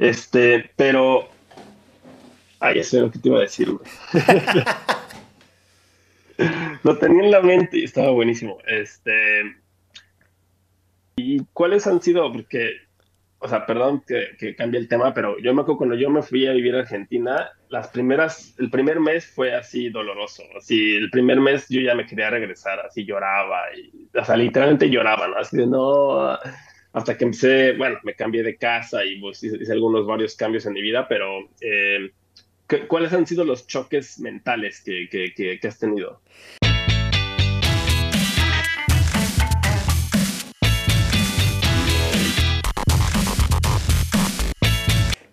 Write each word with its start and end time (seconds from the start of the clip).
Este, 0.00 0.70
pero. 0.74 1.28
Ay, 2.58 2.80
eso 2.80 2.96
es 2.96 3.02
lo 3.04 3.10
que 3.10 3.18
te 3.18 3.28
iba 3.28 3.38
a 3.38 3.42
decir, 3.42 3.70
güey. 3.70 3.88
lo 6.82 6.98
tenía 6.98 7.24
en 7.24 7.30
la 7.30 7.40
mente 7.40 7.78
y 7.78 7.84
estaba 7.84 8.10
buenísimo. 8.10 8.58
Este. 8.66 9.42
¿Y 11.16 11.44
cuáles 11.52 11.86
han 11.86 12.02
sido? 12.02 12.32
Porque 12.32 12.90
o 13.42 13.48
sea, 13.48 13.64
perdón 13.64 14.02
que, 14.06 14.36
que, 14.38 14.54
cambie 14.54 14.78
el 14.78 14.86
tema, 14.86 15.14
pero 15.14 15.38
yo 15.38 15.54
me 15.54 15.62
acuerdo 15.62 15.78
cuando 15.78 15.96
yo 15.96 16.10
me 16.10 16.22
fui 16.22 16.46
a 16.46 16.52
vivir 16.52 16.76
a 16.76 16.80
Argentina, 16.80 17.50
las 17.70 17.88
primeras, 17.88 18.54
el 18.58 18.70
primer 18.70 19.00
mes 19.00 19.26
fue 19.26 19.54
así 19.54 19.88
doloroso, 19.88 20.42
así, 20.58 20.96
el 20.96 21.10
primer 21.10 21.40
mes 21.40 21.66
yo 21.70 21.80
ya 21.80 21.94
me 21.94 22.04
quería 22.04 22.28
regresar, 22.28 22.80
así 22.80 23.06
lloraba, 23.06 23.62
y, 23.74 24.08
o 24.14 24.24
sea, 24.24 24.36
literalmente 24.36 24.90
lloraba, 24.90 25.26
¿no? 25.26 25.38
Así 25.38 25.56
de 25.56 25.66
no, 25.66 26.38
hasta 26.92 27.16
que 27.16 27.24
empecé, 27.24 27.72
bueno, 27.72 27.98
me 28.02 28.14
cambié 28.14 28.42
de 28.42 28.56
casa 28.56 29.04
y 29.04 29.20
pues, 29.20 29.42
hice, 29.42 29.72
algunos 29.72 30.06
varios 30.06 30.34
cambios 30.34 30.66
en 30.66 30.72
mi 30.72 30.82
vida, 30.82 31.06
pero 31.08 31.48
eh, 31.60 32.10
¿cuáles 32.88 33.12
han 33.12 33.26
sido 33.26 33.44
los 33.44 33.66
choques 33.66 34.18
mentales 34.18 34.82
que, 34.82 35.08
que, 35.08 35.58
que 35.60 35.68
has 35.68 35.78
tenido? 35.78 36.20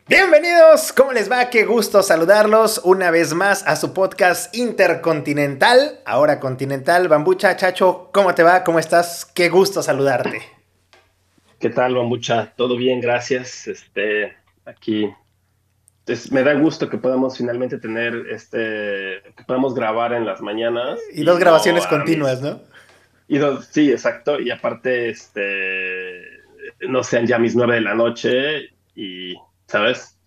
Bienvenidos, 0.09 0.93
¿cómo 0.93 1.11
les 1.11 1.29
va? 1.29 1.49
Qué 1.49 1.65
gusto 1.65 2.01
saludarlos 2.01 2.79
una 2.85 3.11
vez 3.11 3.33
más 3.33 3.67
a 3.67 3.75
su 3.75 3.93
podcast 3.93 4.55
intercontinental, 4.55 5.99
ahora 6.05 6.39
continental. 6.39 7.09
Bambucha, 7.09 7.57
Chacho, 7.57 8.09
¿cómo 8.13 8.33
te 8.33 8.43
va? 8.43 8.63
¿Cómo 8.63 8.79
estás? 8.79 9.25
Qué 9.25 9.49
gusto 9.49 9.83
saludarte. 9.83 10.56
¿Qué 11.59 11.69
tal, 11.69 11.95
Bambucha? 11.95 12.53
Todo 12.55 12.77
bien, 12.77 13.01
gracias. 13.01 13.67
Este, 13.67 14.35
aquí 14.65 15.09
me 16.31 16.43
da 16.43 16.53
gusto 16.53 16.87
que 16.89 16.97
podamos 16.97 17.37
finalmente 17.37 17.79
tener 17.79 18.27
este, 18.29 19.21
que 19.35 19.43
podamos 19.45 19.73
grabar 19.73 20.13
en 20.13 20.25
las 20.25 20.41
mañanas. 20.41 20.99
Y, 21.13 21.23
dos 21.23 21.39
grabaciones 21.39 21.87
continuas, 21.87 22.41
¿no? 22.41 22.61
Y 23.27 23.39
dos, 23.39 23.65
sí, 23.71 23.91
exacto. 23.91 24.39
Y 24.39 24.51
aparte, 24.51 25.09
este, 25.09 26.21
no 26.87 27.03
sean 27.03 27.25
ya 27.25 27.39
mis 27.39 27.55
nueve 27.55 27.75
de 27.75 27.81
la 27.81 27.95
noche 27.95 28.69
y 28.95 29.35
¿sabes? 29.67 30.17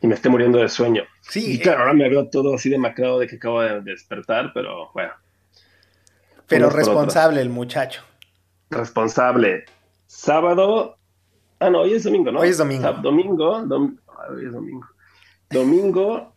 Y 0.00 0.06
me 0.06 0.14
esté 0.14 0.28
muriendo 0.28 0.58
de 0.58 0.68
sueño. 0.68 1.04
Sí. 1.22 1.54
Y 1.54 1.58
claro, 1.58 1.80
ahora 1.80 1.92
me 1.92 2.08
veo 2.08 2.28
todo 2.28 2.54
así 2.54 2.70
demacrado 2.70 3.18
de 3.18 3.26
que 3.26 3.36
acabo 3.36 3.60
de 3.62 3.80
despertar, 3.82 4.52
pero 4.54 4.90
bueno. 4.94 5.12
Pero 6.46 6.70
responsable 6.70 7.40
el 7.40 7.50
muchacho. 7.50 8.02
Responsable. 8.70 9.64
Sábado. 10.08 10.96
Ah, 11.60 11.68
no, 11.70 11.82
hoy 11.82 11.92
es 11.92 12.04
domingo, 12.04 12.32
¿no? 12.32 12.40
Hoy 12.40 12.48
es 12.48 12.58
domingo. 12.58 12.90
domingo. 12.94 13.56
hoy 13.56 14.44
es 14.46 14.52
domingo. 14.52 14.86
Domingo 15.50 16.32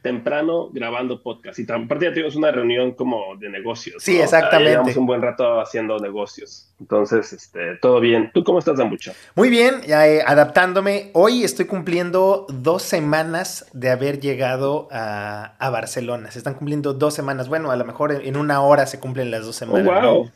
temprano 0.00 0.70
grabando 0.72 1.22
podcast. 1.22 1.58
Y 1.58 1.66
aparte 1.70 2.06
ya 2.06 2.12
tuvimos 2.12 2.36
una 2.36 2.50
reunión 2.50 2.92
como 2.92 3.36
de 3.36 3.50
negocios. 3.50 4.02
Sí, 4.02 4.18
exactamente. 4.18 4.70
llevamos 4.72 4.96
un 4.96 5.06
buen 5.06 5.22
rato 5.22 5.60
haciendo 5.60 5.98
negocios. 5.98 6.74
Entonces, 6.80 7.32
este, 7.32 7.76
todo 7.80 8.00
bien. 8.00 8.30
¿Tú 8.34 8.42
cómo 8.44 8.58
estás, 8.58 8.78
Zambucha? 8.78 9.12
Muy 9.36 9.48
bien, 9.50 9.82
ya, 9.86 10.08
eh, 10.08 10.22
adaptándome. 10.26 11.10
Hoy 11.12 11.44
estoy 11.44 11.66
cumpliendo 11.66 12.46
dos 12.48 12.82
semanas 12.82 13.66
de 13.74 13.90
haber 13.90 14.20
llegado 14.20 14.88
a, 14.90 15.54
Barcelona. 15.70 16.30
Se 16.30 16.38
están 16.38 16.54
cumpliendo 16.54 16.94
dos 16.94 17.14
semanas. 17.14 17.48
Bueno, 17.48 17.70
a 17.70 17.76
lo 17.76 17.84
mejor 17.84 18.12
en, 18.12 18.36
una 18.36 18.62
hora 18.62 18.86
se 18.86 19.00
cumplen 19.00 19.30
las 19.30 19.44
dos 19.44 19.56
semanas. 19.56 19.86
Oh, 20.02 20.14
wow. 20.14 20.30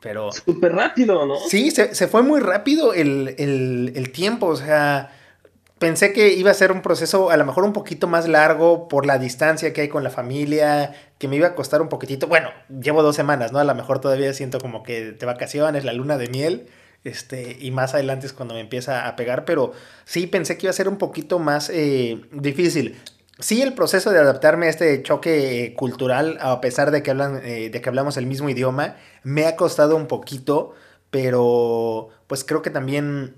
Pero... 0.00 0.30
Súper 0.32 0.72
rápido, 0.72 1.26
¿no? 1.26 1.36
Sí, 1.48 1.70
se, 1.70 1.94
se, 1.94 2.08
fue 2.08 2.22
muy 2.22 2.40
rápido 2.40 2.94
el, 2.94 3.34
el, 3.38 3.92
el 3.94 4.12
tiempo. 4.12 4.46
O 4.46 4.56
sea 4.56 5.12
pensé 5.78 6.12
que 6.12 6.32
iba 6.32 6.50
a 6.50 6.54
ser 6.54 6.72
un 6.72 6.82
proceso 6.82 7.30
a 7.30 7.36
lo 7.36 7.44
mejor 7.44 7.64
un 7.64 7.72
poquito 7.72 8.06
más 8.06 8.28
largo 8.28 8.88
por 8.88 9.06
la 9.06 9.18
distancia 9.18 9.72
que 9.72 9.82
hay 9.82 9.88
con 9.88 10.04
la 10.04 10.10
familia, 10.10 10.94
que 11.18 11.28
me 11.28 11.36
iba 11.36 11.48
a 11.48 11.54
costar 11.54 11.80
un 11.80 11.88
poquitito. 11.88 12.26
Bueno, 12.26 12.50
llevo 12.80 13.02
dos 13.02 13.16
semanas, 13.16 13.52
¿no? 13.52 13.58
A 13.58 13.64
lo 13.64 13.74
mejor 13.74 14.00
todavía 14.00 14.32
siento 14.32 14.58
como 14.60 14.82
que 14.82 15.12
de 15.12 15.26
vacaciones, 15.26 15.84
la 15.84 15.92
luna 15.92 16.18
de 16.18 16.28
miel, 16.28 16.66
este, 17.04 17.56
y 17.60 17.70
más 17.70 17.94
adelante 17.94 18.26
es 18.26 18.32
cuando 18.32 18.54
me 18.54 18.60
empieza 18.60 19.06
a 19.06 19.16
pegar, 19.16 19.44
pero 19.44 19.72
sí 20.04 20.26
pensé 20.26 20.58
que 20.58 20.66
iba 20.66 20.70
a 20.70 20.74
ser 20.74 20.88
un 20.88 20.98
poquito 20.98 21.38
más 21.38 21.70
eh, 21.72 22.20
difícil. 22.32 22.96
Sí, 23.40 23.62
el 23.62 23.74
proceso 23.74 24.10
de 24.10 24.18
adaptarme 24.18 24.66
a 24.66 24.70
este 24.70 25.00
choque 25.02 25.74
cultural, 25.76 26.38
a 26.40 26.60
pesar 26.60 26.90
de 26.90 27.02
que, 27.04 27.12
hablan, 27.12 27.40
eh, 27.44 27.70
de 27.70 27.80
que 27.80 27.88
hablamos 27.88 28.16
el 28.16 28.26
mismo 28.26 28.48
idioma, 28.48 28.96
me 29.22 29.46
ha 29.46 29.54
costado 29.54 29.94
un 29.94 30.08
poquito, 30.08 30.74
pero 31.10 32.08
pues 32.26 32.42
creo 32.44 32.62
que 32.62 32.70
también 32.70 33.36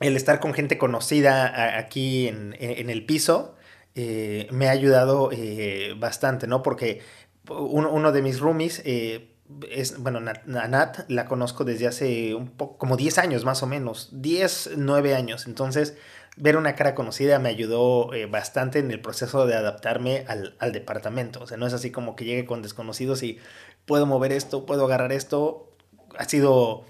el 0.00 0.16
estar 0.16 0.40
con 0.40 0.54
gente 0.54 0.78
conocida 0.78 1.78
aquí 1.78 2.28
en, 2.28 2.54
el 2.60 3.06
piso 3.06 3.54
eh, 3.94 4.48
me 4.50 4.68
ha 4.68 4.72
ayudado 4.72 5.30
eh, 5.32 5.94
bastante, 5.98 6.46
¿no? 6.46 6.62
Porque 6.62 7.00
uno, 7.48 8.12
de 8.12 8.22
mis 8.22 8.40
roomies 8.40 8.82
eh, 8.84 9.34
es, 9.70 9.98
bueno, 9.98 10.20
Nat, 10.20 10.98
la 11.08 11.26
conozco 11.26 11.64
desde 11.64 11.86
hace 11.86 12.34
un 12.34 12.48
poco, 12.48 12.78
como 12.78 12.96
10 12.96 13.18
años 13.18 13.44
más 13.44 13.62
o 13.62 13.66
menos, 13.66 14.08
10, 14.12 14.72
9 14.76 15.14
años. 15.14 15.46
Entonces, 15.46 15.96
ver 16.36 16.56
una 16.56 16.74
cara 16.74 16.94
conocida 16.94 17.38
me 17.38 17.48
ayudó 17.48 18.10
bastante 18.28 18.78
en 18.78 18.90
el 18.90 19.00
proceso 19.00 19.46
de 19.46 19.54
adaptarme 19.54 20.24
al, 20.28 20.56
al, 20.58 20.72
departamento. 20.72 21.42
O 21.42 21.46
sea, 21.46 21.56
no 21.56 21.66
es 21.66 21.72
así 21.72 21.90
como 21.90 22.16
que 22.16 22.24
llegue 22.24 22.44
con 22.44 22.62
desconocidos 22.62 23.22
y 23.22 23.38
puedo 23.86 24.06
mover 24.06 24.32
esto, 24.32 24.66
puedo 24.66 24.84
agarrar 24.84 25.12
esto. 25.12 25.70
Ha 26.18 26.24
sido 26.24 26.84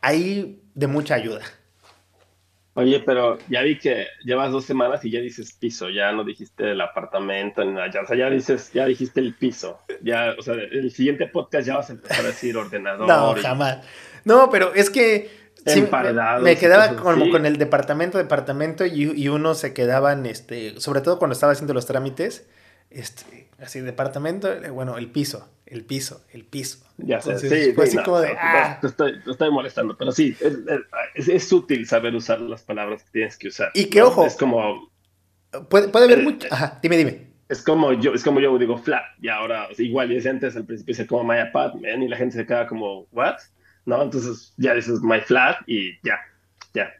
ahí 0.00 0.62
de 0.74 0.86
mucha 0.86 1.14
ayuda. 1.14 1.40
Oye, 2.76 2.98
pero 3.00 3.38
ya 3.48 3.62
vi 3.62 3.78
que 3.78 4.08
llevas 4.24 4.50
dos 4.50 4.64
semanas 4.64 5.04
y 5.04 5.10
ya 5.10 5.20
dices 5.20 5.52
piso, 5.52 5.90
ya 5.90 6.10
no 6.10 6.24
dijiste 6.24 6.72
el 6.72 6.80
apartamento 6.80 7.64
ni 7.64 7.72
nada, 7.72 8.02
o 8.02 8.06
sea, 8.06 8.16
ya 8.16 8.28
dices, 8.28 8.72
ya 8.72 8.84
dijiste 8.84 9.20
el 9.20 9.34
piso, 9.34 9.78
ya, 10.02 10.34
o 10.36 10.42
sea, 10.42 10.54
el 10.54 10.90
siguiente 10.90 11.28
podcast 11.28 11.68
ya 11.68 11.76
vas 11.76 11.90
a 11.90 11.92
empezar 11.92 12.24
a 12.24 12.28
decir 12.28 12.56
ordenador. 12.56 13.06
No, 13.06 13.40
jamás. 13.40 13.86
No, 14.24 14.50
pero 14.50 14.74
es 14.74 14.90
que 14.90 15.43
sí, 15.66 15.84
me, 16.42 16.56
quedaba 16.56 16.96
como 16.96 17.30
con 17.30 17.46
el 17.46 17.56
departamento, 17.56 18.18
departamento 18.18 18.84
y, 18.86 19.12
y, 19.14 19.28
uno 19.28 19.54
se 19.54 19.72
quedaban, 19.72 20.26
este, 20.26 20.80
sobre 20.80 21.00
todo 21.00 21.18
cuando 21.18 21.32
estaba 21.32 21.52
haciendo 21.52 21.74
los 21.74 21.86
trámites, 21.86 22.46
este, 22.90 23.48
así, 23.58 23.80
departamento, 23.80 24.52
eh, 24.52 24.70
bueno, 24.70 24.98
el 24.98 25.10
piso, 25.10 25.48
el 25.66 25.84
piso, 25.84 26.24
el 26.32 26.44
piso. 26.44 26.84
Ya 26.98 27.20
sé, 27.20 27.38
sí, 27.38 27.72
fue 27.72 27.84
así 27.84 27.98
como 27.98 28.20
de, 28.20 28.36
ah". 28.38 28.78
te, 28.80 28.86
estoy, 28.88 29.20
te, 29.22 29.30
estoy, 29.30 29.50
molestando, 29.50 29.96
pero 29.96 30.12
sí, 30.12 30.36
es, 30.40 31.28
es, 31.28 31.52
útil 31.52 31.86
saber 31.86 32.14
usar 32.14 32.40
las 32.40 32.62
palabras 32.62 33.02
que 33.02 33.10
tienes 33.10 33.36
que 33.36 33.48
usar. 33.48 33.70
Y 33.74 33.86
que 33.86 34.02
ojo. 34.02 34.26
Es 34.26 34.36
como. 34.36 34.90
Puede, 35.68 35.88
puede 35.88 36.04
haber 36.04 36.20
eh, 36.20 36.22
mucho. 36.22 36.48
Ajá, 36.50 36.78
dime, 36.82 36.96
dime. 36.96 37.34
Es 37.48 37.62
como 37.62 37.92
yo, 37.92 38.14
es 38.14 38.24
como 38.24 38.40
yo 38.40 38.56
digo 38.58 38.78
flat, 38.78 39.04
y 39.20 39.28
ahora, 39.28 39.68
igual, 39.76 40.10
y 40.12 40.26
antes 40.26 40.56
al 40.56 40.64
principio 40.64 40.92
dice 40.92 41.06
como 41.06 41.24
my 41.24 41.38
apartment, 41.40 42.02
y 42.02 42.08
la 42.08 42.16
gente 42.16 42.36
se 42.36 42.46
queda 42.46 42.66
como, 42.66 43.06
what? 43.12 43.36
¿No? 43.86 44.02
Entonces 44.02 44.52
ya 44.56 44.74
dices 44.74 45.00
my 45.02 45.20
flat 45.20 45.56
y 45.66 45.92
ya, 46.02 46.18
ya 46.72 46.90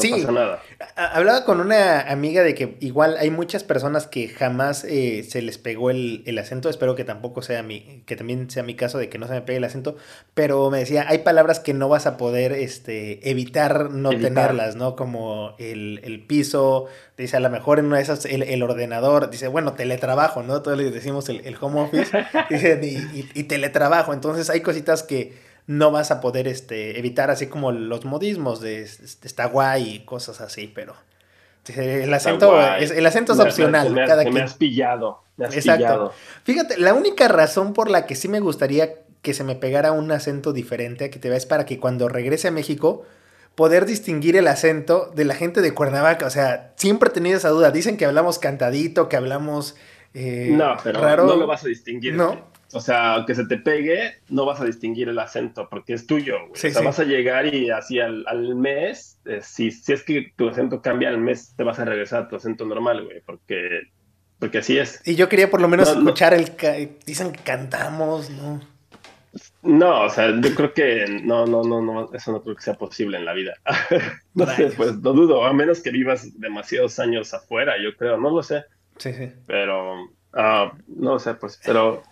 sí, 0.00 0.24
nada. 0.32 0.60
Hablaba 0.96 1.44
con 1.44 1.60
una 1.60 2.00
amiga 2.00 2.42
de 2.42 2.54
que 2.54 2.76
igual 2.80 3.16
hay 3.18 3.30
muchas 3.30 3.64
personas 3.64 4.06
que 4.06 4.28
jamás 4.28 4.84
eh, 4.84 5.24
se 5.28 5.42
les 5.42 5.58
pegó 5.58 5.90
el, 5.90 6.38
acento. 6.38 6.68
Espero 6.68 6.94
que 6.94 7.04
tampoco 7.04 7.42
sea 7.42 7.62
mi, 7.62 8.02
que 8.06 8.16
también 8.16 8.50
sea 8.50 8.62
mi 8.62 8.74
caso 8.74 8.98
de 8.98 9.08
que 9.08 9.18
no 9.18 9.26
se 9.26 9.34
me 9.34 9.42
pegue 9.42 9.58
el 9.58 9.64
acento. 9.64 9.96
Pero 10.34 10.70
me 10.70 10.78
decía, 10.78 11.06
hay 11.08 11.18
palabras 11.18 11.60
que 11.60 11.74
no 11.74 11.88
vas 11.88 12.06
a 12.06 12.16
poder 12.16 12.52
este, 12.52 13.28
evitar 13.30 13.90
no 13.90 14.10
tenerlas, 14.10 14.76
¿no? 14.76 14.96
Como 14.96 15.54
el, 15.58 16.24
piso, 16.26 16.86
dice, 17.16 17.36
a 17.36 17.40
lo 17.40 17.50
mejor 17.50 17.78
en 17.78 17.86
una 17.86 17.96
de 17.96 18.02
esas 18.02 18.24
el, 18.24 18.62
ordenador, 18.62 19.30
dice, 19.30 19.48
bueno, 19.48 19.72
teletrabajo, 19.74 20.42
¿no? 20.42 20.62
Todos 20.62 20.78
les 20.78 20.92
decimos 20.92 21.28
el, 21.28 21.56
home 21.60 21.80
office, 21.80 22.10
y 23.34 23.42
teletrabajo. 23.44 24.12
Entonces 24.12 24.50
hay 24.50 24.60
cositas 24.60 25.02
que 25.02 25.47
no 25.68 25.90
vas 25.92 26.10
a 26.10 26.20
poder 26.20 26.48
este, 26.48 26.98
evitar 26.98 27.30
así 27.30 27.46
como 27.46 27.72
los 27.72 28.06
modismos 28.06 28.60
de, 28.60 28.82
está 28.82 29.44
guay 29.44 29.96
y 29.96 29.98
cosas 30.00 30.40
así, 30.40 30.66
pero 30.74 30.94
el 31.76 32.12
acento, 32.14 32.58
es, 32.76 32.90
el 32.90 33.04
acento 33.04 33.34
es 33.34 33.38
opcional. 33.38 33.90
Me, 33.90 34.06
cada 34.06 34.24
me 34.24 34.40
has 34.40 34.54
pillado. 34.54 35.22
Exacto. 35.38 36.12
Fíjate, 36.44 36.78
la 36.78 36.94
única 36.94 37.28
razón 37.28 37.74
por 37.74 37.90
la 37.90 38.06
que 38.06 38.16
sí 38.16 38.28
me 38.28 38.40
gustaría 38.40 38.94
que 39.20 39.34
se 39.34 39.44
me 39.44 39.56
pegara 39.56 39.92
un 39.92 40.10
acento 40.10 40.54
diferente 40.54 41.04
a 41.04 41.10
que 41.10 41.18
te 41.18 41.28
veas 41.28 41.44
para 41.44 41.66
que 41.66 41.78
cuando 41.78 42.08
regrese 42.08 42.48
a 42.48 42.50
México 42.50 43.04
poder 43.54 43.84
distinguir 43.84 44.36
el 44.36 44.48
acento 44.48 45.12
de 45.14 45.26
la 45.26 45.34
gente 45.34 45.60
de 45.60 45.74
Cuernavaca. 45.74 46.24
O 46.24 46.30
sea, 46.30 46.72
siempre 46.76 47.10
he 47.10 47.12
tenido 47.12 47.36
esa 47.36 47.50
duda. 47.50 47.70
Dicen 47.72 47.98
que 47.98 48.06
hablamos 48.06 48.38
cantadito, 48.38 49.10
que 49.10 49.16
hablamos... 49.16 49.76
Eh, 50.14 50.48
no, 50.52 50.76
pero 50.82 51.00
raro. 51.02 51.26
no 51.26 51.36
lo 51.36 51.46
vas 51.46 51.64
a 51.64 51.68
distinguir. 51.68 52.14
No. 52.14 52.40
O 52.72 52.80
sea, 52.80 53.14
aunque 53.14 53.34
se 53.34 53.46
te 53.46 53.56
pegue, 53.56 54.18
no 54.28 54.44
vas 54.44 54.60
a 54.60 54.64
distinguir 54.64 55.08
el 55.08 55.18
acento 55.18 55.68
porque 55.70 55.94
es 55.94 56.06
tuyo. 56.06 56.36
o 56.52 56.54
sea, 56.54 56.82
vas 56.82 56.98
a 56.98 57.04
llegar 57.04 57.52
y 57.52 57.70
así 57.70 57.98
al, 57.98 58.24
mes, 58.54 59.18
eh, 59.24 59.40
si, 59.42 59.70
si 59.70 59.92
es 59.92 60.02
que 60.02 60.32
tu 60.36 60.48
acento 60.48 60.82
cambia 60.82 61.08
al 61.08 61.18
mes, 61.18 61.54
te 61.56 61.64
vas 61.64 61.78
a 61.78 61.84
regresar 61.84 62.24
a 62.24 62.28
tu 62.28 62.36
acento 62.36 62.66
normal, 62.66 63.04
güey, 63.04 63.22
porque, 63.24 63.82
porque 64.38 64.58
así 64.58 64.78
es. 64.78 65.00
Y 65.06 65.14
yo 65.14 65.28
quería 65.28 65.50
por 65.50 65.62
lo 65.62 65.68
menos 65.68 65.88
escuchar 65.88 66.34
el... 66.34 66.52
Dicen 67.06 67.32
que 67.32 67.42
cantamos, 67.42 68.28
¿no? 68.30 68.60
No, 69.62 70.02
o 70.02 70.10
sea, 70.10 70.30
yo 70.40 70.54
creo 70.54 70.72
que 70.72 71.20
no, 71.22 71.46
no, 71.46 71.62
no, 71.62 71.82
no, 71.82 72.12
eso 72.12 72.32
no 72.32 72.42
creo 72.42 72.56
que 72.56 72.62
sea 72.62 72.74
posible 72.74 73.18
en 73.18 73.24
la 73.24 73.32
vida. 73.32 73.54
no 74.34 74.46
sé, 74.46 74.70
pues 74.76 74.96
no 74.98 75.12
dudo, 75.12 75.44
a 75.44 75.52
menos 75.52 75.80
que 75.80 75.90
vivas 75.90 76.38
demasiados 76.38 76.98
años 76.98 77.34
afuera, 77.34 77.74
yo 77.82 77.96
creo, 77.96 78.16
no 78.18 78.30
lo 78.30 78.42
sé. 78.42 78.64
Sí, 78.98 79.12
sí. 79.12 79.32
Pero, 79.46 80.04
uh, 80.04 80.70
no 80.86 81.18
sé, 81.18 81.34
pues, 81.34 81.60
pero, 81.64 82.02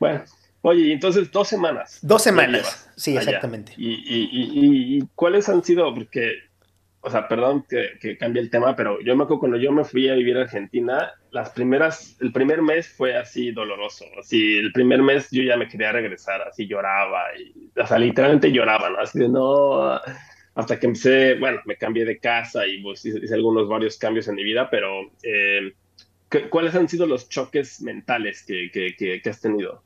bueno. 0.00 0.24
Oye, 0.62 0.92
entonces 0.92 1.30
dos 1.30 1.48
semanas. 1.48 2.00
Dos 2.02 2.22
semanas, 2.22 2.90
sí, 2.96 3.16
exactamente. 3.16 3.72
¿Y, 3.78 3.92
y, 3.92 4.28
y, 4.30 4.98
y, 4.98 5.08
cuáles 5.14 5.48
han 5.48 5.64
sido? 5.64 5.94
Porque 5.94 6.50
o 7.02 7.10
sea, 7.10 7.28
perdón 7.28 7.64
que, 7.68 7.98
que, 7.98 8.18
cambie 8.18 8.42
el 8.42 8.50
tema, 8.50 8.76
pero 8.76 9.00
yo 9.00 9.16
me 9.16 9.24
acuerdo 9.24 9.40
cuando 9.40 9.56
yo 9.56 9.72
me 9.72 9.84
fui 9.84 10.08
a 10.08 10.14
vivir 10.14 10.36
a 10.36 10.42
Argentina, 10.42 11.10
las 11.30 11.50
primeras, 11.50 12.16
el 12.20 12.30
primer 12.30 12.60
mes 12.60 12.88
fue 12.88 13.16
así 13.16 13.52
doloroso, 13.52 14.04
así, 14.18 14.58
el 14.58 14.70
primer 14.72 15.02
mes 15.02 15.28
yo 15.30 15.42
ya 15.42 15.56
me 15.56 15.66
quería 15.66 15.92
regresar, 15.92 16.42
así 16.42 16.66
lloraba, 16.66 17.22
y, 17.38 17.70
o 17.80 17.86
sea, 17.86 17.98
literalmente 17.98 18.52
lloraba, 18.52 18.90
¿no? 18.90 18.98
Así 18.98 19.18
de 19.18 19.30
no, 19.30 19.98
hasta 20.54 20.78
que 20.78 20.86
empecé, 20.86 21.36
bueno, 21.36 21.60
me 21.64 21.76
cambié 21.76 22.04
de 22.04 22.18
casa 22.18 22.66
y 22.66 22.82
pues, 22.82 23.04
hice, 23.06 23.34
algunos 23.34 23.66
varios 23.66 23.96
cambios 23.96 24.28
en 24.28 24.34
mi 24.34 24.44
vida, 24.44 24.68
pero 24.68 25.10
eh, 25.22 25.72
¿cuáles 26.50 26.74
han 26.74 26.88
sido 26.88 27.06
los 27.06 27.28
choques 27.28 27.80
mentales 27.82 28.42
que, 28.42 28.70
que, 28.72 29.20
que 29.22 29.30
has 29.30 29.40
tenido? 29.40 29.82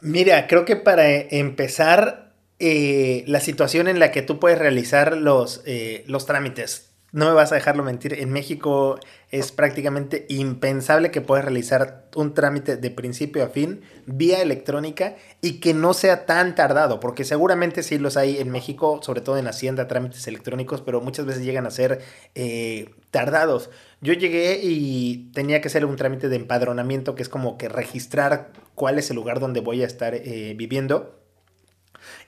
Mira, 0.00 0.46
creo 0.46 0.64
que 0.64 0.76
para 0.76 1.10
empezar, 1.10 2.28
eh, 2.60 3.22
la 3.28 3.38
situación 3.38 3.86
en 3.86 4.00
la 4.00 4.10
que 4.10 4.22
tú 4.22 4.40
puedes 4.40 4.58
realizar 4.58 5.16
los, 5.16 5.62
eh, 5.64 6.04
los 6.08 6.26
trámites. 6.26 6.90
No 7.10 7.26
me 7.26 7.32
vas 7.32 7.52
a 7.52 7.54
dejarlo 7.54 7.82
mentir, 7.82 8.12
en 8.12 8.30
México 8.30 9.00
es 9.30 9.50
prácticamente 9.50 10.26
impensable 10.28 11.10
que 11.10 11.22
puedas 11.22 11.44
realizar 11.44 12.06
un 12.14 12.34
trámite 12.34 12.76
de 12.76 12.90
principio 12.90 13.42
a 13.44 13.48
fin 13.48 13.80
vía 14.04 14.42
electrónica 14.42 15.16
y 15.40 15.60
que 15.60 15.72
no 15.72 15.94
sea 15.94 16.26
tan 16.26 16.54
tardado, 16.54 17.00
porque 17.00 17.24
seguramente 17.24 17.82
sí 17.82 17.98
los 17.98 18.18
hay 18.18 18.36
en 18.36 18.50
México, 18.50 19.00
sobre 19.02 19.22
todo 19.22 19.38
en 19.38 19.46
Hacienda, 19.46 19.88
trámites 19.88 20.26
electrónicos, 20.28 20.82
pero 20.82 21.00
muchas 21.00 21.24
veces 21.24 21.44
llegan 21.44 21.66
a 21.66 21.70
ser 21.70 22.00
eh, 22.34 22.90
tardados. 23.10 23.70
Yo 24.02 24.12
llegué 24.12 24.60
y 24.62 25.30
tenía 25.32 25.62
que 25.62 25.68
hacer 25.68 25.86
un 25.86 25.96
trámite 25.96 26.28
de 26.28 26.36
empadronamiento, 26.36 27.14
que 27.14 27.22
es 27.22 27.30
como 27.30 27.56
que 27.56 27.70
registrar 27.70 28.52
cuál 28.74 28.98
es 28.98 29.08
el 29.08 29.16
lugar 29.16 29.40
donde 29.40 29.60
voy 29.60 29.82
a 29.82 29.86
estar 29.86 30.14
viviendo 30.56 31.17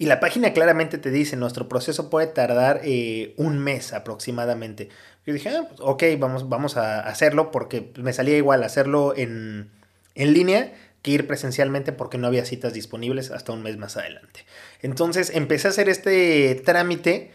y 0.00 0.06
la 0.06 0.18
página 0.18 0.54
claramente 0.54 0.96
te 0.96 1.10
dice, 1.10 1.36
nuestro 1.36 1.68
proceso 1.68 2.08
puede 2.08 2.26
tardar 2.26 2.80
eh, 2.84 3.34
un 3.36 3.58
mes 3.58 3.92
aproximadamente. 3.92 4.88
Yo 5.26 5.34
dije, 5.34 5.50
ah, 5.50 5.66
pues, 5.68 5.78
ok, 5.82 6.04
vamos, 6.18 6.48
vamos 6.48 6.78
a 6.78 7.00
hacerlo 7.00 7.50
porque 7.50 7.92
me 7.96 8.14
salía 8.14 8.38
igual 8.38 8.62
hacerlo 8.62 9.12
en, 9.14 9.70
en 10.14 10.32
línea 10.32 10.72
que 11.02 11.10
ir 11.10 11.26
presencialmente 11.26 11.92
porque 11.92 12.16
no 12.16 12.28
había 12.28 12.46
citas 12.46 12.72
disponibles 12.72 13.30
hasta 13.30 13.52
un 13.52 13.62
mes 13.62 13.76
más 13.76 13.98
adelante. 13.98 14.46
Entonces 14.80 15.32
empecé 15.34 15.68
a 15.68 15.70
hacer 15.72 15.90
este 15.90 16.54
trámite 16.64 17.32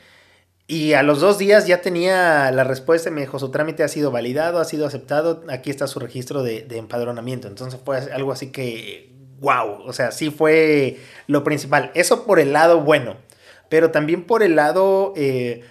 y 0.66 0.94
a 0.94 1.04
los 1.04 1.20
dos 1.20 1.38
días 1.38 1.68
ya 1.68 1.82
tenía 1.82 2.50
la 2.52 2.64
respuesta, 2.64 3.12
me 3.12 3.22
dijo, 3.22 3.38
su 3.38 3.52
trámite 3.52 3.84
ha 3.84 3.88
sido 3.90 4.10
validado, 4.10 4.60
ha 4.60 4.66
sido 4.66 4.88
aceptado, 4.88 5.44
aquí 5.50 5.70
está 5.70 5.86
su 5.86 6.00
registro 6.00 6.42
de, 6.42 6.64
de 6.64 6.80
empadronamiento. 6.80 7.48
Entonces 7.48 7.80
fue 7.86 8.00
algo 8.12 8.32
así 8.32 8.48
que 8.48 9.15
wow, 9.40 9.84
o 9.86 9.94
sea, 9.94 10.12
sí 10.12 10.32
fue 10.32 11.00
lo 11.28 11.44
principal. 11.44 11.92
Eso 11.94 12.26
por 12.26 12.40
el 12.40 12.54
lado 12.54 12.82
bueno, 12.82 13.18
pero 13.70 13.92
también 13.92 14.26
por 14.26 14.44
el 14.44 14.56
lado... 14.56 15.14
Eh, 15.16 15.64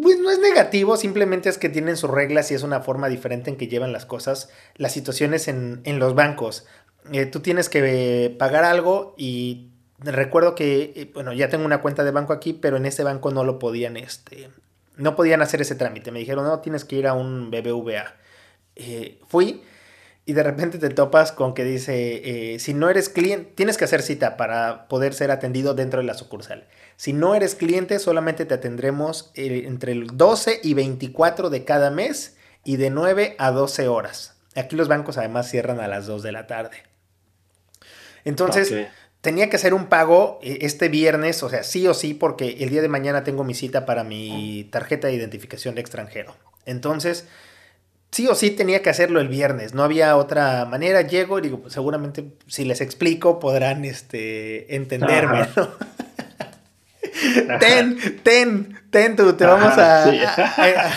pues 0.00 0.18
no 0.18 0.30
es 0.30 0.38
negativo, 0.38 0.96
simplemente 0.96 1.50
es 1.50 1.58
que 1.58 1.68
tienen 1.68 1.98
sus 1.98 2.08
reglas 2.08 2.50
y 2.50 2.54
es 2.54 2.62
una 2.62 2.80
forma 2.80 3.10
diferente 3.10 3.50
en 3.50 3.58
que 3.58 3.68
llevan 3.68 3.92
las 3.92 4.06
cosas, 4.06 4.48
las 4.76 4.92
situaciones 4.92 5.48
en, 5.48 5.82
los 5.98 6.14
bancos. 6.14 6.66
Eh, 7.12 7.26
tú 7.26 7.40
tienes 7.40 7.68
que 7.68 8.34
pagar 8.38 8.64
algo 8.64 9.14
y 9.18 9.68
recuerdo 9.98 10.54
que, 10.54 10.94
eh, 10.96 11.10
bueno, 11.12 11.34
ya 11.34 11.50
tengo 11.50 11.66
una 11.66 11.82
cuenta 11.82 12.04
de 12.04 12.10
banco 12.10 12.32
aquí, 12.32 12.54
pero 12.54 12.78
en 12.78 12.86
ese 12.86 13.04
banco 13.04 13.32
no 13.32 13.44
lo 13.44 13.58
podían, 13.58 13.98
este, 13.98 14.48
no 14.96 15.14
podían 15.14 15.42
hacer 15.42 15.60
ese 15.60 15.74
trámite. 15.74 16.10
Me 16.10 16.20
dijeron, 16.20 16.46
no, 16.46 16.60
tienes 16.60 16.86
que 16.86 16.96
ir 16.96 17.06
a 17.06 17.12
un 17.12 17.50
BBVA. 17.50 18.14
fui 19.26 19.62
y 20.24 20.34
de 20.34 20.42
repente 20.42 20.78
te 20.78 20.90
topas 20.90 21.32
con 21.32 21.52
que 21.52 21.64
dice, 21.64 22.54
eh, 22.54 22.58
si 22.60 22.74
no 22.74 22.88
eres 22.88 23.08
cliente, 23.08 23.52
tienes 23.56 23.76
que 23.76 23.84
hacer 23.84 24.02
cita 24.02 24.36
para 24.36 24.86
poder 24.86 25.14
ser 25.14 25.30
atendido 25.30 25.74
dentro 25.74 26.00
de 26.00 26.06
la 26.06 26.14
sucursal. 26.14 26.68
Si 26.96 27.12
no 27.12 27.34
eres 27.34 27.56
cliente, 27.56 27.98
solamente 27.98 28.44
te 28.44 28.54
atendremos 28.54 29.32
eh, 29.34 29.64
entre 29.66 29.92
el 29.92 30.16
12 30.16 30.60
y 30.62 30.74
24 30.74 31.50
de 31.50 31.64
cada 31.64 31.90
mes 31.90 32.36
y 32.64 32.76
de 32.76 32.90
9 32.90 33.34
a 33.38 33.50
12 33.50 33.88
horas. 33.88 34.36
Aquí 34.54 34.76
los 34.76 34.86
bancos 34.86 35.18
además 35.18 35.50
cierran 35.50 35.80
a 35.80 35.88
las 35.88 36.06
2 36.06 36.22
de 36.22 36.32
la 36.32 36.46
tarde. 36.46 36.76
Entonces, 38.24 38.72
tenía 39.20 39.50
que 39.50 39.56
hacer 39.56 39.74
un 39.74 39.86
pago 39.86 40.38
eh, 40.42 40.58
este 40.60 40.88
viernes, 40.88 41.42
o 41.42 41.48
sea, 41.48 41.64
sí 41.64 41.88
o 41.88 41.94
sí, 41.94 42.14
porque 42.14 42.58
el 42.60 42.70
día 42.70 42.82
de 42.82 42.88
mañana 42.88 43.24
tengo 43.24 43.42
mi 43.42 43.54
cita 43.54 43.84
para 43.86 44.04
mi 44.04 44.68
tarjeta 44.70 45.08
de 45.08 45.14
identificación 45.14 45.74
de 45.74 45.80
extranjero. 45.80 46.36
Entonces, 46.64 47.26
sí 48.12 48.28
o 48.28 48.34
sí 48.34 48.50
tenía 48.50 48.82
que 48.82 48.90
hacerlo 48.90 49.20
el 49.20 49.28
viernes, 49.28 49.74
no 49.74 49.82
había 49.82 50.16
otra 50.16 50.64
manera. 50.66 51.02
Llego 51.02 51.38
y 51.38 51.42
digo, 51.42 51.60
pues 51.60 51.72
seguramente 51.72 52.26
si 52.46 52.64
les 52.64 52.80
explico 52.80 53.40
podrán 53.40 53.84
este, 53.84 54.76
entenderme, 54.76 55.48
¿no? 55.56 55.68
ten, 57.58 57.98
ten, 58.22 58.78
ten, 58.90 59.16
tú, 59.16 59.32
te 59.32 59.46
vamos 59.46 59.76
a, 59.78 60.12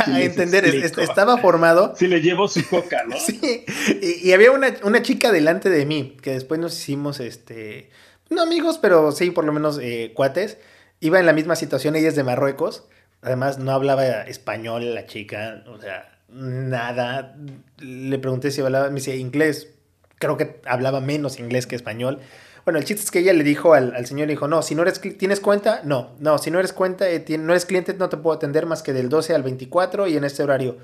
entender. 0.21 0.65
estaba 0.65 1.37
formado. 1.37 1.95
Si 2.05 2.07
le 2.07 2.21
llevo 2.21 2.47
su 2.47 2.67
coca, 2.67 3.03
¿no? 3.07 3.15
sí, 3.17 3.65
y, 4.01 4.31
había 4.33 4.51
una, 4.51 5.01
chica 5.01 5.31
delante 5.31 5.69
de 5.69 5.85
mí, 5.85 6.17
que 6.21 6.31
después 6.31 6.59
nos 6.59 6.77
hicimos, 6.77 7.19
este, 7.21 7.89
no 8.29 8.41
amigos, 8.41 8.77
pero 8.81 9.11
sí, 9.13 9.31
por 9.31 9.45
lo 9.45 9.53
menos 9.53 9.79
eh, 9.81 10.11
cuates. 10.13 10.57
Iba 10.99 11.19
en 11.19 11.25
la 11.25 11.33
misma 11.33 11.55
situación, 11.55 11.95
ella 11.95 12.09
es 12.09 12.15
de 12.15 12.23
Marruecos. 12.23 12.87
Además, 13.21 13.57
no 13.57 13.71
hablaba 13.71 14.05
español 14.23 14.93
la 14.93 15.05
chica, 15.05 15.63
o 15.67 15.79
sea, 15.79 16.14
nada. 16.29 17.35
Le 17.79 18.19
pregunté 18.19 18.51
si 18.51 18.61
hablaba, 18.61 18.89
me 18.89 18.95
dice 18.95 19.15
inglés. 19.17 19.69
Creo 20.17 20.37
que 20.37 20.61
hablaba 20.65 21.01
menos 21.01 21.39
inglés 21.39 21.67
que 21.67 21.75
español. 21.75 22.19
Bueno, 22.65 22.79
el 22.79 22.85
chiste 22.85 23.03
es 23.03 23.11
que 23.11 23.19
ella 23.19 23.33
le 23.33 23.43
dijo 23.43 23.75
al, 23.75 24.05
señor, 24.07 24.27
le 24.27 24.33
dijo, 24.33 24.47
no, 24.47 24.63
si 24.63 24.73
no 24.73 24.81
eres, 24.81 24.99
¿tienes 24.99 25.39
cuenta? 25.39 25.81
No, 25.83 26.15
no, 26.19 26.39
si 26.39 26.49
no 26.49 26.57
eres 26.57 26.73
cuenta, 26.73 27.07
eh, 27.07 27.23
no 27.37 27.53
eres 27.53 27.65
cliente, 27.65 27.93
no 27.93 28.09
te 28.09 28.17
puedo 28.17 28.35
atender 28.35 28.65
más 28.65 28.81
que 28.81 28.91
del 28.91 29.07
12 29.07 29.35
al 29.35 29.43
24 29.43 30.07
y 30.07 30.17
en 30.17 30.23
este 30.23 30.41
horario. 30.41 30.77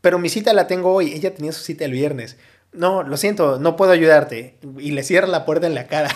Pero 0.00 0.18
mi 0.18 0.28
cita 0.28 0.52
la 0.52 0.66
tengo 0.66 0.92
hoy, 0.92 1.12
ella 1.12 1.32
tenía 1.32 1.52
su 1.52 1.62
cita 1.62 1.84
el 1.84 1.92
viernes. 1.92 2.36
No, 2.72 3.04
lo 3.04 3.16
siento, 3.16 3.60
no 3.60 3.76
puedo 3.76 3.92
ayudarte. 3.92 4.58
Y 4.78 4.90
le 4.90 5.04
cierra 5.04 5.28
la 5.28 5.44
puerta 5.44 5.68
en 5.68 5.74
la 5.76 5.86
cara. 5.86 6.10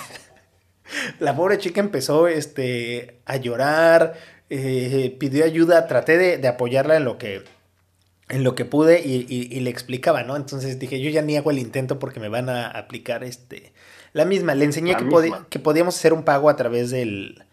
la 1.21 1.37
pobre 1.37 1.59
chica 1.59 1.81
empezó 1.81 2.27
este, 2.27 3.21
a 3.25 3.37
llorar, 3.37 4.15
eh, 4.51 5.17
pidió 5.21 5.45
ayuda, 5.45 5.87
traté 5.87 6.19
de, 6.19 6.39
de 6.39 6.49
apoyarla 6.49 6.97
en 6.97 7.05
lo 7.05 7.19
que 7.19 7.45
en 8.29 8.43
lo 8.43 8.55
que 8.55 8.65
pude 8.65 9.03
y, 9.05 9.61
le 9.61 9.71
explicaba, 9.71 10.23
¿no? 10.23 10.37
Entonces 10.37 10.79
dije, 10.79 11.01
yo 11.01 11.11
ya 11.11 11.23
ni 11.23 11.37
hago 11.37 11.51
el 11.51 11.59
intento 11.59 11.99
porque 11.99 12.21
me 12.21 12.29
van 12.29 12.49
a 12.49 12.69
aplicar 12.69 13.23
este 13.23 13.73
la 14.13 14.25
misma. 14.25 14.55
Le 14.55 14.65
enseñé 14.65 14.97
que, 14.97 15.05
que, 15.51 15.59
podíamos 15.59 15.97
hacer 15.97 16.13
un 16.13 16.25
pago 16.25 16.49
a 16.49 16.57
través 16.57 16.91
del, 16.91 17.45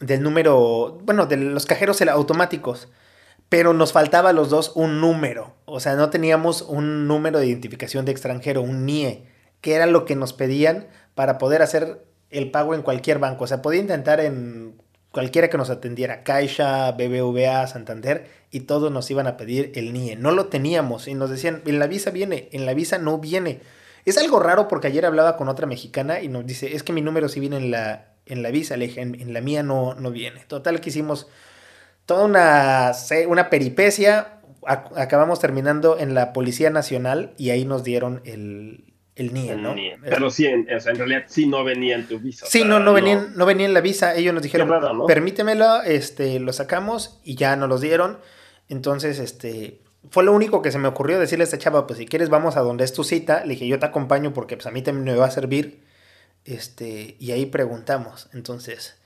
del 0.00 0.22
número, 0.22 0.98
bueno, 1.04 1.26
de 1.26 1.36
los 1.36 1.66
cajeros 1.66 2.00
automáticos, 2.02 2.88
pero 3.48 3.72
nos 3.72 3.92
faltaba 3.92 4.30
a 4.30 4.32
los 4.32 4.50
dos 4.50 4.72
un 4.74 5.00
número. 5.00 5.54
O 5.64 5.78
sea, 5.78 5.94
no 5.94 6.10
teníamos 6.10 6.62
un 6.62 7.06
número 7.06 7.38
de 7.38 7.46
identificación 7.46 8.04
de 8.04 8.12
extranjero, 8.12 8.62
un 8.62 8.84
NIE, 8.84 9.26
que 9.60 9.74
era 9.74 9.86
lo 9.86 10.04
que 10.04 10.16
nos 10.16 10.32
pedían 10.32 10.88
para 11.14 11.38
poder 11.38 11.62
hacer 11.62 12.04
el 12.30 12.50
pago 12.50 12.74
en 12.74 12.82
cualquier 12.82 13.18
banco. 13.18 13.44
O 13.44 13.46
sea, 13.46 13.62
podía 13.62 13.80
intentar 13.80 14.20
en 14.20 14.74
cualquiera 15.18 15.50
que 15.50 15.58
nos 15.58 15.68
atendiera, 15.68 16.22
Caixa, 16.22 16.92
BBVA, 16.92 17.66
Santander, 17.66 18.30
y 18.52 18.60
todos 18.60 18.92
nos 18.92 19.10
iban 19.10 19.26
a 19.26 19.36
pedir 19.36 19.72
el 19.74 19.92
NIE. 19.92 20.14
No 20.14 20.30
lo 20.30 20.46
teníamos 20.46 21.08
y 21.08 21.14
nos 21.14 21.28
decían, 21.28 21.60
en 21.66 21.80
la 21.80 21.88
visa 21.88 22.12
viene, 22.12 22.48
en 22.52 22.66
la 22.66 22.72
visa 22.72 22.98
no 22.98 23.18
viene. 23.18 23.60
Es 24.04 24.16
algo 24.16 24.38
raro 24.38 24.68
porque 24.68 24.86
ayer 24.86 25.04
hablaba 25.04 25.36
con 25.36 25.48
otra 25.48 25.66
mexicana 25.66 26.20
y 26.20 26.28
nos 26.28 26.46
dice, 26.46 26.76
es 26.76 26.84
que 26.84 26.92
mi 26.92 27.00
número 27.02 27.28
sí 27.28 27.40
viene 27.40 27.56
en 27.56 27.72
la, 27.72 28.12
en 28.26 28.44
la 28.44 28.52
visa, 28.52 28.76
le 28.76 28.86
dije, 28.86 29.00
en, 29.00 29.32
la 29.32 29.40
mía 29.40 29.64
no, 29.64 29.94
no 29.94 30.12
viene. 30.12 30.44
Total 30.46 30.80
que 30.80 30.90
hicimos 30.90 31.26
toda 32.06 32.24
una, 32.24 32.92
una 33.26 33.50
peripecia, 33.50 34.38
acabamos 34.64 35.40
terminando 35.40 35.98
en 35.98 36.14
la 36.14 36.32
Policía 36.32 36.70
Nacional 36.70 37.34
y 37.38 37.50
ahí 37.50 37.64
nos 37.64 37.82
dieron 37.82 38.20
el, 38.24 38.87
el 39.18 39.34
NIE, 39.34 39.56
¿no? 39.56 39.74
Pero 40.02 40.30
sí, 40.30 40.46
en, 40.46 40.66
o 40.72 40.80
sea, 40.80 40.92
en, 40.92 40.98
realidad 40.98 41.24
sí 41.26 41.46
no 41.46 41.64
venía 41.64 41.96
en 41.96 42.06
tu 42.06 42.20
visa. 42.20 42.46
Sí, 42.46 42.62
no, 42.64 42.78
no, 42.78 42.92
venía, 42.92 43.28
no... 43.34 43.46
venía 43.46 43.66
en 43.66 43.74
la 43.74 43.80
visa. 43.80 44.14
Ellos 44.14 44.32
nos 44.32 44.42
dijeron, 44.42 44.70
permítemelo, 45.06 45.82
este, 45.82 46.38
lo 46.38 46.52
sacamos 46.52 47.18
y 47.24 47.34
ya 47.34 47.56
nos 47.56 47.68
los 47.68 47.80
dieron. 47.80 48.18
Entonces, 48.68 49.18
este, 49.18 49.80
fue 50.10 50.22
lo 50.22 50.32
único 50.32 50.62
que 50.62 50.70
se 50.70 50.78
me 50.78 50.86
ocurrió 50.86 51.18
decirle 51.18 51.42
a 51.42 51.46
esta 51.46 51.58
chava, 51.58 51.86
pues 51.86 51.98
si 51.98 52.06
quieres 52.06 52.28
vamos 52.28 52.56
a 52.56 52.60
donde 52.60 52.84
es 52.84 52.92
tu 52.92 53.02
cita. 53.02 53.44
Le 53.44 53.54
dije, 53.54 53.66
yo 53.66 53.80
te 53.80 53.86
acompaño 53.86 54.32
porque 54.32 54.56
pues 54.56 54.66
a 54.66 54.70
mí 54.70 54.82
también 54.82 55.04
me 55.04 55.18
va 55.18 55.26
a 55.26 55.30
servir. 55.32 55.82
Este, 56.44 57.16
y 57.18 57.32
ahí 57.32 57.46
preguntamos. 57.46 58.28
Entonces, 58.32 58.96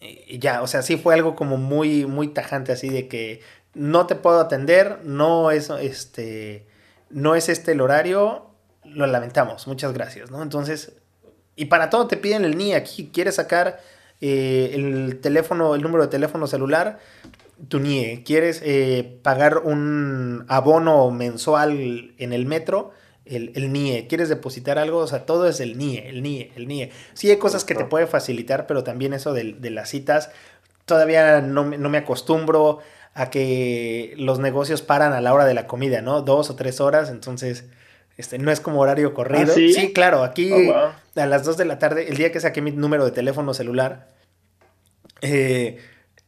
eh, 0.00 0.38
ya, 0.38 0.62
o 0.62 0.66
sea, 0.66 0.82
sí 0.82 0.96
fue 0.96 1.14
algo 1.14 1.36
como 1.36 1.56
muy, 1.56 2.06
muy 2.06 2.28
tajante 2.28 2.72
así 2.72 2.88
de 2.88 3.06
que 3.06 3.40
no 3.72 4.06
te 4.06 4.16
puedo 4.16 4.40
atender, 4.40 4.98
no 5.04 5.52
es, 5.52 5.70
este, 5.70 6.66
no 7.08 7.36
es 7.36 7.48
este 7.48 7.72
el 7.72 7.80
horario, 7.80 8.49
lo 8.84 9.06
lamentamos, 9.06 9.66
muchas 9.66 9.92
gracias, 9.92 10.30
¿no? 10.30 10.42
Entonces, 10.42 10.92
Y 11.56 11.66
para 11.66 11.90
todo 11.90 12.06
te 12.06 12.16
piden 12.16 12.44
el 12.44 12.56
NIE. 12.56 12.74
Aquí 12.74 13.10
quieres 13.12 13.34
sacar 13.34 13.80
eh, 14.20 14.70
el 14.74 15.20
teléfono, 15.20 15.74
el 15.74 15.82
número 15.82 16.04
de 16.04 16.08
teléfono 16.08 16.46
celular, 16.46 16.98
tu 17.68 17.80
NIE. 17.80 18.22
Quieres 18.24 18.62
eh, 18.64 19.18
pagar 19.22 19.58
un 19.58 20.44
abono 20.48 21.10
mensual 21.10 22.14
en 22.16 22.32
el 22.32 22.46
metro, 22.46 22.92
el, 23.26 23.52
el, 23.54 23.72
NIE. 23.72 24.06
¿Quieres 24.06 24.28
depositar 24.28 24.78
algo? 24.78 24.98
O 24.98 25.06
sea, 25.06 25.26
todo 25.26 25.46
es 25.48 25.60
el 25.60 25.76
NIE, 25.76 26.08
el 26.08 26.22
NIE, 26.22 26.52
el 26.56 26.66
NIE. 26.66 26.92
Sí 27.14 27.30
hay 27.30 27.36
cosas 27.36 27.64
que 27.64 27.74
te 27.74 27.84
puede 27.84 28.06
facilitar, 28.06 28.66
pero 28.66 28.82
también 28.82 29.12
eso 29.12 29.32
de, 29.32 29.52
de 29.52 29.70
las 29.70 29.90
citas, 29.90 30.30
todavía 30.86 31.40
no, 31.40 31.64
no, 31.64 31.88
me 31.88 31.98
acostumbro 31.98 32.78
a 33.14 33.30
que 33.30 34.14
los 34.16 34.38
negocios 34.38 34.82
paran 34.82 35.12
a 35.12 35.20
la 35.20 35.34
hora 35.34 35.44
de 35.44 35.54
la 35.54 35.66
comida, 35.66 36.00
¿no? 36.00 36.22
Dos 36.22 36.48
o 36.50 36.56
tres 36.56 36.80
horas, 36.80 37.10
entonces... 37.10 37.66
Este, 38.20 38.38
no 38.38 38.50
es 38.50 38.60
como 38.60 38.80
horario 38.80 39.14
corrido. 39.14 39.50
¿Ah, 39.50 39.54
sí? 39.54 39.72
sí? 39.72 39.92
claro, 39.92 40.22
aquí 40.22 40.52
oh, 40.52 40.72
wow. 40.72 41.22
a 41.22 41.26
las 41.26 41.44
2 41.44 41.56
de 41.56 41.64
la 41.64 41.78
tarde, 41.78 42.08
el 42.08 42.16
día 42.16 42.30
que 42.30 42.38
saqué 42.38 42.60
mi 42.60 42.70
número 42.70 43.04
de 43.04 43.10
teléfono 43.10 43.54
celular, 43.54 44.08
eh, 45.22 45.78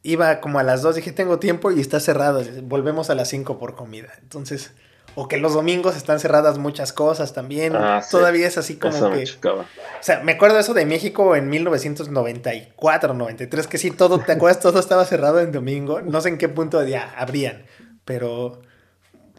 iba 0.02 0.40
como 0.40 0.58
a 0.58 0.62
las 0.62 0.82
2, 0.82 0.96
dije, 0.96 1.12
tengo 1.12 1.38
tiempo 1.38 1.70
y 1.70 1.80
está 1.80 2.00
cerrado, 2.00 2.42
volvemos 2.62 3.10
a 3.10 3.14
las 3.14 3.28
5 3.28 3.58
por 3.58 3.76
comida. 3.76 4.08
Entonces, 4.22 4.72
o 5.14 5.28
que 5.28 5.36
los 5.36 5.52
domingos 5.52 5.96
están 5.96 6.20
cerradas 6.20 6.58
muchas 6.58 6.92
cosas 6.92 7.34
también. 7.34 7.76
Ah, 7.76 8.00
sí. 8.02 8.10
Todavía 8.10 8.46
es 8.46 8.56
así 8.56 8.76
como 8.76 8.96
eso 8.96 9.10
que. 9.10 9.48
O 9.48 9.64
sea, 10.00 10.20
me 10.20 10.32
acuerdo 10.32 10.58
eso 10.58 10.72
de 10.72 10.86
México 10.86 11.36
en 11.36 11.50
1994, 11.50 13.14
93, 13.14 13.66
que 13.66 13.78
sí, 13.78 13.90
todo, 13.90 14.18
¿te 14.18 14.32
acuerdas? 14.32 14.60
Todo 14.60 14.80
estaba 14.80 15.04
cerrado 15.04 15.40
en 15.40 15.52
domingo. 15.52 16.00
No 16.00 16.20
sé 16.20 16.30
en 16.30 16.38
qué 16.38 16.48
punto 16.48 16.82
ya 16.84 17.12
abrían. 17.16 17.66
Pero, 18.04 18.62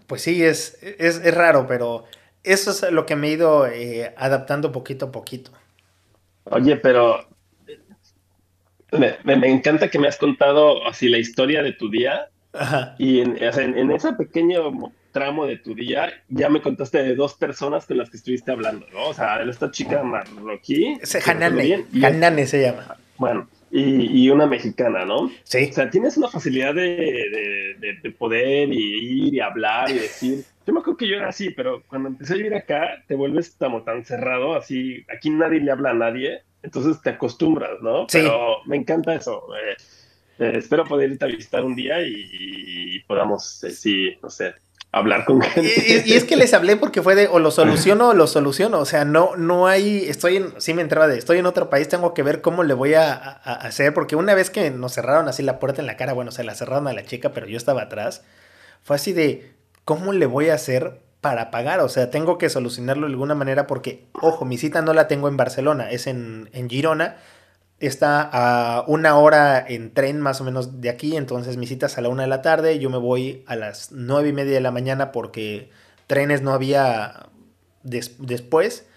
pues 0.06 0.22
sí, 0.22 0.44
es, 0.44 0.78
es, 0.82 1.18
es 1.24 1.34
raro, 1.34 1.66
pero 1.68 2.06
eso 2.44 2.72
es 2.72 2.92
lo 2.92 3.06
que 3.06 3.16
me 3.16 3.28
he 3.28 3.32
ido 3.32 3.68
eh, 3.68 4.14
adaptando 4.18 4.72
poquito 4.72 5.08
a 5.08 5.12
poquito. 5.12 5.52
Oye, 6.46 6.76
pero 6.76 7.26
me, 8.92 9.16
me, 9.24 9.36
me, 9.38 9.50
encanta 9.50 9.90
que 9.90 10.00
me 10.00 10.08
has 10.08 10.18
contado 10.18 10.86
así 10.86 11.10
la 11.10 11.18
historia 11.18 11.64
de 11.64 11.74
tu 11.74 11.90
día. 11.90 12.28
Ajá. 12.54 12.96
Y 13.00 13.22
en, 13.22 13.38
en, 13.42 13.78
en, 13.78 13.92
ese 13.92 14.14
pequeño 14.14 14.92
tramo 15.12 15.46
de 15.46 15.58
tu 15.58 15.74
día 15.74 16.12
ya 16.28 16.50
me 16.50 16.62
contaste 16.62 17.02
de 17.02 17.16
dos 17.16 17.36
personas 17.36 17.86
con 17.86 17.98
las 17.98 18.10
que 18.10 18.18
estuviste 18.18 18.52
hablando, 18.52 18.86
¿no? 18.92 19.08
O 19.08 19.14
sea, 19.14 19.42
esta 19.42 19.72
chica 19.72 20.04
marroquí. 20.04 20.98
Ese 21.02 21.20
Hanane. 21.26 21.86
Hanane 22.04 22.46
se 22.46 22.62
llama. 22.62 22.98
Bueno, 23.18 23.48
y, 23.72 24.24
y, 24.24 24.30
una 24.30 24.46
mexicana, 24.46 25.06
¿no? 25.06 25.32
Sí. 25.44 25.70
O 25.72 25.74
sea, 25.74 25.90
tienes 25.90 26.18
una 26.18 26.28
facilidad 26.28 26.76
de, 26.76 26.82
de, 26.82 27.76
de, 27.80 27.94
de 28.04 28.12
poder 28.12 28.70
y 28.72 29.28
ir 29.28 29.34
y 29.36 29.40
hablar 29.40 29.90
y 29.90 29.94
decir. 29.94 30.44
Yo 30.66 30.74
me 30.74 30.80
acuerdo 30.80 30.98
que 30.98 31.08
yo 31.08 31.18
era 31.18 31.30
así, 31.30 31.50
pero 31.50 31.84
cuando 31.88 32.10
empecé 32.10 32.34
a 32.34 32.38
vivir 32.38 32.56
acá, 32.56 33.04
te 33.08 33.16
vuelves 33.16 33.56
como 33.58 33.84
tan 33.84 34.06
cerrado, 34.06 34.56
así, 34.56 35.06
aquí 35.14 35.30
nadie 35.30 35.60
le 35.60 35.72
habla 35.72 35.92
a 35.92 35.94
nadie, 35.94 36.42
entonces 36.62 37.02
te 37.02 37.12
acostumbras, 37.12 37.82
¿no? 37.82 38.04
Sí. 38.08 38.20
Pero 38.20 38.64
me 38.66 38.78
encanta 38.78 39.14
eso. 39.14 39.44
Eh, 39.56 39.76
eh, 40.40 40.54
espero 40.56 40.86
poder 40.86 41.12
irte 41.12 41.26
a 41.26 41.28
visitar 41.28 41.64
un 41.64 41.76
día 41.76 42.02
y, 42.02 42.30
y 42.32 43.00
podamos, 43.02 43.64
eh, 43.64 43.72
sí, 43.72 44.18
no 44.22 44.30
sé, 44.30 44.54
hablar 44.94 45.26
con 45.26 45.42
gente. 45.42 46.04
Y, 46.06 46.12
y, 46.12 46.16
es 46.16 46.24
que 46.24 46.38
les 46.38 46.54
hablé 46.54 46.78
porque 46.78 47.02
fue 47.02 47.16
de 47.16 47.28
o 47.28 47.40
lo 47.40 47.52
soluciono 47.52 48.10
o 48.10 48.14
lo 48.14 48.28
soluciono. 48.28 48.80
O 48.80 48.86
sea, 48.86 49.04
no, 49.04 49.36
no 49.36 49.68
hay. 49.68 50.06
Estoy 50.08 50.38
en. 50.38 50.54
Sí 50.62 50.74
me 50.74 50.82
entraba 50.82 51.08
de. 51.08 51.18
Estoy 51.18 51.40
en 51.40 51.46
otro 51.46 51.70
país, 51.70 51.90
tengo 51.90 52.14
que 52.14 52.24
ver 52.24 52.42
cómo 52.42 52.64
le 52.64 52.74
voy 52.74 52.94
a, 52.94 53.14
a, 53.14 53.34
a, 53.44 53.54
hacer. 53.56 53.94
Porque 53.94 54.16
una 54.16 54.36
vez 54.36 54.50
que 54.50 54.72
nos 54.72 54.94
cerraron 54.94 55.28
así 55.28 55.44
la 55.44 55.60
puerta 55.60 55.82
en 55.82 55.88
la 55.88 55.98
cara, 55.98 56.14
bueno, 56.14 56.32
se 56.32 56.44
la 56.44 56.56
cerraron 56.56 56.88
a 56.88 56.94
la 56.94 57.04
chica, 57.04 57.34
pero 57.34 57.48
yo 57.48 57.58
estaba 57.58 57.82
atrás. 57.82 58.24
Fue 58.84 58.96
así 58.96 59.12
de. 59.12 59.52
¿Cómo 59.86 60.14
le 60.14 60.26
voy 60.26 60.50
a 60.50 60.56
hacer 60.56 61.02
para 61.22 61.52
pagar? 61.52 61.80
O 61.80 61.90
sea, 61.90 62.10
tengo 62.10 62.38
que 62.38 62.50
solucionarlo 62.50 63.08
de 63.08 63.14
alguna 63.14 63.36
manera 63.36 63.68
porque, 63.68 64.08
ojo, 64.14 64.46
mi 64.46 64.58
cita 64.58 64.82
no 64.82 64.94
la 64.94 65.08
tengo 65.08 65.28
en 65.28 65.38
Barcelona, 65.38 65.92
es 65.92 66.08
en, 66.08 66.50
en 66.54 66.70
Girona. 66.70 67.18
Está 67.80 68.22
a 68.32 68.86
una 68.88 69.18
hora 69.18 69.66
en 69.68 69.94
tren 69.94 70.22
más 70.22 70.40
o 70.40 70.46
menos 70.46 70.80
de 70.80 70.90
aquí, 70.90 71.18
entonces 71.18 71.58
mi 71.58 71.68
cita 71.68 71.88
es 71.88 71.98
a 71.98 72.02
la 72.02 72.10
una 72.10 72.24
de 72.24 72.30
la 72.30 72.42
tarde, 72.42 72.80
yo 72.80 72.90
me 72.90 72.98
voy 72.98 73.44
a 73.46 73.58
las 73.58 73.92
nueve 73.92 74.30
y 74.30 74.34
media 74.34 74.54
de 74.54 74.62
la 74.62 74.72
mañana 74.72 75.12
porque 75.12 75.70
trenes 76.08 76.42
no 76.42 76.54
había 76.54 77.30
des 77.84 78.16
después. 78.20 78.88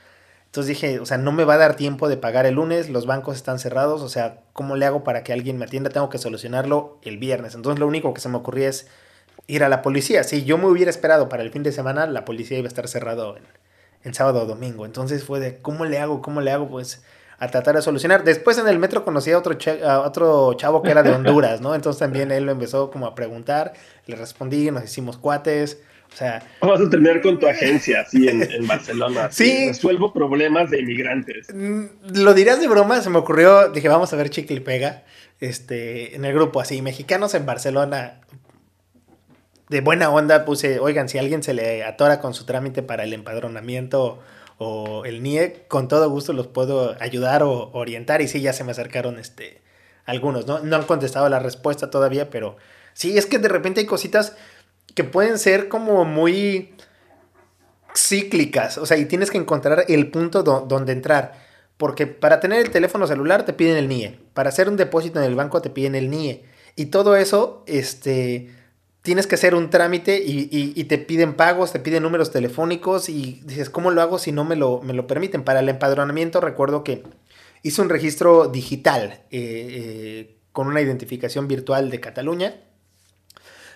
Entonces 0.47 0.69
dije, 0.69 1.01
o 1.01 1.07
sea, 1.07 1.19
no 1.19 1.33
me 1.33 1.45
va 1.45 1.55
a 1.55 1.59
dar 1.59 1.77
tiempo 1.77 2.09
de 2.09 2.17
pagar 2.17 2.47
el 2.47 2.55
lunes, 2.55 2.89
los 2.89 3.07
bancos 3.07 3.37
están 3.37 3.59
cerrados, 3.59 4.03
o 4.03 4.09
sea, 4.09 4.43
¿cómo 4.53 4.77
le 4.77 4.87
hago 4.87 5.05
para 5.05 5.23
que 5.23 5.33
alguien 5.33 5.59
me 5.59 5.67
atienda? 5.67 5.91
Tengo 5.91 6.09
que 6.09 6.19
solucionarlo 6.19 6.99
el 7.03 7.19
viernes. 7.19 7.55
Entonces 7.55 7.79
lo 7.81 7.87
único 7.87 8.15
que 8.15 8.21
se 8.21 8.29
me 8.29 8.39
ocurría 8.39 8.69
es 8.69 8.89
ir 9.47 9.65
a 9.65 9.69
la 9.69 9.83
policía. 9.83 10.25
Si 10.25 10.45
yo 10.45 10.59
me 10.59 10.67
hubiera 10.67 10.91
esperado 10.91 11.29
para 11.29 11.43
el 11.43 11.51
fin 11.51 11.63
de 11.63 11.73
semana, 11.73 12.07
la 12.07 12.25
policía 12.25 12.59
iba 12.59 12.67
a 12.67 12.69
estar 12.69 12.89
cerrado 12.89 13.37
en, 13.37 13.45
en 14.05 14.15
sábado 14.15 14.43
o 14.43 14.47
domingo. 14.47 14.87
Entonces 14.87 15.25
fue 15.25 15.41
de, 15.41 15.59
¿cómo 15.59 15.85
le 15.85 15.99
hago? 15.99 16.23
¿Cómo 16.23 16.41
le 16.41 16.51
hago? 16.51 16.69
Pues 16.69 17.03
a 17.39 17.49
tratar 17.49 17.77
de 17.77 17.83
solucionar. 17.83 18.25
Después 18.25 18.59
en 18.59 18.69
el 18.69 18.79
metro 18.79 19.05
conocí 19.05 19.31
a 19.31 19.39
otro, 19.39 19.57
a 19.87 20.01
otro 20.01 20.55
chavo 20.55 20.83
que 20.83 20.91
era 20.91 21.03
de 21.03 21.11
Honduras, 21.11 21.61
¿no? 21.61 21.75
Entonces 21.75 22.01
también 22.01 22.31
él 22.31 22.45
lo 22.47 22.53
empezó 22.53 22.91
como 22.91 23.07
a 23.07 23.15
preguntar, 23.15 23.75
le 24.07 24.17
respondí, 24.17 24.71
nos 24.71 24.85
hicimos 24.85 25.19
cuates. 25.19 25.79
O 26.13 26.17
sea, 26.17 26.43
vas 26.61 26.81
a 26.81 26.89
terminar 26.89 27.21
con 27.21 27.39
tu 27.39 27.47
agencia 27.47 28.03
así 28.03 28.29
en, 28.29 28.43
en 28.43 28.67
Barcelona. 28.67 29.29
Sí. 29.33 29.69
Resuelvo 29.69 30.13
problemas 30.13 30.71
de 30.71 30.81
inmigrantes. 30.81 31.49
Lo 31.53 32.33
dirás 32.33 32.61
de 32.61 32.69
broma, 32.69 33.03
se 33.03 33.11
me 33.11 33.19
ocurrió, 33.19 33.71
dije, 33.71 33.89
vamos 33.89 34.13
a 34.13 34.17
ver 34.17 34.31
chicle 34.31 34.57
y 34.57 34.61
pega. 34.61 35.03
Este, 35.41 36.15
en 36.17 36.25
el 36.25 36.33
grupo 36.33 36.61
así, 36.61 36.81
mexicanos 36.81 37.35
en 37.35 37.45
Barcelona, 37.45 38.21
de 39.69 39.81
buena 39.81 40.11
onda 40.11 40.45
puse, 40.45 40.79
oigan, 40.79 41.09
si 41.09 41.19
alguien 41.19 41.43
se 41.43 41.55
le 41.55 41.85
atora 41.85 42.21
con 42.21 42.35
su 42.35 42.45
trámite 42.45 42.83
para 42.83 43.05
el 43.05 43.13
empadronamiento 43.13 44.21
o 44.59 45.05
el 45.05 45.23
NIE, 45.23 45.65
con 45.69 45.89
todo 45.89 46.09
gusto 46.09 46.33
los 46.33 46.47
puedo 46.47 46.97
ayudar 47.01 47.43
o 47.43 47.71
orientar. 47.73 48.23
Y 48.23 48.29
sí, 48.29 48.41
ya 48.41 48.53
se 48.53 48.65
me 48.65 48.71
acercaron 48.71 49.19
este, 49.19 49.61
algunos, 50.05 50.47
¿no? 50.47 50.61
No 50.61 50.77
han 50.77 50.85
contestado 50.85 51.29
la 51.29 51.41
respuesta 51.41 51.91
todavía, 51.91 52.31
pero 52.31 52.57
sí, 52.95 53.19
es 53.19 53.27
que 53.27 53.39
de 53.39 53.49
repente 53.49 53.81
hay 53.81 53.87
cositas 53.87 54.37
que 54.95 55.05
pueden 55.05 55.39
ser 55.39 55.69
como 55.69 56.05
muy 56.05 56.75
cíclicas, 57.95 58.79
o 58.79 58.87
sea, 58.87 58.97
y 58.97 59.07
tienes 59.07 59.31
que 59.31 59.39
encontrar 59.39 59.85
el 59.89 60.11
punto 60.11 60.43
do 60.43 60.61
donde 60.61 60.93
entrar. 60.93 61.45
Porque 61.77 62.07
para 62.07 62.41
tener 62.41 62.61
el 62.61 62.71
teléfono 62.71 63.07
celular 63.07 63.45
te 63.45 63.53
piden 63.53 63.77
el 63.77 63.89
NIE, 63.89 64.19
para 64.33 64.49
hacer 64.49 64.69
un 64.69 64.77
depósito 64.77 65.19
en 65.19 65.27
el 65.27 65.35
banco 65.35 65.61
te 65.61 65.71
piden 65.71 65.95
el 65.95 66.09
NIE. 66.09 66.45
Y 66.77 66.87
todo 66.87 67.17
eso, 67.17 67.63
este, 67.67 68.51
tienes 69.07 69.29
que 69.29 69.37
hacer 69.37 69.55
un 69.55 69.71
trámite 69.71 70.21
y, 70.21 70.49
y, 70.51 70.73
y, 70.75 70.85
te 70.85 70.99
piden 70.99 71.35
pagos, 71.35 71.73
te 71.73 71.79
piden 71.79 72.03
números 72.03 72.33
telefónicos 72.33 73.09
y 73.09 73.41
dices, 73.45 73.71
¿cómo 73.71 73.93
lo 73.93 74.03
hago 74.03 74.19
si 74.19 74.33
no 74.33 74.45
me 74.45 74.57
lo, 74.57 74.83
me 74.83 74.95
lo 74.95 75.07
permiten? 75.07 75.45
Para 75.45 75.61
el 75.61 75.69
empadronamiento 75.69 76.41
recuerdo 76.41 76.83
que 76.83 77.05
hice 77.63 77.81
un 77.83 77.89
registro 77.89 78.49
digital 78.49 79.21
eh, 79.31 79.31
eh, 79.31 80.37
con 80.51 80.67
una 80.67 80.81
identificación 80.81 81.47
virtual 81.47 81.89
de 81.89 82.01
Cataluña, 82.01 82.57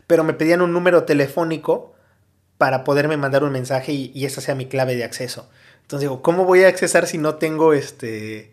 pero 0.09 0.25
me 0.25 0.35
pedían 0.35 0.63
un 0.63 0.73
número 0.73 1.05
telefónico 1.05 1.95
para 2.59 2.83
poderme 2.83 3.17
mandar 3.17 3.45
un 3.45 3.53
mensaje 3.53 3.93
y, 3.93 4.11
y 4.13 4.25
esa 4.25 4.41
sea 4.41 4.57
mi 4.57 4.67
clave 4.67 4.97
de 4.97 5.05
acceso. 5.05 5.49
Entonces 5.83 6.09
digo, 6.09 6.23
¿cómo 6.23 6.45
voy 6.45 6.65
a 6.65 6.69
accesar 6.69 7.07
si 7.07 7.19
no 7.19 7.37
tengo 7.37 7.73
este... 7.73 8.53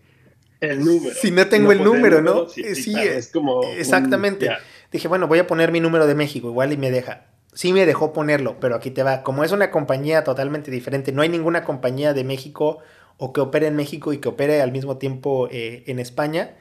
El 0.59 0.85
número. 0.85 1.15
Si 1.19 1.31
no 1.31 1.47
tengo 1.47 1.65
no 1.65 1.71
el, 1.71 1.83
número, 1.83 2.19
el, 2.19 2.23
número, 2.23 2.43
¿no? 2.43 2.49
Sí, 2.49 2.75
sí, 2.75 2.91
claro, 2.91 3.11
es 3.13 3.31
como... 3.31 3.63
Exactamente. 3.63 4.49
Un. 4.49 4.55
Dije, 4.91 5.07
bueno, 5.07 5.27
voy 5.27 5.39
a 5.39 5.47
poner 5.47 5.71
mi 5.71 5.79
número 5.79 6.07
de 6.07 6.15
México, 6.15 6.47
igual 6.47 6.71
y 6.73 6.77
me 6.77 6.91
deja. 6.91 7.25
Sí 7.53 7.73
me 7.73 7.85
dejó 7.85 8.13
ponerlo, 8.13 8.59
pero 8.59 8.75
aquí 8.75 8.91
te 8.91 9.03
va. 9.03 9.23
Como 9.23 9.43
es 9.43 9.51
una 9.51 9.71
compañía 9.71 10.23
totalmente 10.23 10.71
diferente, 10.71 11.11
no 11.11 11.21
hay 11.21 11.29
ninguna 11.29 11.63
compañía 11.63 12.13
de 12.13 12.23
México 12.23 12.79
o 13.17 13.33
que 13.33 13.41
opere 13.41 13.67
en 13.67 13.75
México 13.75 14.13
y 14.13 14.19
que 14.19 14.29
opere 14.29 14.61
al 14.61 14.71
mismo 14.71 14.97
tiempo 14.97 15.47
eh, 15.51 15.83
en 15.87 15.99
España, 15.99 16.55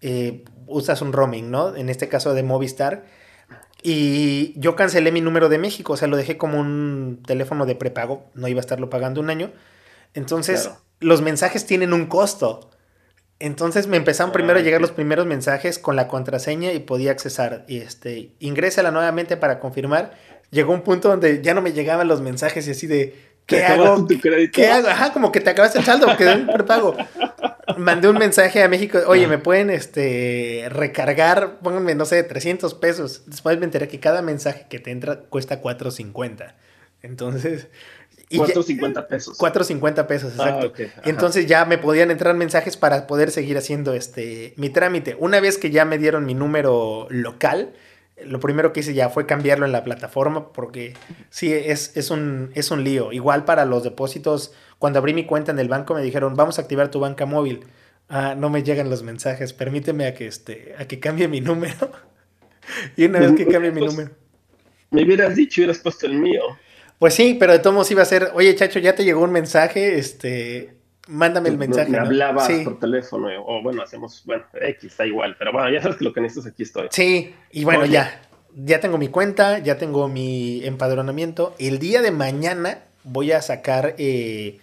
eh, 0.00 0.44
usas 0.66 1.00
un 1.00 1.12
roaming, 1.12 1.50
¿no? 1.50 1.76
En 1.76 1.88
este 1.88 2.08
caso 2.08 2.34
de 2.34 2.42
Movistar. 2.42 3.04
Y 3.82 4.58
yo 4.58 4.76
cancelé 4.76 5.10
mi 5.10 5.20
número 5.20 5.48
de 5.48 5.58
México, 5.58 5.94
o 5.94 5.96
sea, 5.96 6.08
lo 6.08 6.16
dejé 6.16 6.36
como 6.36 6.58
un 6.58 7.20
teléfono 7.26 7.66
de 7.66 7.74
prepago, 7.74 8.26
no 8.34 8.46
iba 8.48 8.58
a 8.58 8.60
estarlo 8.60 8.90
pagando 8.90 9.20
un 9.20 9.30
año. 9.30 9.52
Entonces, 10.14 10.62
claro. 10.62 10.80
los 11.00 11.22
mensajes 11.22 11.66
tienen 11.66 11.92
un 11.92 12.06
costo. 12.06 12.70
Entonces 13.42 13.88
me 13.88 13.96
empezaron 13.96 14.30
ah, 14.30 14.32
primero 14.32 14.60
a 14.60 14.62
llegar 14.62 14.80
los 14.80 14.92
primeros 14.92 15.26
mensajes 15.26 15.80
con 15.80 15.96
la 15.96 16.06
contraseña 16.06 16.72
y 16.72 16.78
podía 16.78 17.10
accesar. 17.10 17.64
Y 17.66 17.78
este, 17.78 18.30
ingrésala 18.38 18.92
nuevamente 18.92 19.36
para 19.36 19.58
confirmar. 19.58 20.12
Llegó 20.52 20.72
un 20.72 20.82
punto 20.82 21.08
donde 21.08 21.42
ya 21.42 21.52
no 21.52 21.60
me 21.60 21.72
llegaban 21.72 22.06
los 22.06 22.20
mensajes 22.20 22.68
y 22.68 22.70
así 22.70 22.86
de, 22.86 23.16
¿qué 23.46 23.64
hago? 23.64 24.06
¿Qué 24.52 24.68
hago? 24.68 24.86
Ajá, 24.86 25.12
como 25.12 25.32
que 25.32 25.40
te 25.40 25.50
acabaste 25.50 25.80
el 25.80 25.84
saldo, 25.84 26.16
quedó 26.16 26.36
un 26.36 26.46
prepago. 26.46 26.96
Mandé 27.78 28.08
un 28.08 28.18
mensaje 28.18 28.62
a 28.62 28.68
México, 28.68 29.00
oye, 29.08 29.26
¿me 29.26 29.38
pueden 29.38 29.70
este, 29.70 30.68
recargar? 30.68 31.58
Pónganme, 31.64 31.96
no 31.96 32.04
sé, 32.04 32.22
300 32.22 32.74
pesos. 32.74 33.24
Después 33.26 33.58
me 33.58 33.64
enteré 33.64 33.88
que 33.88 33.98
cada 33.98 34.22
mensaje 34.22 34.66
que 34.70 34.78
te 34.78 34.92
entra 34.92 35.16
cuesta 35.16 35.60
4.50. 35.60 36.54
Entonces, 37.02 37.66
4.50 38.38 39.06
pesos. 39.06 39.38
4.50 39.38 40.06
pesos, 40.06 40.32
exacto. 40.32 40.66
Ah, 40.66 40.68
okay. 40.68 40.92
Entonces 41.04 41.46
ya 41.46 41.64
me 41.64 41.78
podían 41.78 42.10
entrar 42.10 42.34
mensajes 42.34 42.76
para 42.76 43.06
poder 43.06 43.30
seguir 43.30 43.58
haciendo 43.58 43.94
este 43.94 44.54
mi 44.56 44.70
trámite. 44.70 45.16
Una 45.18 45.40
vez 45.40 45.58
que 45.58 45.70
ya 45.70 45.84
me 45.84 45.98
dieron 45.98 46.24
mi 46.24 46.34
número 46.34 47.06
local, 47.10 47.72
lo 48.24 48.40
primero 48.40 48.72
que 48.72 48.80
hice 48.80 48.94
ya 48.94 49.08
fue 49.08 49.26
cambiarlo 49.26 49.66
en 49.66 49.72
la 49.72 49.84
plataforma 49.84 50.52
porque 50.52 50.94
sí, 51.30 51.52
es, 51.52 51.96
es, 51.96 52.10
un, 52.10 52.50
es 52.54 52.70
un 52.70 52.84
lío. 52.84 53.12
Igual 53.12 53.44
para 53.44 53.64
los 53.64 53.82
depósitos, 53.82 54.52
cuando 54.78 54.98
abrí 54.98 55.14
mi 55.14 55.24
cuenta 55.24 55.52
en 55.52 55.58
el 55.58 55.68
banco 55.68 55.94
me 55.94 56.02
dijeron, 56.02 56.34
vamos 56.36 56.58
a 56.58 56.62
activar 56.62 56.90
tu 56.90 57.00
banca 57.00 57.26
móvil. 57.26 57.64
Ah, 58.08 58.34
no 58.36 58.50
me 58.50 58.62
llegan 58.62 58.90
los 58.90 59.02
mensajes, 59.02 59.52
permíteme 59.52 60.06
a 60.06 60.14
que, 60.14 60.26
este, 60.26 60.74
a 60.78 60.86
que 60.86 61.00
cambie 61.00 61.28
mi 61.28 61.40
número. 61.40 61.92
y 62.96 63.06
una 63.06 63.20
vez 63.20 63.32
que 63.32 63.46
cambie 63.46 63.70
mi 63.70 63.80
pues, 63.80 63.92
número. 63.92 64.10
Me 64.90 65.04
hubieras 65.04 65.34
dicho, 65.34 65.62
hubieras 65.62 65.78
puesto 65.78 66.06
el 66.06 66.14
mío. 66.14 66.42
Pues 67.02 67.14
sí, 67.14 67.34
pero 67.34 67.52
de 67.52 67.58
todos 67.58 67.74
modos 67.74 67.90
iba 67.90 68.02
a 68.02 68.04
ser, 68.04 68.30
oye, 68.32 68.54
chacho, 68.54 68.78
ya 68.78 68.94
te 68.94 69.02
llegó 69.02 69.24
un 69.24 69.32
mensaje, 69.32 69.98
este, 69.98 70.76
mándame 71.08 71.48
el 71.48 71.58
mensaje. 71.58 71.90
Me 71.90 71.98
hablabas 71.98 72.48
por 72.62 72.78
teléfono, 72.78 73.26
o 73.44 73.60
bueno, 73.60 73.82
hacemos, 73.82 74.22
bueno, 74.24 74.44
X, 74.52 74.84
está 74.84 75.04
igual, 75.04 75.34
pero 75.36 75.50
bueno, 75.50 75.68
ya 75.68 75.82
sabes 75.82 75.96
que 75.96 76.04
lo 76.04 76.12
que 76.12 76.20
necesitas 76.20 76.52
aquí 76.52 76.62
estoy. 76.62 76.86
Sí, 76.92 77.34
y 77.50 77.64
bueno, 77.64 77.86
ya, 77.86 78.22
ya 78.54 78.78
tengo 78.78 78.98
mi 78.98 79.08
cuenta, 79.08 79.58
ya 79.58 79.78
tengo 79.78 80.06
mi 80.06 80.64
empadronamiento. 80.64 81.56
El 81.58 81.80
día 81.80 82.02
de 82.02 82.12
mañana 82.12 82.84
voy 83.02 83.32
a 83.32 83.42
sacar 83.42 83.96
eh, 83.98 84.60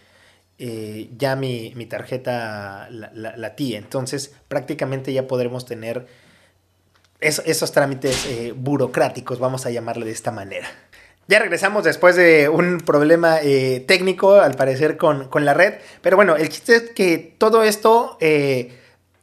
eh, 0.60 1.10
ya 1.18 1.36
mi, 1.36 1.74
tarjeta, 1.90 2.88
la, 2.90 3.12
la, 3.36 3.56
TI, 3.58 3.76
entonces 3.76 4.34
prácticamente 4.48 5.12
ya 5.12 5.28
podremos 5.28 5.66
tener 5.66 6.08
esos 7.20 7.74
trámites 7.74 8.26
eh, 8.28 8.54
burocráticos, 8.56 9.40
vamos 9.40 9.66
a 9.66 9.72
llamarle 9.72 10.06
de 10.06 10.14
esta 10.14 10.32
manera. 10.32 10.70
Ya 11.30 11.38
regresamos 11.38 11.84
después 11.84 12.16
de 12.16 12.50
un 12.50 12.80
problema 12.80 13.38
eh, 13.40 13.86
técnico, 13.88 14.34
al 14.42 14.56
parecer, 14.56 14.98
con, 14.98 15.30
la 15.46 15.54
red. 15.54 15.76
Pero 16.02 16.16
bueno, 16.16 16.36
el 16.36 16.50
chiste 16.50 16.76
es 16.76 16.90
que 16.90 17.36
todo 17.38 17.62
esto 17.62 18.18
eh, 18.20 18.76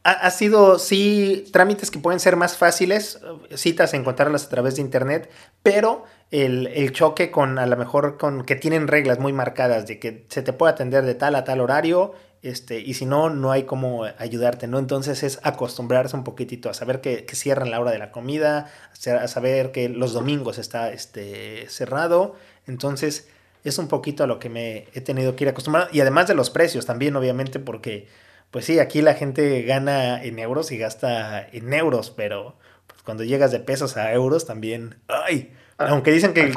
ha, 0.03 0.31
sido, 0.31 0.79
sí, 0.79 1.49
trámites 1.51 1.91
que 1.91 1.99
pueden 1.99 2.21
ser 2.21 2.37
más 2.37 2.55
fáciles, 2.55 3.19
citas, 3.53 3.93
encontrarlas 3.93 4.45
a 4.45 4.49
través 4.49 4.77
de 4.77 4.83
internet, 4.83 5.29
pero 5.63 6.05
el, 6.31 6.67
el, 6.67 6.93
choque 6.93 7.29
con, 7.29 7.59
a 7.59 7.65
lo 7.65 7.75
mejor, 7.75 8.17
con 8.17 8.45
que 8.45 8.55
tienen 8.55 8.87
reglas 8.87 9.19
muy 9.19 9.33
marcadas 9.33 9.85
de 9.85 9.99
que 9.99 10.25
se 10.29 10.41
te 10.41 10.53
puede 10.53 10.71
atender 10.71 11.03
de 11.03 11.13
tal 11.13 11.35
a 11.35 11.43
tal 11.43 11.59
horario 11.59 12.13
este, 12.41 12.79
y 12.79 12.93
si 12.93 13.05
no, 13.05 13.29
no 13.29 13.51
hay 13.51 13.63
cómo 13.63 14.05
ayudarte, 14.17 14.67
¿no? 14.67 14.79
Entonces 14.79 15.23
es 15.23 15.39
acostumbrarse 15.43 16.15
un 16.15 16.23
poquitito 16.23 16.69
a 16.69 16.73
saber 16.73 17.01
que, 17.01 17.25
cierran 17.33 17.71
la 17.71 17.79
hora 17.79 17.91
de 17.91 17.97
la 17.97 18.11
comida, 18.11 18.71
a 18.91 19.27
saber 19.27 19.71
que 19.71 19.89
los 19.89 20.13
domingos 20.13 20.57
está 20.57 20.91
este, 20.91 21.67
cerrado. 21.69 22.35
Entonces 22.67 23.29
es 23.63 23.77
un 23.79 23.87
poquito 23.87 24.23
a 24.23 24.27
lo 24.27 24.39
que 24.39 24.49
me 24.49 24.87
he 24.93 25.01
tenido 25.01 25.35
que 25.35 25.45
ir 25.45 25.49
acostumbrando. 25.49 25.89
Y 25.93 26.01
además 26.01 26.27
de 26.27 26.35
los 26.35 26.49
precios 26.49 26.85
también, 26.85 27.15
obviamente, 27.15 27.59
porque, 27.59 28.07
pues 28.51 28.65
sí, 28.65 28.79
aquí 28.79 29.01
la 29.01 29.15
gente 29.15 29.63
gana 29.63 30.23
en 30.23 30.39
euros 30.39 30.71
y 30.71 30.77
gasta 30.77 31.47
en 31.51 31.73
euros, 31.73 32.11
pero 32.11 32.55
pues, 32.85 33.01
cuando 33.01 33.23
llegas 33.23 33.51
de 33.51 33.59
pesos 33.59 33.97
a 33.97 34.13
euros 34.13 34.45
también, 34.45 34.95
¡ay! 35.07 35.53
Ah, 35.77 35.87
Aunque 35.89 36.11
dicen 36.11 36.33
que 36.33 36.51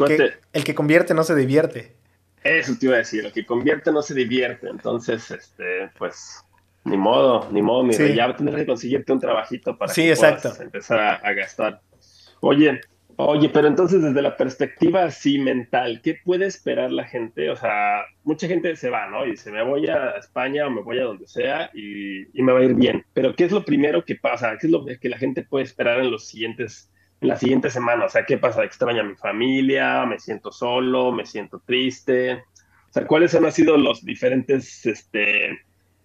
el 0.53 0.65
que 0.65 0.75
convierte 0.75 1.15
no 1.15 1.25
se 1.25 1.35
divierte. 1.35 2.00
Eso 2.42 2.75
te 2.78 2.87
iba 2.87 2.94
a 2.94 2.99
decir, 2.99 3.23
lo 3.25 3.32
que 3.32 3.44
convierte 3.44 3.92
no 3.92 4.02
se 4.02 4.14
divierte, 4.14 4.68
entonces, 4.68 5.30
este, 5.30 5.90
pues, 5.99 6.42
ni 6.85 6.97
modo, 6.97 7.49
ni 7.52 7.61
modo, 7.61 7.85
mi 7.85 7.92
sí. 7.92 8.14
ya 8.14 8.35
tendrás 8.35 8.61
que 8.61 8.66
conseguirte 8.66 9.12
un 9.12 9.20
trabajito 9.20 9.76
para 9.76 9.92
sí, 9.92 10.09
exacto. 10.09 10.50
empezar 10.61 11.20
a, 11.23 11.32
gastar. 11.35 11.82
Oye, 12.40 12.80
oye, 13.16 13.50
pero 13.50 13.68
entonces 13.68 14.00
desde 14.00 14.23
la 14.23 14.38
perspectiva 14.38 15.04
así 15.04 15.38
mental, 15.38 16.00
¿qué 16.02 16.18
puede 16.25 16.47
esperar 16.47 16.90
la 16.90 17.04
gente? 17.04 17.50
O 17.50 17.56
sea, 17.56 18.04
mucha 18.25 18.49
gente 18.49 18.75
se 18.76 18.88
va, 18.88 19.06
¿no? 19.09 19.26
Y 19.26 19.32
dice, 19.32 19.52
me 19.52 19.62
voy 19.62 19.87
a 19.88 20.12
España 20.12 20.66
o 20.66 20.70
me 20.70 20.80
voy 20.80 20.99
a 20.99 21.04
donde 21.04 21.26
sea 21.26 21.70
y, 21.75 22.23
y 22.32 22.42
me 22.42 22.52
va 22.52 22.61
a 22.61 22.64
ir 22.64 22.75
bien. 22.75 23.04
Pero 23.12 23.37
¿qué 23.37 23.44
es 23.44 23.52
lo 23.52 23.62
primero 23.62 24.02
que 24.06 24.14
pasa? 24.14 24.56
¿Qué 24.59 24.66
es 24.66 24.73
lo 24.73 24.87
que 24.87 25.09
la 25.11 25.18
gente 25.18 25.42
puede 25.42 25.64
esperar 25.64 26.00
en 26.00 26.11
los 26.11 26.26
siguientes 26.28 26.90
en 26.90 27.00
la 27.21 27.37
siguiente 27.37 27.71
semana. 27.71 28.07
O 28.07 28.09
sea, 28.09 28.25
¿qué 28.25 28.39
pasa? 28.39 28.65
¿Extraña 28.65 29.00
a 29.00 29.05
mi 29.05 29.15
familia? 29.15 30.05
¿Me 30.07 30.19
siento 30.19 30.50
solo? 30.53 31.12
¿Me 31.12 31.27
siento 31.27 31.62
triste? 31.65 32.45
O 32.91 32.93
sea, 32.93 33.07
¿cuáles 33.07 33.35
han 33.35 33.50
sido 33.53 33.77
los 33.77 34.05
diferentes 34.05 34.85
este, 34.87 35.61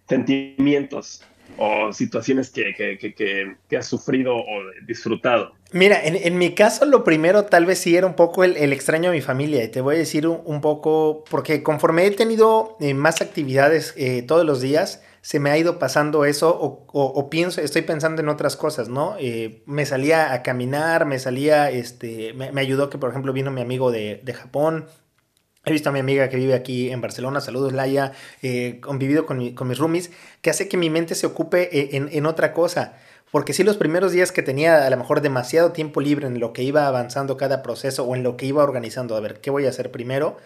sentimientos 0.08 1.24
o 1.58 1.92
situaciones 1.92 2.50
que, 2.50 2.74
que, 2.76 3.76
has 3.76 3.86
sufrido 3.86 4.36
o 4.36 4.62
disfrutado? 4.86 5.52
Mira, 5.72 6.00
en, 6.04 6.38
mi 6.38 6.54
caso 6.54 6.84
lo 6.84 7.02
primero 7.02 7.46
tal 7.46 7.66
vez 7.66 7.78
sí 7.78 7.96
era 7.96 8.06
un 8.06 8.14
poco 8.14 8.44
el, 8.44 8.72
extraño 8.72 9.10
a 9.10 9.12
mi 9.12 9.20
familia 9.20 9.64
y 9.64 9.68
te 9.68 9.80
voy 9.80 9.96
a 9.96 9.98
decir 9.98 10.26
un, 10.28 10.60
poco, 10.60 11.24
porque 11.28 11.62
conforme 11.62 12.06
he 12.06 12.10
tenido 12.12 12.76
eh, 12.80 12.94
más 12.94 13.20
actividades 13.20 13.94
eh, 13.96 14.22
todos 14.22 14.44
los 14.44 14.60
días, 14.60 15.02
se 15.26 15.40
me 15.40 15.50
ha 15.50 15.58
ido 15.58 15.80
pasando 15.80 16.24
eso 16.24 16.56
o, 16.56 17.30
pienso, 17.30 17.60
estoy 17.60 17.82
pensando 17.82 18.22
en 18.22 18.28
otras 18.28 18.56
cosas, 18.56 18.88
¿no? 18.88 19.16
Eh, 19.18 19.64
me 19.66 19.84
salía 19.84 20.32
a 20.32 20.44
caminar, 20.44 21.04
me 21.04 21.18
salía, 21.18 21.68
este, 21.68 22.32
me, 22.32 22.60
ayudó 22.60 22.90
que 22.90 22.98
por 22.98 23.10
ejemplo 23.10 23.32
vino 23.32 23.50
mi 23.50 23.60
amigo 23.60 23.90
de, 23.90 24.22
Japón, 24.32 24.86
He 25.64 25.72
visto 25.72 25.88
a 25.88 25.92
mi 25.92 25.98
amiga 25.98 26.28
que 26.28 26.36
vive 26.36 26.54
aquí 26.54 26.92
en 26.92 27.00
Barcelona, 27.00 27.40
saludos 27.40 27.72
Laia, 27.72 28.12
eh, 28.40 28.78
convivido 28.80 29.26
con, 29.26 29.38
mis 29.38 29.78
roomies, 29.78 30.12
que 30.42 30.50
hace 30.50 30.68
que 30.68 30.76
mi 30.76 30.90
mente 30.90 31.16
se 31.16 31.26
ocupe 31.26 31.76
eh, 31.76 31.96
en, 31.96 32.08
en, 32.12 32.24
otra 32.24 32.52
cosa. 32.52 32.96
Porque 33.32 33.52
si 33.52 33.64
los 33.64 33.76
primeros 33.76 34.12
días 34.12 34.30
que 34.30 34.42
tenía 34.42 34.86
a 34.86 34.90
lo 34.90 34.96
mejor 34.96 35.22
demasiado 35.22 35.72
tiempo 35.72 36.00
libre 36.00 36.28
en 36.28 36.38
lo 36.38 36.52
que 36.52 36.62
iba 36.62 36.86
avanzando 36.86 37.36
cada 37.36 37.64
proceso 37.64 38.04
o 38.04 38.14
en 38.14 38.22
lo 38.22 38.36
que 38.36 38.46
iba 38.46 38.62
organizando, 38.62 39.16
a 39.16 39.20
ver, 39.20 39.40
¿qué 39.40 39.50
voy 39.50 39.66
a 39.66 39.70
hacer 39.70 39.90
primero? 39.90 40.36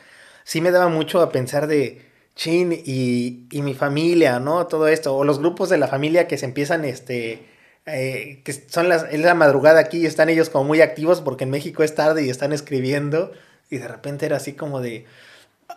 Sí 0.45 0.63
me 0.63 0.71
daba 0.71 0.89
mucho 0.89 1.21
a 1.21 1.31
pensar 1.31 1.67
de, 1.67 2.10
chin, 2.41 2.73
y, 2.73 3.47
y, 3.51 3.61
mi 3.61 3.75
familia, 3.75 4.41
¿no? 4.41 4.67
Todo 4.67 4.89
esto, 4.89 5.15
o 5.15 5.25
los 5.25 5.41
grupos 5.41 5.69
de 5.69 5.77
la 5.77 5.89
familia 5.89 6.27
que 6.27 6.39
se 6.39 6.47
empiezan, 6.47 6.87
este, 6.87 7.47
eh, 7.85 8.41
que 8.45 8.55
son 8.55 8.89
las, 8.89 9.05
es 9.11 9.21
la 9.21 9.35
madrugada 9.35 9.79
aquí 9.79 9.99
y 9.99 10.07
están 10.07 10.31
ellos 10.31 10.49
como 10.49 10.65
muy 10.65 10.81
activos 10.81 11.21
porque 11.21 11.45
en 11.45 11.51
México 11.51 11.83
es 11.83 11.95
tarde 11.95 12.25
y 12.25 12.31
están 12.31 12.55
escribiendo, 12.55 13.31
y 13.69 13.77
de 13.77 13.87
repente 13.87 14.25
era 14.25 14.39
así 14.39 14.55
como 14.55 14.81
de, 14.81 15.05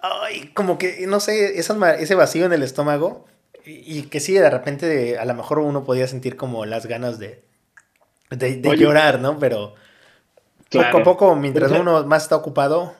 ay, 0.01 0.51
como 0.53 0.77
que, 0.77 1.05
no 1.05 1.19
sé, 1.19 1.59
ese 1.59 2.15
vacío 2.15 2.45
en 2.45 2.53
el 2.53 2.63
estómago, 2.63 3.25
y, 3.65 4.03
que 4.03 4.21
sí, 4.21 4.31
de 4.31 4.49
repente 4.49 5.17
a 5.17 5.25
lo 5.25 5.33
mejor 5.33 5.59
uno 5.59 5.83
podía 5.83 6.07
sentir 6.07 6.37
como 6.37 6.65
las 6.65 6.85
ganas 6.85 7.19
de, 7.19 7.43
de, 8.29 8.77
llorar, 8.77 9.19
¿no? 9.19 9.37
Pero 9.37 9.75
poco 10.71 10.97
a 10.97 11.03
poco, 11.03 11.35
mientras 11.35 11.71
uno 11.71 12.05
más 12.05 12.23
está 12.23 12.37
ocupado, 12.37 12.95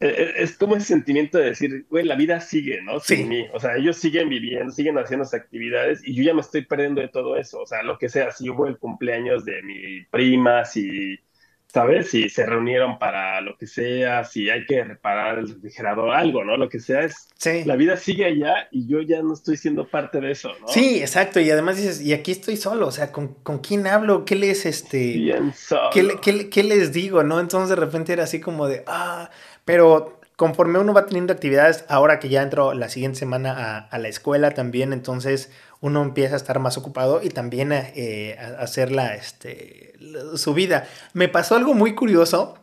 es 0.00 0.56
como 0.56 0.76
ese 0.76 0.86
sentimiento 0.86 1.36
de 1.36 1.50
decir, 1.50 1.86
güey, 1.90 2.04
la 2.04 2.14
vida 2.14 2.40
sigue, 2.40 2.80
¿no? 2.80 3.00
Sin 3.00 3.28
mí. 3.28 3.46
O 3.52 3.60
sea, 3.60 3.76
ellos 3.76 3.98
siguen 3.98 4.30
viviendo, 4.30 4.72
siguen 4.72 4.96
haciendo 4.98 5.26
sus 5.26 5.34
actividades 5.34 6.00
y 6.02 6.14
yo 6.14 6.22
ya 6.22 6.32
me 6.32 6.40
estoy 6.40 6.64
perdiendo 6.64 7.02
de 7.02 7.08
todo 7.08 7.36
eso. 7.36 7.60
O 7.60 7.66
sea, 7.66 7.82
lo 7.82 7.98
que 7.98 8.08
sea, 8.08 8.32
si 8.32 8.48
hubo 8.48 8.66
el 8.66 8.78
cumpleaños 8.78 9.44
de 9.44 9.62
mi 9.62 10.02
prima, 10.10 10.64
si, 10.64 11.18
¿sabes? 11.66 12.08
Si 12.08 12.30
se 12.30 12.46
reunieron 12.46 12.98
para 12.98 13.42
lo 13.42 13.58
que 13.58 13.66
sea, 13.66 14.24
si 14.24 14.48
hay 14.48 14.64
que 14.64 14.82
reparar 14.82 15.38
el 15.38 15.48
refrigerador, 15.48 16.14
algo, 16.14 16.44
¿no? 16.44 16.56
Lo 16.56 16.70
que 16.70 16.80
sea 16.80 17.02
es, 17.02 17.28
sí. 17.36 17.64
la 17.66 17.76
vida 17.76 17.98
sigue 17.98 18.24
allá 18.24 18.68
y 18.70 18.86
yo 18.86 19.02
ya 19.02 19.20
no 19.20 19.34
estoy 19.34 19.58
siendo 19.58 19.86
parte 19.86 20.18
de 20.22 20.30
eso, 20.30 20.50
¿no? 20.62 20.68
Sí, 20.68 21.00
exacto. 21.00 21.40
Y 21.40 21.50
además 21.50 21.76
dices, 21.76 22.00
y 22.00 22.14
aquí 22.14 22.32
estoy 22.32 22.56
solo, 22.56 22.86
o 22.86 22.92
sea, 22.92 23.12
¿con, 23.12 23.34
con 23.42 23.58
quién 23.58 23.86
hablo? 23.86 24.24
¿Qué 24.24 24.34
les, 24.34 24.64
este... 24.64 25.12
Bien 25.12 25.52
solo. 25.52 25.90
¿qué, 25.92 26.08
qué, 26.22 26.48
qué 26.48 26.64
les 26.64 26.90
digo, 26.90 27.22
no? 27.22 27.38
Entonces 27.38 27.68
de 27.68 27.76
repente 27.76 28.14
era 28.14 28.24
así 28.24 28.40
como 28.40 28.66
de, 28.66 28.82
ah 28.86 29.30
pero 29.64 30.20
conforme 30.40 30.78
uno 30.78 30.94
va 30.94 31.04
teniendo 31.04 31.34
actividades, 31.34 31.84
ahora 31.88 32.18
que 32.18 32.30
ya 32.30 32.40
entro 32.40 32.72
la 32.72 32.88
siguiente 32.88 33.18
semana 33.18 33.88
a, 33.90 33.98
la 33.98 34.08
escuela 34.08 34.52
también, 34.52 34.94
entonces 34.94 35.50
uno 35.80 36.02
empieza 36.02 36.32
a 36.32 36.38
estar 36.38 36.58
más 36.60 36.78
ocupado 36.78 37.20
y 37.22 37.28
también 37.28 37.72
eh, 37.72 38.38
a, 38.40 38.62
hacer 38.62 38.90
la, 38.90 39.14
este, 39.14 39.92
su 40.36 40.54
vida. 40.54 40.86
Me 41.12 41.28
pasó 41.28 41.56
algo 41.56 41.74
muy 41.74 41.94
curioso. 41.94 42.54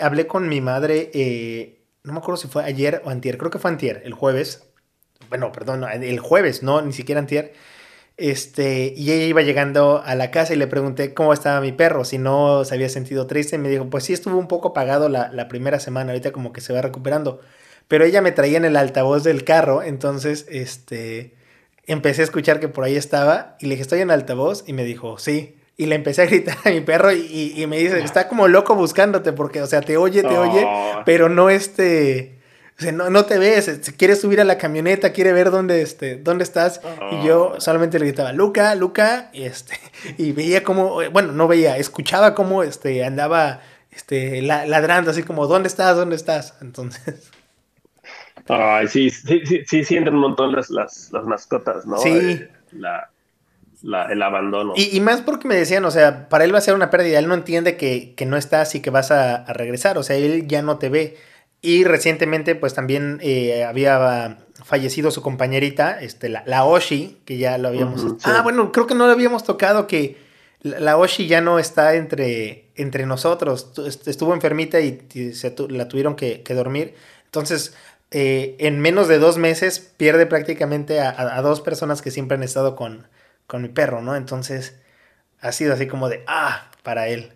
hablé 0.00 0.26
con 0.26 0.48
mi 0.48 0.62
madre, 0.62 1.10
eh, 1.12 1.82
no 2.02 2.14
me 2.14 2.20
acuerdo 2.20 2.40
si 2.40 2.48
fue 2.48 2.64
ayer 2.64 3.02
o 3.04 3.10
antier, 3.10 3.36
creo 3.36 3.50
que 3.50 3.58
fue 3.58 3.70
antier, 3.70 4.00
el 4.06 4.14
jueves. 4.14 4.64
Bueno, 5.28 5.52
perdón, 5.52 5.84
el 5.84 6.18
jueves, 6.18 6.62
no, 6.62 6.80
ni 6.80 6.94
siquiera 6.94 7.18
antier. 7.18 7.52
Este, 8.20 8.92
y 8.94 9.12
ella 9.12 9.24
iba 9.24 9.40
llegando 9.40 10.02
a 10.04 10.14
la 10.14 10.30
casa 10.30 10.52
y 10.52 10.56
le 10.56 10.66
pregunté 10.66 11.14
cómo 11.14 11.32
estaba 11.32 11.62
mi 11.62 11.72
perro, 11.72 12.04
si 12.04 12.18
no 12.18 12.66
se 12.66 12.74
había 12.74 12.90
sentido 12.90 13.26
triste. 13.26 13.56
Y 13.56 13.58
me 13.58 13.70
dijo, 13.70 13.88
pues 13.88 14.04
sí, 14.04 14.12
estuvo 14.12 14.36
un 14.38 14.46
poco 14.46 14.68
apagado 14.68 15.08
la, 15.08 15.32
la 15.32 15.48
primera 15.48 15.80
semana, 15.80 16.12
ahorita 16.12 16.30
como 16.30 16.52
que 16.52 16.60
se 16.60 16.74
va 16.74 16.82
recuperando. 16.82 17.40
Pero 17.88 18.04
ella 18.04 18.20
me 18.20 18.30
traía 18.30 18.58
en 18.58 18.66
el 18.66 18.76
altavoz 18.76 19.24
del 19.24 19.42
carro, 19.44 19.82
entonces, 19.82 20.46
este, 20.50 21.34
empecé 21.86 22.20
a 22.20 22.24
escuchar 22.24 22.60
que 22.60 22.68
por 22.68 22.84
ahí 22.84 22.94
estaba 22.94 23.56
y 23.58 23.66
le 23.66 23.70
dije, 23.70 23.82
estoy 23.82 24.00
en 24.00 24.10
altavoz 24.10 24.64
y 24.66 24.74
me 24.74 24.84
dijo, 24.84 25.16
sí. 25.16 25.56
Y 25.78 25.86
le 25.86 25.94
empecé 25.94 26.20
a 26.20 26.26
gritar 26.26 26.58
a 26.64 26.70
mi 26.70 26.82
perro 26.82 27.10
y, 27.12 27.54
y 27.56 27.66
me 27.66 27.78
dice, 27.78 28.00
está 28.00 28.28
como 28.28 28.48
loco 28.48 28.74
buscándote 28.74 29.32
porque, 29.32 29.62
o 29.62 29.66
sea, 29.66 29.80
te 29.80 29.96
oye, 29.96 30.22
te 30.22 30.36
oye, 30.36 30.66
pero 31.06 31.30
no 31.30 31.48
este 31.48 32.39
no, 32.92 33.10
no 33.10 33.24
te 33.24 33.38
ves, 33.38 33.92
quiere 33.96 34.16
subir 34.16 34.40
a 34.40 34.44
la 34.44 34.58
camioneta, 34.58 35.12
quiere 35.12 35.32
ver 35.32 35.50
dónde, 35.50 35.82
este, 35.82 36.16
dónde 36.16 36.44
estás. 36.44 36.80
Y 37.12 37.26
yo 37.26 37.54
ah. 37.54 37.60
solamente 37.60 37.98
le 37.98 38.06
gritaba, 38.06 38.32
Luca, 38.32 38.74
Luca, 38.74 39.30
y, 39.32 39.44
este, 39.44 39.74
y 40.18 40.32
veía 40.32 40.62
cómo, 40.62 41.00
bueno, 41.10 41.32
no 41.32 41.48
veía, 41.48 41.76
escuchaba 41.76 42.34
cómo 42.34 42.62
este, 42.62 43.04
andaba 43.04 43.60
este, 43.90 44.42
ladrando, 44.42 45.10
así 45.10 45.22
como, 45.22 45.46
¿dónde 45.46 45.68
estás? 45.68 45.96
¿Dónde 45.96 46.16
estás? 46.16 46.54
Entonces. 46.60 47.30
Ay, 48.48 48.88
sí, 48.88 49.10
sí, 49.10 49.42
sí, 49.44 49.62
sí, 49.66 49.84
sienten 49.84 50.14
un 50.14 50.20
montón 50.20 50.52
las, 50.52 50.70
las, 50.70 51.12
las 51.12 51.24
mascotas, 51.24 51.86
¿no? 51.86 51.98
Sí. 51.98 52.42
la, 52.72 53.10
el 54.10 54.22
abandono. 54.22 54.72
Y, 54.76 54.96
y, 54.96 55.00
más 55.00 55.20
porque 55.20 55.46
me 55.46 55.54
decían, 55.54 55.84
o 55.84 55.90
sea, 55.90 56.28
para 56.28 56.44
él 56.44 56.52
va 56.52 56.58
a 56.58 56.62
ser 56.62 56.74
una 56.74 56.90
pérdida, 56.90 57.18
él 57.18 57.28
no 57.28 57.34
entiende 57.34 57.76
que, 57.76 58.14
que 58.14 58.26
no 58.26 58.36
estás 58.36 58.74
y 58.74 58.80
que 58.80 58.90
vas 58.90 59.10
a, 59.10 59.36
a, 59.36 59.52
regresar, 59.52 59.98
o 59.98 60.02
sea, 60.02 60.16
él 60.16 60.48
ya 60.48 60.62
no 60.62 60.78
te 60.78 60.88
ve. 60.88 61.16
Y 61.62 61.84
recientemente, 61.84 62.54
pues 62.54 62.74
también 62.74 63.18
eh, 63.22 63.64
había 63.64 64.38
fallecido 64.64 65.10
su 65.10 65.20
compañerita, 65.20 66.00
este, 66.00 66.28
la, 66.28 66.42
la 66.46 66.64
Oshi, 66.64 67.20
que 67.24 67.36
ya 67.36 67.58
lo 67.58 67.68
habíamos... 67.68 68.16
Ah, 68.24 68.40
bueno, 68.42 68.72
creo 68.72 68.86
que 68.86 68.94
no 68.94 69.06
lo 69.06 69.12
habíamos 69.12 69.44
tocado, 69.44 69.86
que 69.86 70.16
la, 70.62 70.96
Oshi 70.96 71.26
ya 71.26 71.40
no 71.40 71.58
está 71.58 71.94
entre, 71.94 72.70
entre 72.76 73.06
nosotros, 73.06 73.72
estuvo 74.06 74.34
enfermita 74.34 74.80
y, 74.80 75.32
se 75.34 75.54
la 75.68 75.88
tuvieron 75.88 76.16
que, 76.16 76.42
que 76.42 76.54
dormir. 76.54 76.94
Entonces, 77.26 77.74
eh, 78.10 78.56
en 78.58 78.80
menos 78.80 79.08
de 79.08 79.18
dos 79.18 79.38
meses 79.38 79.78
pierde 79.78 80.26
prácticamente 80.26 81.00
a, 81.00 81.10
a, 81.10 81.42
dos 81.42 81.60
personas 81.60 82.02
que 82.02 82.10
siempre 82.10 82.36
han 82.36 82.42
estado 82.42 82.74
con, 82.74 83.06
con 83.46 83.62
mi 83.62 83.68
perro, 83.68 84.02
¿no? 84.02 84.16
Entonces, 84.16 84.76
ha 85.40 85.52
sido 85.52 85.74
así 85.74 85.86
como 85.86 86.08
de, 86.08 86.24
ah, 86.26 86.70
para 86.82 87.08
él. 87.08 87.32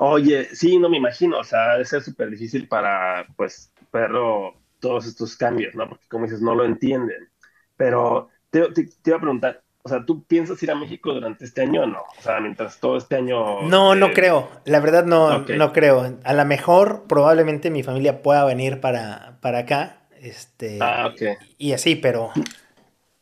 Oye, 0.00 0.54
sí, 0.54 0.78
no 0.78 0.88
me 0.88 0.96
imagino, 0.96 1.40
o 1.40 1.44
sea, 1.44 1.72
debe 1.72 1.84
ser 1.84 2.02
súper 2.02 2.30
difícil 2.30 2.68
para, 2.68 3.26
pues, 3.36 3.72
perro, 3.90 4.54
todos 4.78 5.06
estos 5.06 5.36
cambios, 5.36 5.74
¿no? 5.74 5.88
Porque 5.88 6.06
como 6.08 6.24
dices, 6.24 6.40
no 6.40 6.54
lo 6.54 6.64
entienden. 6.64 7.28
Pero 7.76 8.28
te, 8.48 8.70
te, 8.70 8.88
iba 9.06 9.16
a 9.16 9.20
preguntar, 9.20 9.60
o 9.82 9.88
sea, 9.88 10.04
¿tú 10.06 10.22
piensas 10.22 10.62
ir 10.62 10.70
a 10.70 10.76
México 10.76 11.12
durante 11.12 11.44
este 11.44 11.62
año 11.62 11.82
o 11.82 11.86
no? 11.86 12.02
O 12.16 12.22
sea, 12.22 12.38
mientras 12.38 12.78
todo 12.78 12.96
este 12.96 13.16
año... 13.16 13.62
No, 13.62 13.96
no 13.96 14.12
creo, 14.12 14.48
la 14.66 14.78
verdad 14.78 15.04
no, 15.04 15.40
no 15.40 15.72
creo. 15.72 16.16
A 16.22 16.32
lo 16.32 16.44
mejor 16.44 17.06
probablemente 17.08 17.68
mi 17.72 17.82
familia 17.82 18.22
pueda 18.22 18.44
venir 18.44 18.78
para, 18.78 19.38
para 19.40 19.58
acá, 19.58 20.02
este... 20.20 20.78
Ah, 20.80 21.08
ok. 21.08 21.40
Y 21.58 21.72
así, 21.72 21.96
pero... 21.96 22.30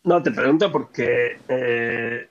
No, 0.04 0.22
te 0.22 0.30
pregunto 0.30 0.70
porque... 0.70 1.38
Eh, 1.48 2.28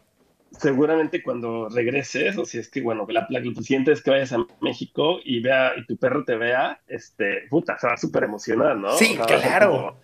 seguramente 0.60 1.24
cuando 1.24 1.70
regreses, 1.70 2.38
o 2.38 2.46
si 2.46 2.58
es 2.58 2.70
que, 2.70 2.82
bueno, 2.82 3.06
la, 3.10 3.26
la, 3.30 3.40
lo 3.40 3.54
siguiente 3.56 3.92
es 3.92 4.02
que 4.02 4.12
vayas 4.12 4.34
a 4.34 4.46
México 4.62 5.20
y 5.24 5.40
vea, 5.40 5.74
y 5.78 5.86
tu 5.86 5.98
perro 5.98 6.24
te 6.24 6.36
vea, 6.36 6.80
este, 6.88 7.48
puta, 7.50 7.78
se 7.78 7.88
va 7.88 7.98
súper 7.98 8.24
emocionado, 8.24 8.76
¿no? 8.76 8.98
Sí, 8.98 9.18
o 9.20 9.28
sea, 9.28 9.40
claro. 9.42 9.98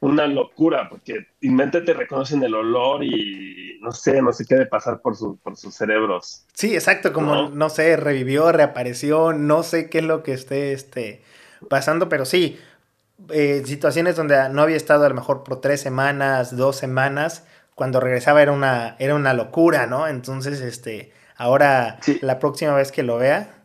Una 0.00 0.26
locura, 0.26 0.88
porque 0.90 1.28
mente 1.40 1.80
te 1.80 1.94
reconocen 1.94 2.42
el 2.42 2.54
olor 2.54 3.02
y 3.02 3.78
no 3.80 3.90
sé, 3.90 4.20
no 4.20 4.32
sé 4.32 4.44
qué 4.44 4.56
de 4.56 4.66
pasar 4.66 5.00
por, 5.00 5.16
su, 5.16 5.38
por 5.38 5.56
sus 5.56 5.74
cerebros. 5.74 6.44
Sí, 6.52 6.74
exacto, 6.74 7.12
como, 7.12 7.34
¿no? 7.34 7.48
no 7.48 7.70
sé, 7.70 7.96
revivió, 7.96 8.52
reapareció, 8.52 9.32
no 9.32 9.62
sé 9.62 9.88
qué 9.88 9.98
es 9.98 10.04
lo 10.04 10.22
que 10.22 10.34
esté 10.34 10.72
este, 10.72 11.22
pasando, 11.70 12.10
pero 12.10 12.26
sí, 12.26 12.58
eh, 13.30 13.62
situaciones 13.64 14.16
donde 14.16 14.48
no 14.50 14.62
había 14.62 14.76
estado 14.76 15.04
a 15.04 15.08
lo 15.08 15.14
mejor 15.14 15.44
por 15.44 15.60
tres 15.60 15.80
semanas, 15.80 16.56
dos 16.56 16.76
semanas, 16.76 17.46
cuando 17.74 18.00
regresaba 18.00 18.42
era 18.42 18.52
una, 18.52 18.96
era 18.98 19.14
una 19.14 19.34
locura, 19.34 19.86
¿no? 19.86 20.06
Entonces, 20.06 20.60
este, 20.60 21.12
ahora 21.36 21.98
sí. 22.00 22.18
la 22.22 22.38
próxima 22.38 22.74
vez 22.74 22.92
que 22.92 23.02
lo 23.02 23.18
vea. 23.18 23.62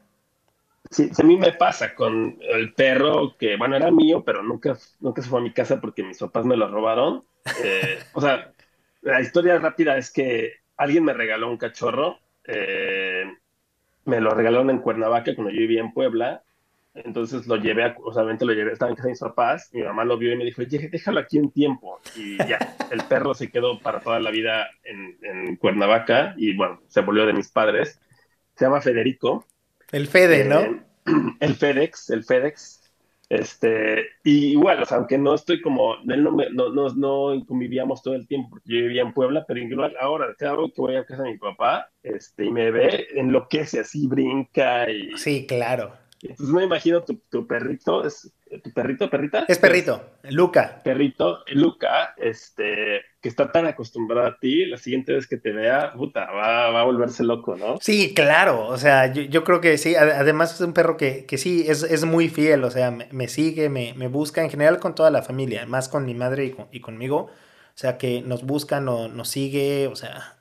Sí, 0.90 1.12
a 1.20 1.24
mí 1.24 1.38
me 1.38 1.52
pasa 1.52 1.94
con 1.94 2.38
el 2.42 2.74
perro 2.74 3.36
que, 3.38 3.58
bueno, 3.58 3.76
era 3.76 3.92
mío, 3.92 4.24
pero 4.26 4.42
nunca, 4.42 4.76
nunca 5.00 5.22
se 5.22 5.30
fue 5.30 5.40
a 5.40 5.44
mi 5.44 5.54
casa 5.54 5.80
porque 5.80 6.04
mis 6.04 6.18
papás 6.18 6.46
me 6.46 6.58
lo 6.58 6.68
robaron. 6.68 7.24
Eh, 7.64 8.00
o 8.14 8.22
sea, 8.22 8.52
la 9.02 9.22
historia 9.22 9.60
rápida 9.60 9.98
es 9.98 10.12
que 10.12 10.54
alguien 10.78 11.04
me 11.04 11.14
regaló 11.14 11.50
un 11.50 11.58
cachorro, 11.58 12.20
eh, 12.46 13.26
me 14.06 14.20
lo 14.20 14.32
regalaron 14.32 14.72
en 14.72 14.80
Cuernavaca 14.80 15.36
cuando 15.36 15.52
yo 15.52 15.60
vivía 15.60 15.82
en 15.82 15.94
Puebla, 15.94 16.44
entonces 16.94 17.48
lo 17.48 17.56
llevé, 17.58 17.84
a, 17.84 17.96
o 18.04 18.14
sea, 18.14 18.24
lo 18.24 18.54
llevé, 18.54 18.72
estaba 18.72 18.90
en 18.90 18.96
casa 18.96 19.08
de 19.08 19.14
mis 19.14 19.20
papás, 19.20 19.70
mi 19.74 19.84
mamá 19.84 20.04
lo 20.04 20.18
vio 20.18 20.34
y 20.34 20.38
me 20.38 20.46
dijo, 20.46 20.62
déjalo 20.64 21.20
aquí 21.20 21.38
un 21.38 21.52
tiempo. 21.52 22.00
Y 22.16 22.38
ya, 22.38 22.58
el 22.92 23.04
perro 23.04 23.34
se 23.34 23.50
quedó 23.50 23.80
para 23.80 24.00
toda 24.00 24.20
la 24.20 24.32
vida 24.32 24.68
en, 24.84 25.18
en, 25.22 25.56
Cuernavaca 25.58 26.34
y 26.38 26.56
bueno, 26.56 26.82
se 26.88 27.02
volvió 27.02 27.26
de 27.26 27.34
mis 27.34 27.50
padres. 27.50 28.00
Se 28.56 28.66
llama 28.66 28.82
Federico. 28.82 29.46
El 29.92 30.08
Fede, 30.08 30.42
eh, 30.42 30.46
¿no? 30.46 30.90
El 31.40 31.56
FedEx, 31.56 32.10
el 32.12 32.24
FedEx. 32.24 32.80
Este, 33.30 34.08
y 34.24 34.52
igual, 34.52 34.82
o 34.82 34.86
sea, 34.86 34.98
aunque 34.98 35.18
no 35.18 35.36
estoy 35.36 35.62
como, 35.62 35.96
él 36.08 36.24
no, 36.24 36.32
me, 36.32 36.50
no, 36.50 36.70
no, 36.70 36.90
no 36.90 37.46
convivíamos 37.46 38.02
todo 38.02 38.16
el 38.16 38.28
tiempo 38.28 38.50
porque 38.50 38.70
yo 38.70 38.82
vivía 38.82 39.04
en 39.04 39.14
Puebla, 39.14 39.46
pero 39.48 39.60
igual 39.60 39.96
ahora, 40.02 40.36
cada 40.38 40.56
vez 40.58 40.74
que 40.74 40.82
voy 40.82 40.96
a 40.96 41.06
casa 41.06 41.24
de 41.24 41.32
mi 41.32 41.38
papá, 41.38 41.90
este, 42.02 42.46
y 42.46 42.52
me 42.52 42.72
ve, 42.72 43.08
enloquece 43.16 43.82
así, 43.82 44.08
brinca 44.08 44.90
y... 44.90 45.16
Sí, 45.16 45.46
claro. 45.48 45.94
Entonces 46.22 46.54
me 46.54 46.64
imagino 46.64 47.02
tu, 47.04 47.22
tu 47.30 47.48
perrito, 47.48 48.06
es 48.06 48.32
tu 48.64 48.74
perrito, 48.74 49.10
perrita. 49.10 49.46
Es 49.48 49.58
perrito, 49.58 50.04
Luca. 50.24 50.82
Perrito, 50.84 51.44
Luca, 51.54 52.14
este, 52.18 53.02
que 53.22 53.30
está 53.30 53.52
tan 53.52 53.68
acostumbrado 53.68 54.28
a 54.28 54.38
ti, 54.38 54.66
la 54.66 54.78
siguiente 54.78 55.14
vez 55.14 55.28
que 55.28 55.38
te 55.38 55.52
vea, 55.52 55.94
puta, 55.94 56.30
va, 56.32 56.72
va 56.72 56.82
a 56.82 56.84
volverse 56.84 57.24
loco, 57.24 57.56
¿no? 57.56 57.78
Sí, 57.80 58.14
claro, 58.14 58.68
o 58.68 58.78
sea, 58.78 59.14
yo, 59.14 59.22
yo 59.24 59.46
creo 59.46 59.62
que 59.62 59.78
sí, 59.78 59.96
además 59.96 60.54
es 60.54 60.62
un 60.62 60.74
perro 60.74 60.98
que, 60.98 61.26
que 61.26 61.38
sí, 61.38 61.66
es, 61.68 61.84
es, 61.84 62.04
muy 62.04 62.28
fiel, 62.28 62.66
o 62.66 62.72
sea, 62.72 62.92
me, 62.92 63.08
me 63.12 63.28
sigue, 63.30 63.70
me, 63.70 63.94
me, 63.94 64.08
busca 64.08 64.44
en 64.44 64.50
general 64.50 64.80
con 64.80 64.96
toda 64.96 65.12
la 65.12 65.22
familia, 65.22 65.66
más 65.66 65.88
con 65.88 66.06
mi 66.06 66.16
madre 66.16 66.46
y, 66.46 66.52
con, 66.52 66.68
y 66.72 66.82
conmigo, 66.82 67.18
o 67.18 67.76
sea, 67.76 67.98
que 67.98 68.22
nos 68.22 68.44
busca, 68.44 68.82
no, 68.82 69.08
nos 69.08 69.30
sigue, 69.30 69.88
o 69.88 69.96
sea, 69.96 70.38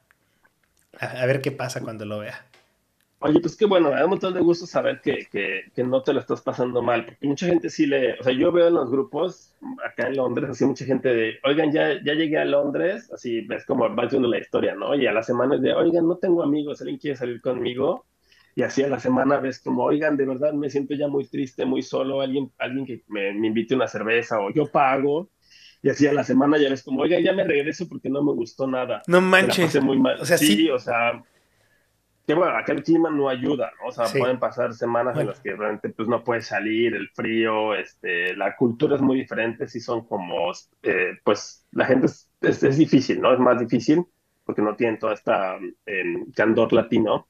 a, 0.99 1.07
a 1.07 1.27
ver 1.27 1.41
qué 1.41 1.53
pasa 1.53 1.83
cuando 1.83 2.05
lo 2.05 2.19
vea. 2.19 2.48
Oye, 3.21 3.41
pues 3.41 3.57
qué 3.57 3.67
bueno, 3.67 3.91
me 3.91 3.97
da 3.97 4.05
un 4.05 4.11
montón 4.11 4.33
de 4.33 4.41
gusto 4.41 4.65
saber 4.65 5.01
que, 5.01 5.27
que, 5.31 5.73
que, 5.75 5.83
no 5.83 6.03
te 6.03 6.13
lo 6.13 6.21
estás 6.21 6.41
pasando 6.41 6.83
mal, 6.83 7.05
porque 7.05 7.27
mucha 7.27 7.47
gente 7.47 7.69
sí 7.69 7.85
le, 7.85 8.13
o 8.13 8.23
sea, 8.23 8.33
yo 8.33 8.53
veo 8.53 8.69
en 8.69 8.75
los 8.75 8.89
grupos 8.93 9.57
acá 9.85 10.07
en 10.07 10.17
Londres, 10.17 10.51
así 10.51 10.65
mucha 10.65 10.85
gente 10.85 11.09
de, 11.13 11.35
oigan, 11.43 11.73
ya, 11.73 12.01
ya 12.05 12.15
llegué 12.15 12.39
a 12.39 12.45
Londres, 12.45 13.11
así 13.13 13.41
ves 13.41 13.67
como 13.67 13.93
va 13.93 14.07
viendo 14.07 14.29
la 14.29 14.39
historia, 14.39 14.77
¿no? 14.77 14.95
Y 14.95 15.09
a 15.09 15.13
la 15.13 15.25
semana 15.25 15.57
es 15.57 15.63
de, 15.63 15.75
oigan, 15.75 16.07
no 16.07 16.17
tengo 16.19 16.45
amigos, 16.45 16.81
¿alguien 16.81 16.99
quiere 16.99 17.17
salir 17.17 17.41
conmigo? 17.41 18.07
Y 18.55 18.63
así 18.63 18.85
a 18.85 18.89
la 18.89 19.01
semana 19.01 19.41
ves 19.41 19.61
como, 19.61 19.83
oigan, 19.83 20.17
de 20.17 20.25
verdad 20.25 20.53
me 20.53 20.71
siento 20.71 20.95
ya 20.95 21.09
muy 21.09 21.27
triste, 21.27 21.65
muy 21.65 21.83
solo, 21.83 22.21
alguien, 22.21 22.53
alguien 22.57 22.87
que 22.87 23.03
me, 23.09 23.33
me 23.33 23.49
invite 23.49 23.75
una 23.75 23.89
cerveza 23.89 24.39
o 24.39 24.51
yo 24.51 24.67
pago. 24.67 25.29
Y 25.83 25.89
así 25.91 26.07
a 26.07 26.13
la 26.13 26.25
semana 26.25 26.57
ya 26.59 26.69
ves 26.69 26.85
como, 26.85 27.03
oigan, 27.03 27.23
ya 27.23 27.33
me 27.33 27.45
regreso 27.45 27.89
porque 27.89 28.11
no 28.11 28.23
me 28.23 28.33
gustó 28.33 28.67
nada. 28.69 29.03
No 29.09 29.21
manches. 29.21 29.81
Muy 29.81 29.99
mal. 29.99 30.21
O 30.21 30.25
sea, 30.25 30.37
sí, 30.39 30.57
sí, 30.57 30.71
o 30.71 30.79
sea 30.79 31.23
que 32.29 32.35
bueno, 32.35 32.59
acá 32.59 32.75
el 32.75 32.83
clima 32.83 33.09
no 33.09 33.31
ayuda, 33.31 33.73
¿no? 33.81 33.89
O 33.89 33.91
sea, 33.91 34.05
sí. 34.05 34.19
pueden 34.19 34.39
pasar 34.39 34.75
semanas 34.75 35.15
bueno. 35.15 35.31
en 35.31 35.35
las 35.35 35.41
que 35.41 35.57
realmente 35.57 35.89
pues 35.89 36.11
no 36.11 36.23
puedes 36.23 36.47
salir, 36.47 36.95
el 36.95 37.09
frío, 37.09 37.75
este, 37.75 38.37
la 38.37 38.55
cultura 38.55 38.97
es 38.97 39.01
muy 39.01 39.17
diferente, 39.17 39.67
sí 39.67 39.81
son 39.81 40.07
como, 40.07 40.53
eh, 40.83 41.19
pues 41.25 41.67
la 41.73 41.87
gente 41.87 42.05
es, 42.05 42.31
es, 42.43 42.63
es, 42.63 42.77
difícil, 42.77 43.23
¿no? 43.23 43.33
Es 43.33 43.39
más 43.39 43.59
difícil 43.59 44.05
porque 44.45 44.61
no 44.61 44.77
tienen 44.77 44.99
toda 44.99 45.15
esta 45.15 45.57
eh, 45.87 46.05
candor 46.37 46.71
latino. 46.75 47.29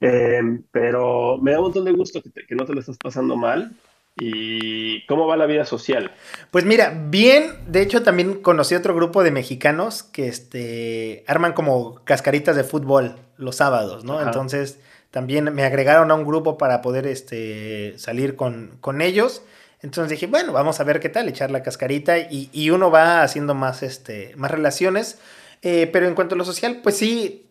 Eh, 0.00 0.42
pero 0.72 1.38
me 1.38 1.52
da 1.52 1.58
un 1.58 1.66
montón 1.66 1.84
de 1.84 1.92
gusto 1.92 2.20
que, 2.20 2.30
te, 2.30 2.46
que 2.46 2.56
no 2.56 2.64
te 2.64 2.72
lo 2.72 2.80
estás 2.80 2.98
pasando 2.98 3.36
mal. 3.36 3.76
¿Y 4.16 5.06
cómo 5.06 5.26
va 5.26 5.36
la 5.36 5.46
vida 5.46 5.64
social? 5.64 6.12
Pues 6.50 6.64
mira, 6.64 6.92
bien, 7.06 7.54
de 7.66 7.82
hecho 7.82 8.02
también 8.02 8.42
conocí 8.42 8.74
otro 8.74 8.94
grupo 8.94 9.22
de 9.22 9.30
mexicanos 9.30 10.02
que 10.02 10.28
este, 10.28 11.24
arman 11.26 11.52
como 11.52 11.96
cascaritas 12.04 12.56
de 12.56 12.64
fútbol 12.64 13.16
los 13.36 13.56
sábados, 13.56 14.04
¿no? 14.04 14.18
Ajá. 14.18 14.26
Entonces 14.26 14.78
también 15.10 15.52
me 15.54 15.64
agregaron 15.64 16.10
a 16.10 16.14
un 16.14 16.24
grupo 16.24 16.58
para 16.58 16.82
poder 16.82 17.06
este, 17.06 17.94
salir 17.98 18.36
con, 18.36 18.76
con 18.80 19.00
ellos. 19.00 19.42
Entonces 19.82 20.10
dije, 20.10 20.26
bueno, 20.26 20.52
vamos 20.52 20.80
a 20.80 20.84
ver 20.84 21.00
qué 21.00 21.08
tal, 21.08 21.28
echar 21.28 21.50
la 21.50 21.62
cascarita 21.62 22.18
y, 22.18 22.50
y 22.52 22.70
uno 22.70 22.90
va 22.90 23.22
haciendo 23.22 23.54
más, 23.54 23.82
este, 23.82 24.34
más 24.36 24.50
relaciones. 24.50 25.18
Eh, 25.62 25.88
pero 25.92 26.06
en 26.06 26.14
cuanto 26.14 26.34
a 26.34 26.38
lo 26.38 26.44
social, 26.44 26.80
pues 26.82 26.96
sí, 26.96 27.46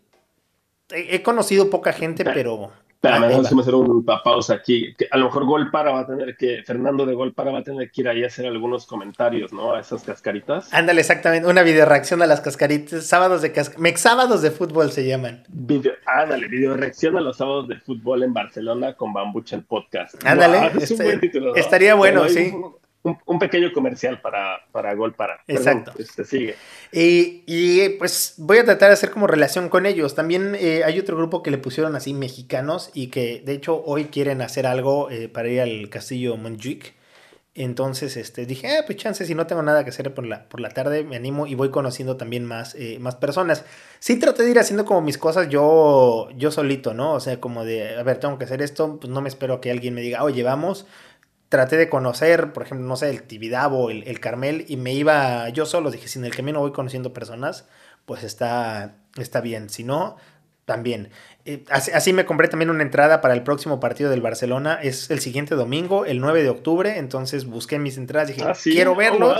he, 0.91 1.15
he 1.15 1.23
conocido 1.23 1.69
poca 1.69 1.93
gente, 1.93 2.23
pero 2.23 2.71
Espérame, 3.01 3.23
ah, 3.23 3.29
vamos 3.29 3.49
a 3.49 3.61
hacer 3.61 3.75
una 3.75 4.21
pausa 4.21 4.55
aquí. 4.55 4.93
Que 4.97 5.07
a 5.09 5.15
lo 5.15 5.25
mejor 5.27 5.45
Golpara 5.45 5.91
va 5.91 6.01
a 6.01 6.05
tener 6.05 6.35
que, 6.35 6.63
Fernando 6.65 7.05
de 7.05 7.13
Golpara 7.13 7.49
va 7.49 7.59
a 7.59 7.63
tener 7.63 7.89
que 7.89 8.01
ir 8.01 8.09
ahí 8.09 8.25
a 8.25 8.27
hacer 8.27 8.45
algunos 8.45 8.85
comentarios, 8.85 9.53
¿no? 9.53 9.73
A 9.73 9.79
esas 9.79 10.03
cascaritas. 10.03 10.73
Ándale, 10.73 10.99
exactamente, 10.99 11.47
una 11.47 11.63
video 11.63 11.85
reacción 11.85 12.21
a 12.21 12.25
las 12.25 12.41
cascaritas, 12.41 13.05
sábados 13.05 13.41
de 13.41 13.53
cascaritas, 13.53 13.81
mexábados 13.81 14.41
de 14.41 14.51
fútbol 14.51 14.91
se 14.91 15.07
llaman. 15.07 15.45
Video, 15.47 15.93
ándale, 16.05 16.49
video 16.49 16.75
reacción 16.75 17.15
a 17.15 17.21
los 17.21 17.37
sábados 17.37 17.69
de 17.69 17.77
fútbol 17.77 18.23
en 18.23 18.33
Barcelona 18.33 18.93
con 18.95 19.13
Bambucha 19.13 19.55
el 19.55 19.63
podcast. 19.63 20.15
Ándale, 20.25 20.57
wow, 20.57 20.81
es 20.81 20.91
este, 20.91 21.17
título, 21.19 21.51
¿no? 21.51 21.55
estaría 21.55 21.95
bueno, 21.95 22.27
sí. 22.27 22.51
Un, 22.53 22.78
un, 23.03 23.17
un, 23.25 23.39
pequeño 23.39 23.71
comercial 23.71 24.19
para, 24.21 24.65
para 24.71 24.93
Gol 24.93 25.13
para. 25.13 25.41
Exacto. 25.47 25.91
Perdón, 25.91 26.05
este, 26.07 26.25
sigue. 26.25 26.55
Y, 26.91 27.43
y, 27.45 27.89
pues 27.97 28.35
voy 28.37 28.57
a 28.57 28.65
tratar 28.65 28.89
de 28.89 28.93
hacer 28.93 29.09
como 29.09 29.27
relación 29.27 29.69
con 29.69 29.85
ellos. 29.85 30.15
También 30.15 30.55
eh, 30.59 30.83
hay 30.83 30.99
otro 30.99 31.15
grupo 31.15 31.41
que 31.41 31.51
le 31.51 31.57
pusieron 31.57 31.95
así 31.95 32.13
mexicanos 32.13 32.91
y 32.93 33.07
que 33.07 33.41
de 33.45 33.53
hecho 33.53 33.81
hoy 33.85 34.05
quieren 34.05 34.41
hacer 34.41 34.65
algo 34.67 35.09
eh, 35.09 35.29
para 35.29 35.47
ir 35.47 35.61
al 35.61 35.89
castillo 35.89 36.35
Montjuic. 36.35 36.93
Entonces 37.55 38.15
este, 38.15 38.45
dije, 38.45 38.77
ah, 38.77 38.83
pues 38.85 38.97
chance, 38.97 39.25
si 39.25 39.35
no 39.35 39.45
tengo 39.47 39.61
nada 39.61 39.83
que 39.83 39.89
hacer 39.89 40.13
por 40.13 40.25
la, 40.25 40.47
por 40.47 40.61
la 40.61 40.69
tarde, 40.69 41.03
me 41.03 41.17
animo 41.17 41.45
y 41.45 41.55
voy 41.55 41.71
conociendo 41.71 42.15
también 42.15 42.45
más, 42.45 42.73
eh, 42.75 42.99
más 42.99 43.15
personas. 43.15 43.65
Sí 43.99 44.17
traté 44.17 44.43
de 44.43 44.51
ir 44.51 44.59
haciendo 44.59 44.85
como 44.85 45.01
mis 45.01 45.17
cosas 45.17 45.49
yo, 45.49 46.29
yo 46.37 46.51
solito, 46.51 46.93
¿no? 46.93 47.13
O 47.13 47.19
sea, 47.19 47.41
como 47.41 47.65
de, 47.65 47.97
a 47.97 48.03
ver, 48.03 48.17
tengo 48.17 48.37
que 48.37 48.45
hacer 48.45 48.61
esto, 48.61 48.97
pues 49.01 49.11
no 49.11 49.19
me 49.19 49.27
espero 49.27 49.59
que 49.59 49.71
alguien 49.71 49.93
me 49.93 50.01
diga, 50.01 50.23
oye, 50.23 50.41
vamos 50.43 50.85
traté 51.49 51.77
de 51.77 51.89
conocer, 51.89 52.53
por 52.53 52.63
ejemplo, 52.63 52.87
no 52.87 52.95
sé, 52.95 53.09
el 53.09 53.23
Tibidabo, 53.23 53.89
el, 53.89 54.07
el 54.07 54.19
Carmel, 54.19 54.65
y 54.67 54.77
me 54.77 54.93
iba 54.93 55.49
yo 55.49 55.65
solo, 55.65 55.91
dije, 55.91 56.07
si 56.07 56.19
en 56.19 56.25
el 56.25 56.35
camino 56.35 56.59
voy 56.59 56.71
conociendo 56.71 57.11
personas, 57.13 57.67
pues 58.05 58.23
está, 58.23 58.95
está 59.17 59.41
bien. 59.41 59.69
Si 59.69 59.83
no, 59.83 60.17
también. 60.65 61.09
Eh, 61.45 61.63
así, 61.69 62.13
me 62.13 62.25
compré 62.25 62.47
también 62.47 62.69
una 62.69 62.83
entrada 62.83 63.21
para 63.21 63.33
el 63.33 63.43
próximo 63.43 63.79
partido 63.79 64.09
del 64.11 64.21
Barcelona. 64.21 64.79
Es 64.81 65.09
el 65.09 65.19
siguiente 65.19 65.55
domingo, 65.55 66.05
el 66.05 66.19
9 66.19 66.43
de 66.43 66.49
octubre. 66.49 66.97
Entonces 66.97 67.45
busqué 67.45 67.79
mis 67.79 67.97
entradas 67.97 68.29
y 68.29 68.33
dije, 68.33 68.47
ah, 68.47 68.53
quiero 68.61 68.93
oh, 68.93 68.95
verlo. 68.95 69.35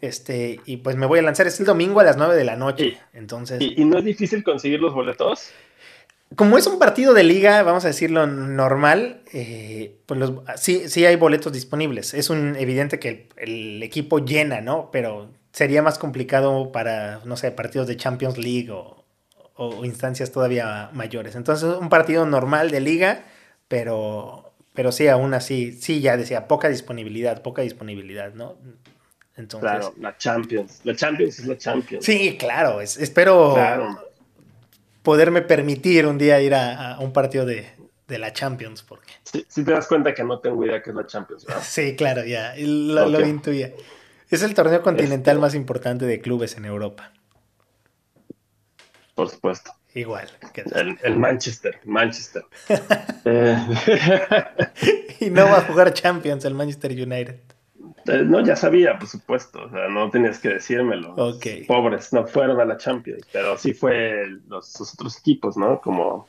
Este, 0.00 0.60
y 0.66 0.78
pues 0.78 0.96
me 0.96 1.06
voy 1.06 1.20
a 1.20 1.22
lanzar. 1.22 1.46
Es 1.46 1.58
el 1.60 1.66
domingo 1.66 2.00
a 2.00 2.04
las 2.04 2.16
9 2.18 2.34
de 2.34 2.44
la 2.44 2.56
noche. 2.56 2.98
entonces. 3.14 3.60
¿y, 3.60 3.84
no 3.84 3.98
es 3.98 4.04
difícil 4.04 4.44
conseguir 4.44 4.80
los 4.80 4.92
boletos? 4.92 5.50
Como 6.36 6.58
es 6.58 6.66
un 6.66 6.78
partido 6.78 7.14
de 7.14 7.24
liga, 7.24 7.62
vamos 7.62 7.84
a 7.84 7.88
decirlo 7.88 8.26
normal, 8.26 9.22
eh, 9.32 9.98
pues 10.06 10.18
los, 10.18 10.32
sí, 10.56 10.88
sí 10.88 11.04
hay 11.04 11.16
boletos 11.16 11.52
disponibles. 11.52 12.14
Es 12.14 12.30
un 12.30 12.56
evidente 12.56 12.98
que 12.98 13.08
el, 13.08 13.28
el 13.36 13.82
equipo 13.82 14.18
llena, 14.18 14.60
¿no? 14.60 14.90
Pero 14.90 15.30
sería 15.52 15.82
más 15.82 15.98
complicado 15.98 16.72
para, 16.72 17.20
no 17.24 17.36
sé, 17.36 17.50
partidos 17.50 17.86
de 17.86 17.96
Champions 17.96 18.38
League 18.38 18.70
o, 18.70 19.04
o 19.54 19.84
instancias 19.84 20.32
todavía 20.32 20.90
mayores. 20.92 21.36
Entonces, 21.36 21.76
un 21.80 21.88
partido 21.88 22.26
normal 22.26 22.70
de 22.70 22.80
liga, 22.80 23.24
pero, 23.68 24.52
pero 24.72 24.92
sí, 24.92 25.08
aún 25.08 25.34
así, 25.34 25.72
sí, 25.72 26.00
ya 26.00 26.16
decía, 26.16 26.48
poca 26.48 26.68
disponibilidad, 26.68 27.42
poca 27.42 27.62
disponibilidad, 27.62 28.34
¿no? 28.34 28.56
Entonces, 29.36 29.68
claro, 29.68 29.94
la 29.98 30.16
Champions. 30.16 30.80
La 30.84 30.94
Champions 30.94 31.38
es 31.40 31.46
la 31.46 31.58
Champions. 31.58 32.04
Sí, 32.04 32.36
claro, 32.38 32.80
espero 32.80 33.54
poderme 35.04 35.42
permitir 35.42 36.06
un 36.06 36.18
día 36.18 36.40
ir 36.40 36.56
a, 36.56 36.98
un 36.98 37.12
partido 37.12 37.46
de, 37.46 37.72
la 38.08 38.32
Champions, 38.32 38.82
porque... 38.82 39.12
Sí, 39.22 39.64
te 39.64 39.70
das 39.70 39.86
cuenta 39.86 40.12
que 40.12 40.24
no 40.24 40.40
tengo 40.40 40.64
idea 40.64 40.82
que 40.82 40.90
es 40.90 40.96
la 40.96 41.06
Champions, 41.06 41.46
¿verdad? 41.46 41.62
Sí, 41.64 41.94
claro, 41.94 42.24
ya, 42.24 42.54
lo, 42.58 43.08
lo 43.08 43.24
intuía. 43.24 43.72
Es 44.30 44.42
el 44.42 44.54
torneo 44.54 44.82
continental 44.82 45.36
este 45.36 45.40
más 45.40 45.54
importante 45.54 46.06
de 46.06 46.20
clubes 46.20 46.56
en 46.56 46.64
Europa 46.64 47.12
por 49.14 49.30
supuesto. 49.30 49.72
Igual. 49.94 50.28
El, 51.02 51.16
Manchester, 51.16 51.78
Manchester. 51.84 52.44
Eh, 53.26 53.56
y 55.20 55.30
no 55.30 55.46
va 55.46 55.58
a 55.58 55.60
jugar 55.62 55.94
Champions 55.94 56.44
el 56.44 56.52
Manchester 56.52 56.90
United. 56.90 57.40
Eh, 58.06 58.22
no, 58.24 58.44
ya 58.44 58.56
sabía, 58.56 58.98
por 58.98 59.08
supuesto. 59.08 59.64
O 59.64 59.70
sea, 59.70 59.88
no 59.88 60.10
tenías 60.10 60.38
que 60.38 60.50
decírmelo. 60.50 61.14
Pobres, 61.66 62.12
no 62.12 62.26
fueron 62.26 62.60
a 62.60 62.64
la 62.64 62.76
Champions, 62.76 63.22
pero 63.32 63.56
sí 63.56 63.72
fue 63.72 64.26
los, 64.48 64.80
otros 64.80 65.18
equipos, 65.18 65.56
¿no? 65.56 65.80
Como 65.80 66.26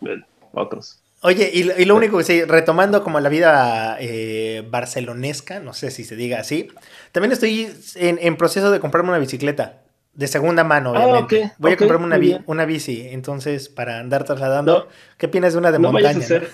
otros. 0.54 1.02
Oye, 1.22 1.50
y, 1.54 1.86
lo 1.86 1.96
único 1.96 2.18
que 2.20 2.24
sí, 2.24 2.44
retomando 2.44 3.04
como 3.04 3.20
la 3.20 3.30
vida 3.30 3.98
eh, 4.00 4.64
barcelonesca, 4.70 5.60
no 5.60 5.74
sé 5.74 5.90
si 5.90 6.04
se 6.04 6.16
diga 6.16 6.40
así, 6.40 6.68
también 7.12 7.32
estoy 7.32 7.68
en, 7.96 8.20
en 8.22 8.38
proceso 8.38 8.70
de 8.70 8.80
comprarme 8.80 9.10
una 9.10 9.20
bicicleta. 9.20 9.82
De 10.14 10.28
segunda 10.28 10.64
mano, 10.64 10.94
ah, 10.96 11.08
obviamente. 11.08 11.52
Voy 11.58 11.74
a 11.74 11.78
comprarme 11.78 12.06
una, 12.06 12.44
una 12.46 12.66
bici, 12.66 13.10
entonces, 13.10 13.68
para 13.68 14.00
andar 14.00 14.24
trasladando. 14.24 14.88
¿Qué 15.18 15.26
opinas 15.26 15.54
de 15.54 15.60
una 15.60 15.74
de 15.74 15.80
montaña? 15.80 16.14
Vayas 16.14 16.22
a 16.22 16.36
hacer, 16.36 16.50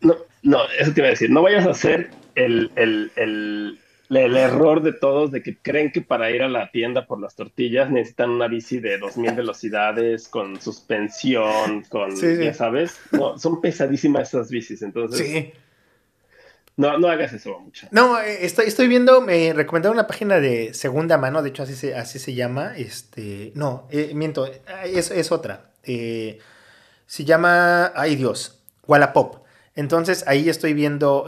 ¿no? 0.00 0.16
no, 0.42 0.58
eso 0.78 0.92
te 0.92 1.00
iba 1.00 1.06
a 1.08 1.10
decir. 1.10 1.30
No 1.30 1.42
vayas 1.42 1.64
a 1.64 1.70
hacer 1.70 2.10
el, 2.34 2.72
el, 2.74 3.12
el, 3.14 3.78
el, 4.10 4.36
error 4.36 4.82
de 4.82 4.92
todos 4.92 5.30
de 5.30 5.42
que 5.42 5.56
creen 5.56 5.92
que 5.92 6.02
para 6.02 6.30
ir 6.30 6.42
a 6.42 6.48
la 6.48 6.70
tienda 6.70 7.06
por 7.06 7.20
las 7.20 7.34
tortillas 7.34 7.90
necesitan 7.90 8.30
una 8.30 8.48
bici 8.48 8.78
de 8.78 8.98
2000 8.98 9.32
velocidades, 9.32 10.28
con 10.28 10.60
suspensión, 10.60 11.82
con, 11.88 12.14
ya 12.16 12.54
sabes. 12.54 12.98
No, 13.12 13.38
son 13.38 13.60
pesadísimas 13.60 14.28
esas 14.28 14.50
bicis, 14.50 14.82
entonces. 14.82 15.26
Sí. 15.26 15.52
No, 16.76 16.98
no 16.98 17.08
hagas 17.08 17.32
eso 17.32 17.58
mucho. 17.60 17.86
No, 17.92 18.20
eh, 18.20 18.44
estoy, 18.44 18.66
estoy 18.66 18.88
viendo, 18.88 19.20
me 19.20 19.52
recomendaron 19.52 19.96
una 19.96 20.08
página 20.08 20.40
de 20.40 20.74
segunda 20.74 21.18
mano, 21.18 21.42
de 21.42 21.50
hecho 21.50 21.62
así 21.62 21.74
se, 21.74 21.94
así 21.94 22.18
se 22.18 22.34
llama. 22.34 22.76
Este, 22.76 23.52
no, 23.54 23.86
eh, 23.90 24.12
miento, 24.14 24.50
es, 24.84 25.10
es 25.10 25.30
otra. 25.30 25.70
Eh, 25.84 26.38
se 27.06 27.24
llama, 27.24 27.92
ay 27.94 28.16
Dios, 28.16 28.60
Wallapop. 28.86 29.44
Entonces 29.76 30.24
ahí 30.26 30.48
estoy 30.48 30.72
viendo, 30.74 31.26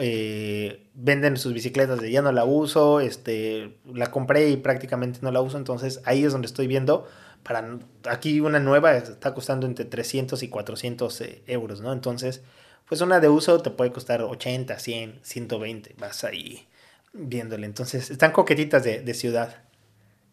venden 0.96 1.36
sus 1.36 1.52
bicicletas 1.52 2.00
de 2.00 2.10
ya 2.10 2.22
no 2.22 2.32
la 2.32 2.44
uso, 2.44 3.00
este, 3.00 3.76
la 3.92 4.10
compré 4.10 4.48
y 4.48 4.56
prácticamente 4.56 5.20
no 5.22 5.30
la 5.30 5.40
uso, 5.40 5.58
entonces 5.58 6.00
ahí 6.04 6.24
es 6.24 6.32
donde 6.32 6.46
estoy 6.46 6.66
viendo. 6.66 7.06
Para 7.42 7.78
aquí 8.08 8.40
una 8.40 8.58
nueva 8.58 8.96
está 8.96 9.32
costando 9.32 9.66
entre 9.66 9.84
300 9.84 10.42
y 10.42 10.48
400 10.48 11.22
euros, 11.46 11.80
¿no? 11.80 11.92
Entonces 11.92 12.42
pues 12.88 13.00
una 13.00 13.20
de 13.20 13.28
uso 13.28 13.60
te 13.60 13.70
puede 13.70 13.92
costar 13.92 14.22
80, 14.22 14.78
100, 14.78 15.20
120, 15.22 15.96
vas 15.98 16.24
ahí 16.24 16.66
viéndole. 17.12 17.66
Entonces, 17.66 18.10
están 18.10 18.32
coquetitas 18.32 18.84
de, 18.84 19.14
ciudad. 19.14 19.64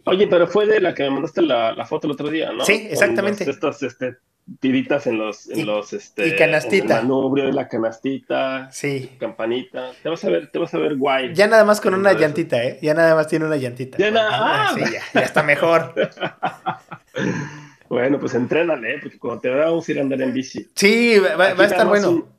Oye, 0.05 0.27
pero 0.27 0.47
fue 0.47 0.67
de 0.67 0.79
la 0.79 0.93
que 0.93 1.03
me 1.03 1.11
mandaste 1.11 1.41
la, 1.41 1.85
foto 1.85 2.07
el 2.07 2.13
otro 2.13 2.29
día, 2.29 2.51
¿no? 2.51 2.63
Sí, 2.65 2.87
exactamente. 2.89 3.49
estas 3.49 3.81
este, 3.81 4.17
tiritas 4.59 5.07
en 5.07 5.17
los, 5.17 5.49
en 5.49 5.65
los, 5.65 5.93
este, 5.93 6.27
y 6.27 6.35
canastita. 6.35 6.95
En 6.95 7.01
el 7.01 7.07
manubrio 7.07 7.45
de 7.45 7.53
la 7.53 7.67
canastita. 7.67 8.69
Sí. 8.71 9.11
Campanita. 9.19 9.91
Te 10.01 10.09
vas 10.09 10.23
a 10.23 10.29
ver, 10.29 10.51
te 10.51 10.59
vas 10.59 10.73
a 10.73 10.77
ver 10.79 10.95
guay. 10.95 11.33
Ya 11.33 11.47
nada 11.47 11.63
más 11.63 11.81
con 11.81 11.93
una 11.93 12.13
llantita, 12.13 12.63
¿eh? 12.63 12.79
Ya 12.81 12.93
nada 12.93 13.15
más 13.15 13.27
tiene 13.27 13.45
una 13.45 13.57
llantita. 13.57 13.97
Ya 13.97 14.11
nada. 14.11 14.29
Ah, 14.31 14.73
sí, 14.75 14.81
ya, 14.81 15.01
ya 15.13 15.21
está 15.21 15.43
mejor. 15.43 15.93
bueno, 17.89 18.19
pues 18.19 18.33
entrénale, 18.35 18.95
¿eh? 18.95 18.99
porque 19.01 19.17
cuando 19.17 19.41
te 19.41 19.49
vamos 19.49 19.87
a 19.87 19.91
ir 19.91 19.99
a 19.99 20.01
andar 20.01 20.21
en 20.21 20.33
bici. 20.33 20.67
Sí, 20.75 21.17
va, 21.19 21.45
a 21.45 21.65
estar 21.65 21.87
bueno 21.87 22.33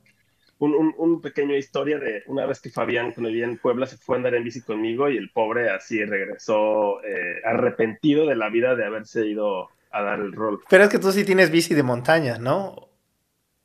un, 0.59 0.93
un, 0.97 1.21
pequeño 1.21 1.55
historia 1.55 1.99
de 1.99 2.23
una 2.27 2.45
vez 2.45 2.61
que 2.61 2.69
Fabián, 2.69 3.11
cuando 3.11 3.29
vivía 3.29 3.45
en 3.45 3.57
Puebla, 3.57 3.85
se 3.85 3.97
fue 3.97 4.15
a 4.15 4.17
andar 4.17 4.35
en 4.35 4.43
bici 4.43 4.61
conmigo 4.61 5.09
y 5.09 5.17
el 5.17 5.29
pobre 5.29 5.69
así 5.69 6.03
regresó 6.03 7.03
eh, 7.03 7.41
arrepentido 7.43 8.25
de 8.25 8.35
la 8.35 8.49
vida 8.49 8.75
de 8.75 8.85
haberse 8.85 9.25
ido 9.25 9.69
a 9.95 10.03
dar 10.03 10.19
el 10.19 10.33
rol. 10.33 10.61
Pero 10.69 10.83
es 10.83 10.89
que 10.89 10.99
tú 10.99 11.11
sí 11.11 11.23
tienes 11.23 11.49
bici 11.49 11.73
de 11.73 11.83
montaña, 11.83 12.37
¿no? 12.37 12.89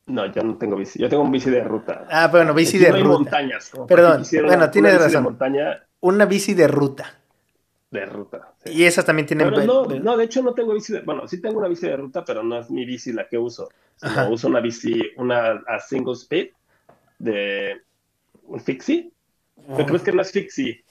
No, 0.05 0.25
yo 0.25 0.43
no 0.43 0.57
tengo 0.57 0.77
bici. 0.77 0.99
Yo 0.99 1.09
tengo 1.09 1.23
un 1.23 1.31
bici 1.31 1.49
de 1.49 1.63
ruta. 1.63 2.07
Ah, 2.09 2.27
bueno, 2.27 2.53
bici 2.53 2.77
de 2.77 2.91
ruta. 2.91 3.07
montañas. 3.07 3.71
Perdón, 3.87 4.23
bueno, 4.45 4.71
tienes 4.71 4.99
razón. 4.99 5.37
Una 5.99 6.25
bici 6.25 6.53
de 6.53 6.67
ruta. 6.67 7.17
De 7.91 8.05
ruta. 8.05 8.53
Y 8.65 8.83
esas 8.83 9.03
también 9.03 9.27
tienen. 9.27 9.51
no, 9.51 9.85
no, 9.85 10.17
de 10.17 10.23
hecho 10.23 10.41
no 10.41 10.53
tengo 10.53 10.73
bici. 10.73 10.93
De, 10.93 11.01
bueno, 11.01 11.27
sí 11.27 11.41
tengo 11.41 11.59
una 11.59 11.67
bici 11.67 11.87
de 11.87 11.97
ruta, 11.97 12.23
pero 12.23 12.41
no 12.41 12.59
es 12.59 12.69
mi 12.69 12.85
bici 12.85 13.11
la 13.11 13.27
que 13.27 13.37
uso. 13.37 13.69
uso 14.29 14.47
una 14.47 14.61
bici, 14.61 15.01
una 15.17 15.61
a 15.67 15.79
single 15.79 16.13
speed 16.13 16.49
de 17.19 17.81
un 18.45 18.59
Fixie. 18.59 19.11
¿Pero 19.75 19.85
crees 19.85 20.01
que 20.01 20.11
no 20.13 20.21
es 20.21 20.31
Fixie? 20.31 20.83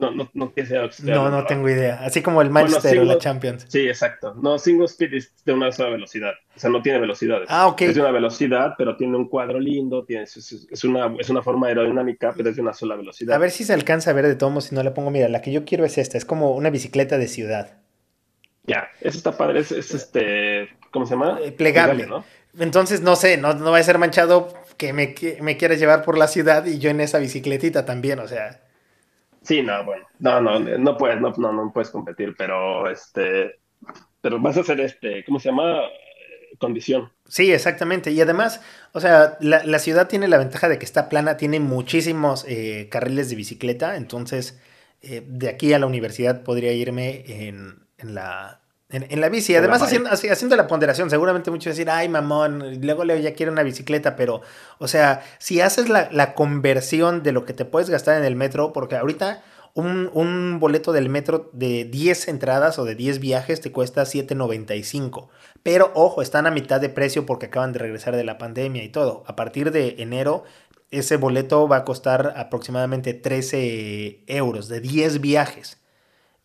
No, 0.00 0.10
no, 0.10 0.30
no 0.32 0.54
que 0.54 0.64
sea 0.64 0.88
No, 1.02 1.28
no 1.28 1.44
tengo 1.44 1.68
idea. 1.68 2.00
Así 2.02 2.22
como 2.22 2.40
el 2.40 2.48
Manchester 2.48 2.98
o 3.00 3.04
la 3.04 3.18
Champions. 3.18 3.66
Sí, 3.68 3.86
exacto. 3.86 4.34
No, 4.34 4.58
single 4.58 4.86
speed 4.86 5.12
es 5.12 5.32
de 5.44 5.52
una 5.52 5.70
sola 5.70 5.90
velocidad. 5.90 6.32
O 6.56 6.58
sea, 6.58 6.70
no 6.70 6.80
tiene 6.80 6.98
velocidades. 6.98 7.48
Ah, 7.50 7.66
ok. 7.66 7.82
Es 7.82 7.94
de 7.94 8.00
una 8.00 8.10
velocidad, 8.10 8.74
pero 8.78 8.96
tiene 8.96 9.16
un 9.16 9.28
cuadro 9.28 9.60
lindo. 9.60 10.04
Tiene, 10.04 10.22
es, 10.22 10.84
una, 10.84 11.14
es 11.18 11.28
una 11.28 11.42
forma 11.42 11.66
aerodinámica, 11.66 12.32
pero 12.34 12.48
es 12.48 12.56
de 12.56 12.62
una 12.62 12.72
sola 12.72 12.96
velocidad. 12.96 13.36
A 13.36 13.38
ver 13.38 13.50
si 13.50 13.64
se 13.64 13.74
alcanza 13.74 14.10
a 14.10 14.14
ver 14.14 14.26
de 14.26 14.36
todos 14.36 14.64
si 14.64 14.74
no 14.74 14.82
le 14.82 14.90
pongo. 14.90 15.10
Mira, 15.10 15.28
la 15.28 15.42
que 15.42 15.52
yo 15.52 15.66
quiero 15.66 15.84
es 15.84 15.98
esta. 15.98 16.16
Es 16.16 16.24
como 16.24 16.52
una 16.52 16.70
bicicleta 16.70 17.18
de 17.18 17.28
ciudad. 17.28 17.78
Ya, 18.64 18.88
eso 19.02 19.18
está 19.18 19.36
padre. 19.36 19.60
Es, 19.60 19.70
este. 19.72 20.70
¿Cómo 20.90 21.04
se 21.04 21.12
llama? 21.12 21.38
Eh, 21.42 21.52
plegable. 21.52 22.06
¿no? 22.06 22.24
Entonces, 22.58 23.02
no 23.02 23.16
sé, 23.16 23.36
no, 23.36 23.52
no 23.52 23.70
va 23.70 23.78
a 23.78 23.82
ser 23.82 23.98
manchado 23.98 24.48
que 24.78 24.94
me, 24.94 25.14
me 25.42 25.58
quieras 25.58 25.78
llevar 25.78 26.02
por 26.04 26.16
la 26.16 26.26
ciudad 26.26 26.64
y 26.64 26.78
yo 26.78 26.88
en 26.88 27.00
esa 27.00 27.18
bicicletita 27.18 27.84
también, 27.84 28.18
o 28.18 28.26
sea. 28.26 28.62
Sí, 29.42 29.62
no, 29.62 29.84
bueno, 29.84 30.06
no, 30.18 30.40
no, 30.40 30.60
no 30.60 30.96
puedes, 30.96 31.20
no, 31.20 31.32
no, 31.36 31.52
no 31.52 31.72
puedes 31.72 31.90
competir, 31.90 32.34
pero 32.36 32.88
este, 32.90 33.60
pero 34.20 34.38
vas 34.40 34.56
a 34.56 34.60
hacer 34.60 34.80
este, 34.80 35.24
¿cómo 35.24 35.40
se 35.40 35.48
llama? 35.48 35.80
Condición. 36.58 37.10
Sí, 37.26 37.52
exactamente. 37.52 38.10
Y 38.10 38.20
además, 38.20 38.60
o 38.92 39.00
sea, 39.00 39.38
la, 39.40 39.78
ciudad 39.78 40.08
tiene 40.08 40.28
la 40.28 40.36
ventaja 40.36 40.68
de 40.68 40.78
que 40.78 40.84
está 40.84 41.08
plana, 41.08 41.36
tiene 41.36 41.60
muchísimos 41.60 42.44
eh, 42.48 42.88
carriles 42.90 43.30
de 43.30 43.36
bicicleta, 43.36 43.96
entonces 43.96 44.60
eh, 45.00 45.22
de 45.26 45.48
aquí 45.48 45.72
a 45.72 45.78
la 45.78 45.86
universidad 45.86 46.42
podría 46.42 46.72
irme 46.72 47.24
en, 47.26 47.86
en 47.98 48.14
la, 48.14 48.60
en, 48.92 49.20
la 49.20 49.28
bici, 49.28 49.54
además 49.54 49.82
haciendo, 49.82 50.10
haciendo, 50.10 50.56
la 50.56 50.66
ponderación, 50.66 51.10
seguramente 51.10 51.50
muchos 51.50 51.76
decir, 51.76 51.88
ay 51.88 52.08
mamón, 52.08 52.80
luego 52.80 53.04
Leo 53.04 53.18
ya 53.18 53.34
quiere 53.34 53.52
una 53.52 53.62
bicicleta, 53.62 54.16
pero, 54.16 54.42
o 54.78 54.88
sea, 54.88 55.22
si 55.38 55.60
haces 55.60 55.88
la, 55.88 56.34
conversión 56.34 57.22
de 57.22 57.32
lo 57.32 57.44
que 57.44 57.52
te 57.52 57.64
puedes 57.64 57.90
gastar 57.90 58.18
en 58.18 58.24
el 58.24 58.36
metro, 58.36 58.72
porque 58.72 58.96
ahorita 58.96 59.42
un, 59.74 60.10
un, 60.12 60.58
boleto 60.58 60.92
del 60.92 61.08
metro 61.08 61.50
de 61.52 61.84
10 61.84 62.28
entradas 62.28 62.78
o 62.78 62.84
de 62.84 62.96
10 62.96 63.20
viajes 63.20 63.60
te 63.60 63.70
cuesta 63.70 64.02
7.95, 64.02 65.28
pero 65.62 65.92
ojo, 65.94 66.22
están 66.22 66.46
a 66.46 66.50
mitad 66.50 66.80
de 66.80 66.88
precio 66.88 67.26
porque 67.26 67.46
acaban 67.46 67.72
de 67.72 67.78
regresar 67.78 68.16
de 68.16 68.24
la 68.24 68.38
pandemia 68.38 68.82
y 68.82 68.88
todo. 68.88 69.22
A 69.26 69.36
partir 69.36 69.70
de 69.70 69.96
enero, 69.98 70.44
ese 70.90 71.16
boleto 71.16 71.68
va 71.68 71.78
a 71.78 71.84
costar 71.84 72.34
aproximadamente 72.36 73.14
13 73.14 74.24
euros 74.26 74.68
de 74.68 74.80
10 74.80 75.20
viajes. 75.20 75.79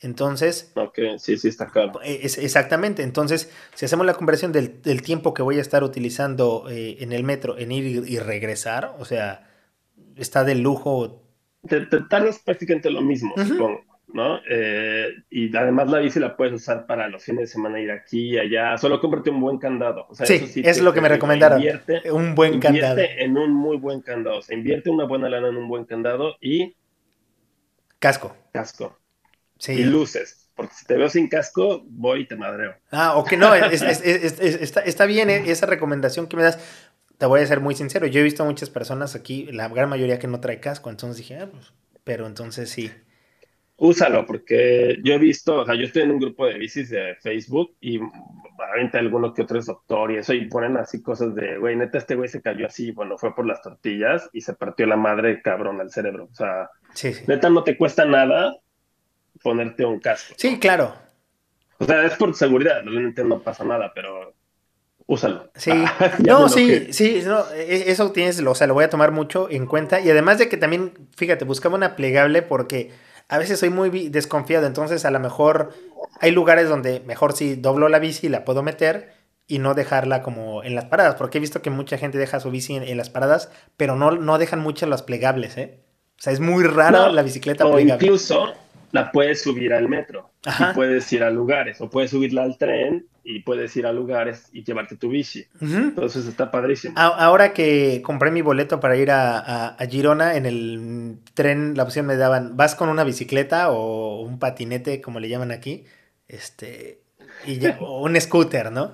Entonces. 0.02 0.72
Ok, 0.76 1.00
sí, 1.18 1.38
sí, 1.38 1.48
está 1.48 1.68
claro. 1.68 2.00
Es, 2.04 2.38
exactamente. 2.38 3.04
Entonces, 3.04 3.52
si 3.74 3.86
hacemos 3.86 4.06
la 4.06 4.14
conversión 4.14 4.52
del, 4.52 5.02
tiempo 5.02 5.34
que 5.34 5.42
voy 5.42 5.58
a 5.58 5.62
estar 5.62 5.84
utilizando 5.84 6.68
eh, 6.70 6.98
en 7.00 7.12
el 7.12 7.24
metro 7.24 7.58
en 7.58 7.72
ir 7.72 8.04
y, 8.08 8.20
regresar, 8.20 8.96
o 9.00 9.06
sea, 9.06 9.50
está 10.16 10.44
de 10.44 10.56
lujo. 10.56 11.24
Te, 11.68 11.86
tardas 12.10 12.40
prácticamente 12.40 12.90
lo 12.90 13.02
mismo, 13.02 13.34
supongo. 13.38 13.82
¿no? 14.16 14.40
Eh, 14.50 15.10
y 15.30 15.56
además 15.56 15.90
la 15.90 16.00
bici 16.00 16.20
la 16.20 16.38
puedes 16.38 16.54
usar 16.54 16.86
para 16.86 17.10
los 17.10 17.24
fines 17.24 17.42
de 17.42 17.48
semana 17.48 17.82
ir 17.82 17.92
aquí 17.92 18.36
y 18.36 18.38
allá. 18.38 18.78
Solo 18.78 19.02
cómprate 19.02 19.30
un 19.30 19.42
buen 19.42 19.58
candado. 19.58 20.06
O 20.10 20.16
sea, 20.16 20.26
sí, 20.26 20.62
es 20.64 20.82
lo 20.82 20.94
que 20.94 21.02
me 21.02 21.10
recomendaron. 21.10 21.60
Invierte, 21.60 22.12
un 22.12 22.34
buen 22.34 22.60
candado. 22.60 23.00
en 23.00 23.38
un 23.38 23.54
muy 23.54 23.78
buen 23.78 24.02
candado. 24.02 24.38
O 24.38 24.42
sea, 24.42 24.56
invierte 24.56 24.90
una 24.90 25.06
buena 25.06 25.30
lana 25.30 25.50
en 25.50 25.58
un 25.58 25.68
buen 25.68 25.86
candado 25.86 26.36
y... 26.40 26.76
Casco. 28.00 28.36
Casco. 28.54 28.98
Sí. 29.58 29.74
Y 29.74 29.84
luces. 29.84 30.50
Porque 30.56 30.74
si 30.74 30.86
te 30.86 30.96
veo 30.96 31.10
sin 31.10 31.28
casco, 31.28 31.84
voy 31.86 32.22
y 32.22 32.28
te 32.28 32.38
madreo. 32.38 32.76
Ah, 32.90 33.18
ok, 33.18 33.34
no, 33.34 33.54
está, 33.54 34.80
está 34.82 35.06
bien 35.06 35.30
eh, 35.30 35.44
esa 35.48 35.66
recomendación 35.66 36.28
que 36.28 36.38
me 36.38 36.44
das 36.44 36.60
te 37.18 37.26
voy 37.26 37.42
a 37.42 37.46
ser 37.46 37.60
muy 37.60 37.76
sincero, 37.76 38.08
yo 38.08 38.20
he 38.20 38.24
visto 38.24 38.46
muchas 38.46 38.70
personas 38.70 39.16
aquí, 39.16 39.46
la 39.52 39.68
gran 39.70 39.90
mayoría 39.90 40.20
que 40.20 40.28
no 40.28 40.40
trae 40.40 40.60
casco, 40.60 40.90
entonces 40.90 41.18
dije, 41.18 41.38
ah, 41.40 41.50
pues, 41.52 41.74
pero 42.04 42.28
entonces 42.28 42.70
sí. 42.70 42.92
Úsalo, 43.78 44.26
porque 44.26 44.98
yo 45.04 45.14
he 45.14 45.18
visto, 45.18 45.62
o 45.62 45.66
sea, 45.66 45.76
yo 45.76 45.84
estoy 45.84 46.04
en 46.04 46.12
un 46.12 46.20
grupo 46.20 46.46
de 46.46 46.58
bicis 46.58 46.90
de 46.90 47.16
Facebook 47.22 47.76
y 47.82 47.98
obviamente 48.00 48.98
alguno 48.98 49.34
que 49.34 49.42
otro 49.42 49.60
es 49.60 49.66
doctor 49.66 50.12
y 50.12 50.18
eso, 50.18 50.34
y 50.34 50.48
ponen 50.48 50.78
así 50.78 51.02
cosas 51.02 51.36
de, 51.36 51.58
güey, 51.58 51.76
neta, 51.76 51.98
este 51.98 52.16
güey 52.16 52.30
se 52.30 52.42
cayó 52.42 52.68
así, 52.68 52.92
bueno, 52.92 53.18
fue 53.18 53.36
por 53.36 53.46
las 53.46 53.62
tortillas 53.62 54.30
y 54.32 54.42
se 54.42 54.54
partió 54.54 54.86
la 54.86 54.96
madre 54.96 55.42
cabrón 55.42 55.82
al 55.82 55.92
cerebro. 55.92 56.30
O 56.32 56.36
sea, 56.36 56.70
neta, 57.28 57.50
no 57.50 57.64
te 57.66 57.78
cuesta 57.78 58.06
nada 58.06 58.56
ponerte 59.46 59.86
un 59.86 60.00
casco. 60.00 60.34
Sí, 60.38 60.58
claro. 60.58 60.96
O 61.78 61.86
sea, 61.86 62.04
es 62.04 62.16
por 62.16 62.34
seguridad, 62.34 62.82
realmente 62.84 63.24
no 63.24 63.44
pasa 63.44 63.64
nada, 63.64 63.92
pero 63.94 64.34
úsalo. 65.06 65.52
Sí, 65.54 65.72
no, 66.26 66.50
sí, 66.50 66.92
sí, 66.92 67.24
e, 67.54 67.84
eso 67.92 68.12
tienes, 68.12 68.40
o 68.40 68.56
sea, 68.56 68.66
lo 68.66 68.74
voy 68.74 68.86
a 68.86 68.90
tomar 68.90 69.12
mucho 69.12 69.48
en 69.52 69.68
cuenta. 69.68 70.00
Y 70.00 70.10
además 70.10 70.40
de 70.40 70.50
que 70.50 70.58
también, 70.58 70.94
fíjate, 71.16 71.46
buscaba 71.46 71.76
una 71.76 71.96
plegable 71.96 72.42
porque 72.42 72.92
a 73.30 73.38
veces 73.38 73.60
soy 73.60 73.70
muy 73.70 74.10
desconfiado, 74.10 74.66
entonces 74.66 75.06
a 75.06 75.12
lo 75.12 75.20
mejor 75.20 75.74
hay 76.20 76.32
lugares 76.32 76.68
donde 76.68 77.02
mejor 77.02 77.34
si 77.34 77.56
doblo 77.56 77.88
la 77.88 78.00
bici 78.00 78.30
la 78.30 78.46
puedo 78.46 78.64
meter 78.64 79.14
y 79.46 79.60
no 79.60 79.76
dejarla 79.76 80.24
como 80.24 80.64
en 80.64 80.74
las 80.74 80.86
paradas, 80.86 81.14
porque 81.14 81.38
he 81.38 81.42
visto 81.42 81.62
que 81.62 81.70
mucha 81.70 82.00
gente 82.00 82.18
deja 82.18 82.40
su 82.40 82.50
bici 82.50 82.78
en, 82.78 82.98
las 82.98 83.12
paradas, 83.12 83.52
pero 83.78 83.96
no, 83.96 84.10
no 84.10 84.40
dejan 84.40 84.60
muchas 84.60 84.90
las 84.90 85.04
plegables, 85.04 85.56
¿eh? 85.58 85.82
O 86.18 86.22
sea, 86.24 86.34
es 86.34 86.40
muy 86.40 86.64
raro 86.64 87.12
la 87.12 87.22
bicicleta 87.22 87.64
plegable. 87.66 87.94
Incluso 87.94 88.56
la 88.96 89.12
puedes 89.12 89.42
subir 89.42 89.74
al 89.74 89.90
metro 89.90 90.32
y 90.46 90.74
puedes 90.74 91.12
ir 91.12 91.22
a 91.24 91.30
lugares, 91.30 91.82
o 91.82 91.90
puedes 91.90 92.12
subirla 92.12 92.44
al 92.44 92.58
tren 92.58 93.08
y 93.26 93.40
puedes 93.40 93.76
ir 93.76 93.86
a 93.86 93.92
lugares 93.92 94.48
y 94.54 94.64
llevarte 94.64 94.96
tu 94.96 95.10
bici. 95.10 95.46
Entonces 95.60 96.26
está 96.26 96.50
padrísimo. 96.50 96.94
Ahora 96.98 97.52
que 97.52 98.02
compré 98.02 98.32
mi 98.32 98.42
boleto 98.42 98.80
para 98.80 98.96
ir 98.96 99.12
a, 99.12 99.76
Girona, 99.90 100.38
en 100.38 100.46
el 100.46 101.18
tren 101.34 101.76
la 101.76 101.84
opción 101.84 102.06
me 102.06 102.16
daban, 102.16 102.56
¿vas 102.56 102.76
con 102.76 102.88
una 102.88 103.04
bicicleta 103.04 103.70
o 103.70 104.22
un 104.22 104.40
patinete, 104.40 105.02
como 105.02 105.20
le 105.20 105.28
llaman 105.28 105.52
aquí? 105.52 105.84
Este, 106.30 107.02
y 107.46 107.60
o 107.82 108.02
un 108.02 108.20
scooter, 108.22 108.72
¿no? 108.72 108.92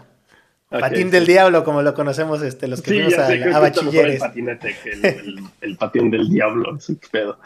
patín 0.79 1.11
del 1.11 1.27
diablo, 1.27 1.63
como 1.63 1.81
lo 1.81 1.93
conocemos 1.93 2.41
este, 2.41 2.67
los 2.67 2.81
que 2.81 2.91
fuimos 2.91 3.17
a, 3.17 3.27
a 3.27 3.59
bachilleres. 3.59 4.15
El 4.15 4.19
patinete, 4.19 4.75
el, 5.61 5.77
patín 5.77 6.09
del 6.09 6.29
diablo, 6.29 6.77
pedo. 7.11 7.37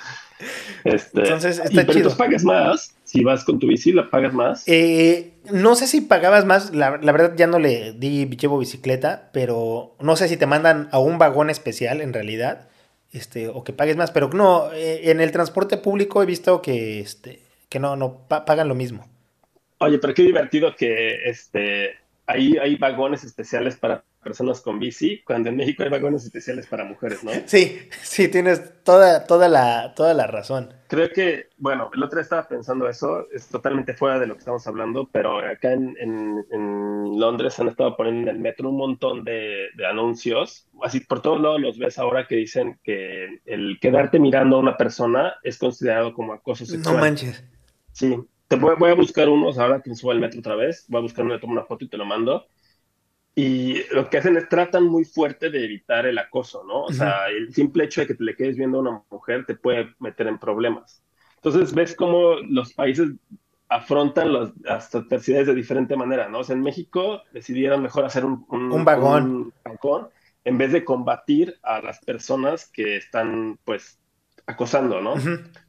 Este, 0.83 1.21
Entonces 1.21 1.59
está 1.59 1.85
chido. 1.87 2.15
pagas 2.15 2.43
más. 2.43 2.95
Si 3.03 3.23
vas 3.23 3.43
con 3.43 3.59
tu 3.59 3.67
bici, 3.67 3.91
¿la 3.91 4.09
pagas 4.09 4.33
más? 4.33 4.67
Eh, 4.67 5.33
no 5.51 5.75
sé 5.75 5.87
si 5.87 6.01
pagabas 6.01 6.45
más. 6.45 6.73
La, 6.73 6.89
verdad 6.97 7.33
ya 7.35 7.47
no 7.47 7.59
le 7.59 7.93
di 7.93 8.25
llevo 8.27 8.59
bicicleta, 8.59 9.29
pero 9.31 9.95
no 9.99 10.15
sé 10.15 10.27
si 10.27 10.37
te 10.37 10.45
mandan 10.45 10.89
a 10.91 10.99
un 10.99 11.17
vagón 11.17 11.49
especial 11.49 12.01
en 12.01 12.13
realidad. 12.13 12.67
Este, 13.11 13.47
o 13.47 13.63
que 13.63 13.71
pagues 13.71 13.95
más, 13.95 14.11
pero 14.11 14.29
no, 14.29 14.73
eh, 14.73 15.09
en 15.09 15.21
el 15.21 15.31
transporte 15.31 15.77
público 15.77 16.21
he 16.21 16.25
visto 16.25 16.61
que, 16.61 16.99
este, 16.99 17.41
que 17.69 17.79
no, 17.79 17.95
no 17.95 18.27
pagan 18.27 18.67
lo 18.67 18.75
mismo. 18.75 19.07
Oye, 19.77 19.99
pero 19.99 20.13
qué 20.13 20.23
divertido 20.23 20.75
que 20.75 21.29
este, 21.29 21.91
ahí 22.25 22.57
hay 22.57 22.75
vagones 22.75 23.23
especiales 23.23 23.77
para 23.77 24.03
personas 24.25 24.59
con 24.59 24.79
bici, 24.79 25.21
cuando 25.23 25.49
en 25.49 25.55
México 25.55 25.83
hay 25.83 25.89
vagones 25.89 26.23
especiales 26.25 26.65
para 26.65 26.83
mujeres, 26.83 27.23
¿no? 27.23 27.29
Sí, 27.45 27.77
sí, 28.01 28.27
tienes 28.27 28.83
toda, 28.83 29.27
toda, 29.27 29.47
la, 29.47 29.93
toda 29.95 30.15
la 30.15 30.25
razón. 30.25 30.73
Creo 30.87 31.11
que, 31.11 31.49
bueno, 31.59 31.91
el 31.93 32.01
otro 32.01 32.17
día 32.17 32.23
estaba 32.23 32.47
pensando 32.47 32.89
eso, 32.89 33.27
es 33.31 33.47
totalmente 33.47 33.93
fuera 33.93 34.17
de 34.17 34.25
lo 34.25 34.33
que 34.33 34.39
estamos 34.39 34.65
hablando, 34.65 35.07
pero 35.11 35.37
acá 35.37 35.73
en, 35.73 35.95
en, 35.99 37.19
Londres 37.19 37.59
han 37.59 37.67
estado 37.67 37.95
poniendo 37.95 38.31
en 38.31 38.35
el 38.35 38.41
metro 38.41 38.69
un 38.69 38.77
montón 38.77 39.23
de, 39.23 39.67
de, 39.75 39.85
anuncios, 39.85 40.67
así 40.81 41.01
por 41.01 41.21
todos 41.21 41.39
lados 41.39 41.61
los 41.61 41.77
ves 41.77 41.99
ahora 41.99 42.25
que 42.27 42.35
dicen 42.35 42.79
que 42.83 43.41
el 43.45 43.77
quedarte 43.79 44.19
mirando 44.19 44.55
a 44.55 44.59
una 44.59 44.75
persona 44.75 45.35
es 45.43 45.59
considerado 45.59 46.13
como 46.13 46.33
acoso 46.33 46.65
sexual. 46.65 46.95
No 46.95 46.99
manches. 46.99 47.45
Sí, 47.91 48.17
te 48.47 48.55
voy, 48.55 48.75
voy 48.77 48.89
a 48.89 48.95
buscar 48.95 49.29
unos 49.29 49.59
ahora 49.59 49.81
que 49.81 49.91
me 49.91 49.95
suba 49.95 50.13
el 50.13 50.19
metro 50.19 50.39
otra 50.39 50.55
vez, 50.55 50.85
voy 50.87 50.97
a 50.97 51.03
buscar 51.03 51.23
uno, 51.23 51.39
tomo 51.39 51.53
una 51.53 51.63
foto 51.63 51.85
y 51.85 51.89
te 51.89 51.97
lo 51.97 52.05
mando 52.05 52.47
y 53.35 53.83
lo 53.93 54.09
que 54.09 54.17
hacen 54.17 54.37
es 54.37 54.47
tratan 54.47 54.85
muy 54.85 55.03
fuerte 55.03 55.49
de 55.49 55.65
evitar 55.65 56.05
el 56.05 56.17
acoso, 56.17 56.63
¿no? 56.63 56.83
O 56.83 56.93
sea, 56.93 57.27
el 57.27 57.53
simple 57.53 57.83
hecho 57.83 57.99
de 58.01 58.07
que 58.07 58.15
te 58.15 58.23
le 58.23 58.35
quedes 58.35 58.55
viendo 58.55 58.77
a 58.77 58.81
una 58.81 59.03
mujer 59.11 59.45
te 59.45 59.55
puede 59.55 59.93
meter 59.99 60.27
en 60.27 60.39
problemas. 60.39 61.03
Entonces 61.35 61.73
ves 61.73 61.95
cómo 61.95 62.35
los 62.47 62.73
países 62.73 63.09
afrontan 63.67 64.31
las 64.63 64.95
adversidades 64.95 65.47
de 65.47 65.53
diferente 65.53 65.97
manera, 65.97 66.29
¿no? 66.29 66.39
O 66.39 66.43
sea, 66.45 66.55
en 66.55 66.63
México 66.63 67.23
decidieron 67.33 67.81
mejor 67.81 68.05
hacer 68.05 68.23
un, 68.23 68.45
un, 68.49 68.85
vagón. 68.85 69.53
en 70.45 70.57
vez 70.57 70.71
de 70.71 70.85
combatir 70.85 71.57
a 71.61 71.81
las 71.81 71.99
personas 71.99 72.69
que 72.69 72.95
están, 72.95 73.59
pues, 73.65 73.99
acosando, 74.45 75.01
¿no? 75.01 75.15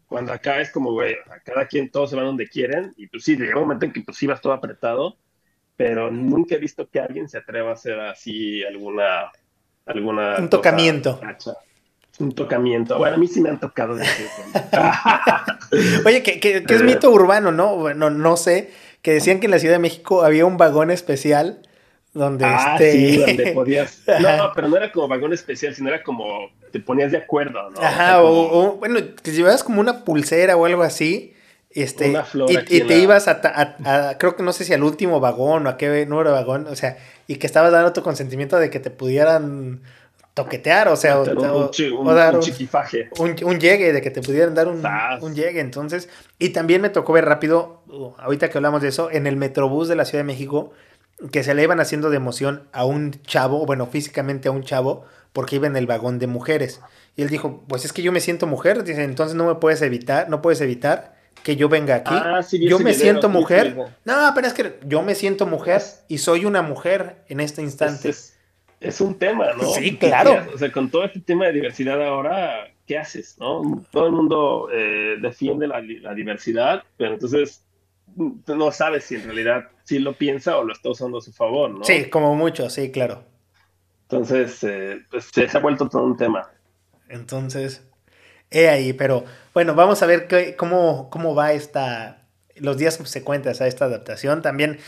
Cuando 0.07 0.33
acá 0.33 0.61
es 0.61 0.70
como, 0.70 0.92
güey, 0.92 1.16
cada 1.44 1.66
quien, 1.66 1.90
todos 1.90 2.11
se 2.11 2.16
van 2.16 2.26
donde 2.26 2.46
quieren, 2.46 2.94
y 2.96 3.09
pues 3.09 3.24
sí, 3.24 3.37
llega 3.37 3.57
un 3.57 3.62
momento 3.62 3.87
en 3.87 3.92
que 3.92 4.02
pues 4.02 4.22
ibas 4.22 4.40
todo 4.40 4.52
apretado, 4.52 5.18
pero 5.76 6.10
nunca 6.10 6.54
he 6.54 6.58
visto 6.58 6.88
que 6.88 7.00
alguien 7.00 7.28
se 7.28 7.38
atreva 7.38 7.70
a 7.70 7.74
hacer 7.74 8.00
así 8.00 8.64
alguna... 8.64 9.30
alguna 9.84 10.36
un 10.38 10.48
tocamiento. 10.48 11.20
Un 12.18 12.32
tocamiento. 12.32 12.96
Bueno, 12.96 13.16
a 13.16 13.18
mí 13.18 13.28
sí 13.28 13.42
me 13.42 13.50
han 13.50 13.60
tocado. 13.60 13.94
Oye, 16.06 16.22
que, 16.22 16.40
que, 16.40 16.64
es 16.66 16.82
mito 16.82 17.10
urbano, 17.10 17.52
¿no? 17.52 17.76
Bueno, 17.76 18.08
no 18.08 18.38
sé, 18.38 18.70
que 19.02 19.12
decían 19.12 19.38
que 19.38 19.46
en 19.46 19.50
la 19.50 19.58
Ciudad 19.58 19.74
de 19.74 19.80
México 19.80 20.22
había 20.22 20.46
un 20.46 20.56
vagón 20.56 20.90
especial 20.90 21.60
donde 22.14 22.46
ah, 22.46 22.72
este... 22.72 22.92
sí, 22.92 23.18
donde 23.18 23.52
podías. 23.54 24.02
No, 24.20 24.50
pero 24.54 24.68
no 24.68 24.78
era 24.78 24.90
como 24.90 25.08
vagón 25.08 25.34
especial, 25.34 25.74
sino 25.74 25.90
era 25.90 26.02
como 26.02 26.50
te 26.72 26.80
ponías 26.80 27.12
de 27.12 27.18
acuerdo, 27.18 27.70
¿no? 27.70 27.80
Ajá, 27.80 28.22
o, 28.22 28.76
bueno, 28.76 29.04
te 29.04 29.32
llevabas 29.32 29.62
como 29.62 29.80
una 29.80 30.02
pulsera 30.04 30.56
o 30.56 30.64
algo 30.64 30.82
así 30.82 31.36
este, 31.82 32.14
y, 32.68 32.80
te 32.80 32.98
ibas 32.98 33.28
a, 33.28 34.16
creo 34.18 34.34
que 34.34 34.42
no 34.42 34.52
sé 34.52 34.64
si 34.64 34.72
al 34.72 34.82
último 34.82 35.20
vagón 35.20 35.66
o 35.66 35.70
a 35.70 35.76
qué 35.76 36.06
número 36.06 36.30
de 36.30 36.36
vagón, 36.36 36.66
o 36.68 36.74
sea, 36.74 36.96
y 37.26 37.36
que 37.36 37.46
estabas 37.46 37.72
dando 37.72 37.92
tu 37.92 38.02
consentimiento 38.02 38.58
de 38.58 38.70
que 38.70 38.80
te 38.80 38.90
pudieran 38.90 39.82
toquetear, 40.32 40.88
o 40.88 40.96
sea, 40.96 41.20
o, 41.20 41.24
dar 42.14 42.34
un, 42.34 42.40
chiquifaje. 42.40 43.08
Un, 43.18 43.58
llegue, 43.58 43.92
de 43.92 44.02
que 44.02 44.10
te 44.10 44.20
pudieran 44.20 44.54
dar 44.54 44.68
un, 44.68 44.82
un, 45.20 45.34
llegue. 45.34 45.60
Entonces, 45.60 46.08
y 46.38 46.50
también 46.50 46.82
me 46.82 46.90
tocó 46.90 47.14
ver 47.14 47.24
rápido, 47.24 47.82
ahorita 48.18 48.50
que 48.50 48.58
hablamos 48.58 48.82
de 48.82 48.88
eso, 48.88 49.10
en 49.10 49.26
el 49.26 49.36
Metrobús 49.36 49.88
de 49.88 49.96
la 49.96 50.04
Ciudad 50.04 50.20
de 50.20 50.26
México, 50.26 50.72
que 51.30 51.42
se 51.42 51.54
le 51.54 51.62
iban 51.62 51.80
haciendo 51.80 52.10
de 52.10 52.16
emoción 52.16 52.68
a 52.72 52.84
un 52.84 53.12
chavo, 53.22 53.64
bueno, 53.64 53.86
físicamente 53.86 54.48
a 54.48 54.50
un 54.50 54.62
chavo, 54.62 55.04
porque 55.32 55.56
iba 55.56 55.66
en 55.66 55.76
el 55.76 55.86
vagón 55.86 56.18
de 56.18 56.26
mujeres. 56.26 56.80
Y 57.16 57.22
él 57.22 57.28
dijo, 57.28 57.64
pues 57.66 57.86
es 57.86 57.94
que 57.94 58.02
yo 58.02 58.12
me 58.12 58.20
siento 58.20 58.46
mujer, 58.46 58.84
dice, 58.84 59.04
entonces 59.04 59.36
no 59.36 59.46
me 59.46 59.54
puedes 59.54 59.80
evitar, 59.80 60.28
no 60.28 60.42
puedes 60.42 60.60
evitar 60.60 61.15
que 61.46 61.54
yo 61.54 61.68
venga 61.68 61.94
aquí. 61.94 62.12
Ah, 62.12 62.40
yo 62.50 62.80
me 62.80 62.92
siento 62.92 63.28
mujer. 63.28 63.76
No, 64.04 64.32
pero 64.35 64.48
es 64.48 64.52
que 64.52 64.80
yo 64.85 65.02
me 65.02 65.14
siento 65.14 65.46
mujer 65.46 65.80
y 66.09 66.18
soy 66.18 66.44
una 66.44 66.61
mujer 66.61 67.22
en 67.28 67.38
este 67.38 67.62
instante. 67.62 68.12
Es, 68.80 69.00
un 69.00 69.16
tema, 69.16 69.52
¿no? 69.52 69.62
Sí, 69.62 69.96
claro. 69.96 70.44
O 70.52 70.59
sea, 70.59 70.72
con 70.72 70.90
todo 70.90 71.04
este 71.04 71.20
tema 71.20 71.46
de 71.46 71.52
diversidad 71.52 72.02
ahora, 72.02 72.66
¿qué 72.85 72.98
haces? 72.98 73.37
¿no? 73.38 73.87
Todo 73.92 74.06
el 74.06 74.12
mundo 74.12 74.68
eh, 74.72 75.18
defiende 75.22 75.68
la, 75.68 75.80
diversidad, 76.14 76.82
pero 76.96 77.14
entonces 77.14 77.64
no 78.16 78.72
sabes 78.72 79.04
si 79.04 79.14
en 79.14 79.26
realidad 79.26 79.68
sí 79.85 80.00
lo 80.00 80.14
piensa 80.14 80.59
o 80.59 80.64
lo 80.64 80.72
está 80.72 80.88
usando 80.88 81.18
a 81.18 81.20
su 81.20 81.32
favor, 81.32 81.70
¿no? 81.70 81.85
Sí, 81.85 82.11
como 82.11 82.35
mucho, 82.35 82.68
sí, 82.70 82.90
claro. 82.90 83.22
Entonces, 84.11 84.64
eh, 84.64 85.00
pues 85.12 85.30
se 85.32 85.48
ha 85.56 85.61
vuelto 85.61 85.88
todo 85.88 86.02
un 86.02 86.16
tema. 86.16 86.50
Entonces, 87.09 87.86
he 88.50 88.68
ahí, 88.68 88.92
pero 88.92 89.24
bueno, 89.54 89.74
vamos 89.74 90.02
a 90.02 90.06
ver 90.06 90.28
qué, 90.28 90.56
cómo, 90.56 91.11
cómo 91.11 91.35
va 91.35 91.52
esta, 91.52 92.22
los 92.56 92.76
días 92.78 92.94
subsecuentes 92.94 93.61
a 93.61 93.66
esta 93.66 93.87
adaptación. 93.87 94.42
También 94.42 94.78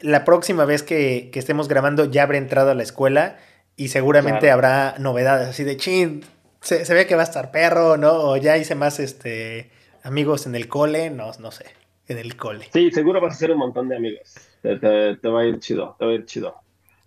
la 0.00 0.24
próxima 0.24 0.64
vez 0.64 0.82
que, 0.82 1.30
estemos 1.34 1.68
grabando 1.68 2.04
ya 2.04 2.24
habrá 2.24 2.38
entrado 2.38 2.70
a 2.70 2.74
la 2.74 2.82
escuela 2.82 3.38
y 3.76 3.88
seguramente 3.88 4.50
habrá 4.50 4.96
novedades 4.98 5.48
así 5.48 5.64
de 5.64 5.76
chin, 5.76 6.24
se, 6.60 6.92
ve 6.92 7.06
que 7.06 7.14
va 7.14 7.22
a 7.22 7.24
estar 7.24 7.50
perro, 7.50 7.96
¿no? 7.96 8.12
O 8.12 8.36
ya 8.36 8.56
hice 8.56 8.74
más 8.74 9.00
este 9.00 9.70
amigos 10.02 10.46
en 10.46 10.54
el 10.54 10.68
cole, 10.68 11.10
no, 11.10 11.30
no 11.38 11.50
sé, 11.50 11.66
en 12.08 12.18
el 12.18 12.36
cole. 12.36 12.66
Sí, 12.72 12.90
seguro 12.90 13.20
vas 13.20 13.34
a 13.34 13.36
hacer 13.36 13.50
un 13.50 13.58
montón 13.58 13.88
de 13.88 13.96
amigos. 13.96 14.34
Te, 14.62 15.28
va 15.28 15.40
a 15.40 15.44
ir 15.44 15.58
chido, 15.58 15.96
te 15.98 16.04
va 16.04 16.12
a 16.12 16.14
ir 16.14 16.24
chido. 16.24 16.56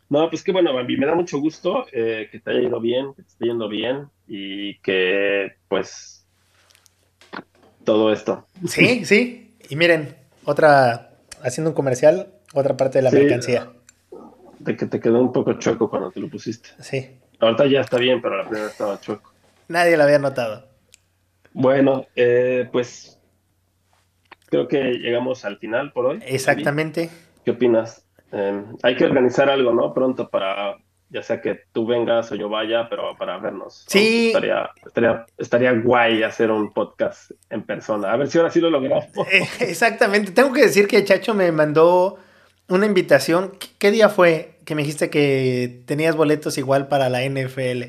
No, 0.10 0.30
pues 0.30 0.44
que 0.44 0.52
bueno, 0.52 0.74
Bambi, 0.74 0.98
me 0.98 1.06
da 1.08 1.16
mucho 1.16 1.40
gusto 1.40 1.86
eh, 1.92 2.30
que 2.32 2.40
te 2.40 2.52
haya 2.52 2.62
ido 2.62 2.80
bien, 2.80 3.14
que 3.16 3.24
te 3.24 3.28
esté 3.28 3.46
yendo 3.46 3.68
bien 3.68 4.08
y 4.28 4.78
que 4.80 5.54
pues 5.68 6.28
todo 7.84 8.12
esto. 8.14 8.48
Sí, 8.68 9.04
sí. 9.06 9.56
Y 9.70 9.76
miren, 9.76 10.16
otra, 10.46 11.12
haciendo 11.44 11.72
un 11.72 11.76
comercial, 11.76 12.28
otra 12.54 12.78
parte 12.78 13.00
de 13.00 13.04
la 13.04 13.10
Sí. 13.12 13.18
mercancía. 13.18 13.72
De 14.60 14.76
que 14.78 14.86
te 14.86 15.00
quedó 15.00 15.20
un 15.22 15.32
poco 15.34 15.54
choco 15.54 15.90
cuando 15.90 16.12
te 16.12 16.20
lo 16.20 16.30
pusiste. 16.30 16.70
Sí, 16.80 17.10
Ahorita 17.40 17.66
ya 17.68 17.82
está 17.82 17.98
bien, 17.98 18.22
pero 18.22 18.38
la 18.38 18.48
primera 18.48 18.68
estaba 18.70 19.00
choco. 19.02 19.34
nadie 19.68 19.98
lo 19.98 20.04
había 20.04 20.20
notado. 20.20 20.68
Bueno, 21.52 22.06
eh, 22.16 22.68
pues 22.72 23.20
creo 24.48 24.68
que 24.68 24.78
llegamos 24.94 25.44
al 25.46 25.58
final 25.58 25.92
por 25.92 26.06
hoy. 26.06 26.20
Exactamente. 26.26 27.10
¿Qué 27.44 27.52
opinas? 27.52 28.05
Eh, 28.32 28.64
hay 28.84 28.96
que 28.96 29.06
organizar 29.06 29.50
algo, 29.50 29.74
¿no? 29.74 29.94
Pronto 29.94 30.30
para, 30.30 30.76
ya 31.10 31.22
sea 31.24 31.42
que 31.42 31.62
tú 31.72 31.86
vengas 31.86 32.32
o 32.32 32.36
yo 32.36 32.50
vaya, 32.50 32.88
pero 32.90 33.16
para 33.18 33.38
vernos. 33.38 33.86
¿no? 33.86 33.92
Sí. 33.92 34.28
Estaría, 34.28 34.70
estaría, 34.86 35.26
estaría 35.38 35.72
guay 35.74 36.24
hacer 36.24 36.52
un 36.52 36.74
podcast 36.74 37.32
en 37.50 37.64
persona. 37.64 38.12
A 38.12 38.18
ver 38.18 38.28
si 38.28 38.38
ahora 38.38 38.50
sí 38.52 38.60
lo 38.60 38.70
logramos. 38.70 39.06
Eh, 39.32 39.48
Exactamente. 39.62 40.32
Tengo 40.32 40.52
que 40.54 40.62
decir 40.64 40.88
que 40.88 41.04
Chacho 41.04 41.34
me 41.34 41.52
mandó 41.52 42.18
una 42.68 42.86
invitación. 42.86 43.52
¿Qué, 43.60 43.68
qué 43.78 43.92
día 43.92 44.10
fue 44.10 44.60
que 44.66 44.76
me 44.76 44.82
dijiste 44.82 45.10
que 45.10 45.84
tenías 45.86 46.16
boletos 46.16 46.58
igual 46.58 46.88
para 46.88 47.10
la 47.10 47.24
NFL? 47.24 47.84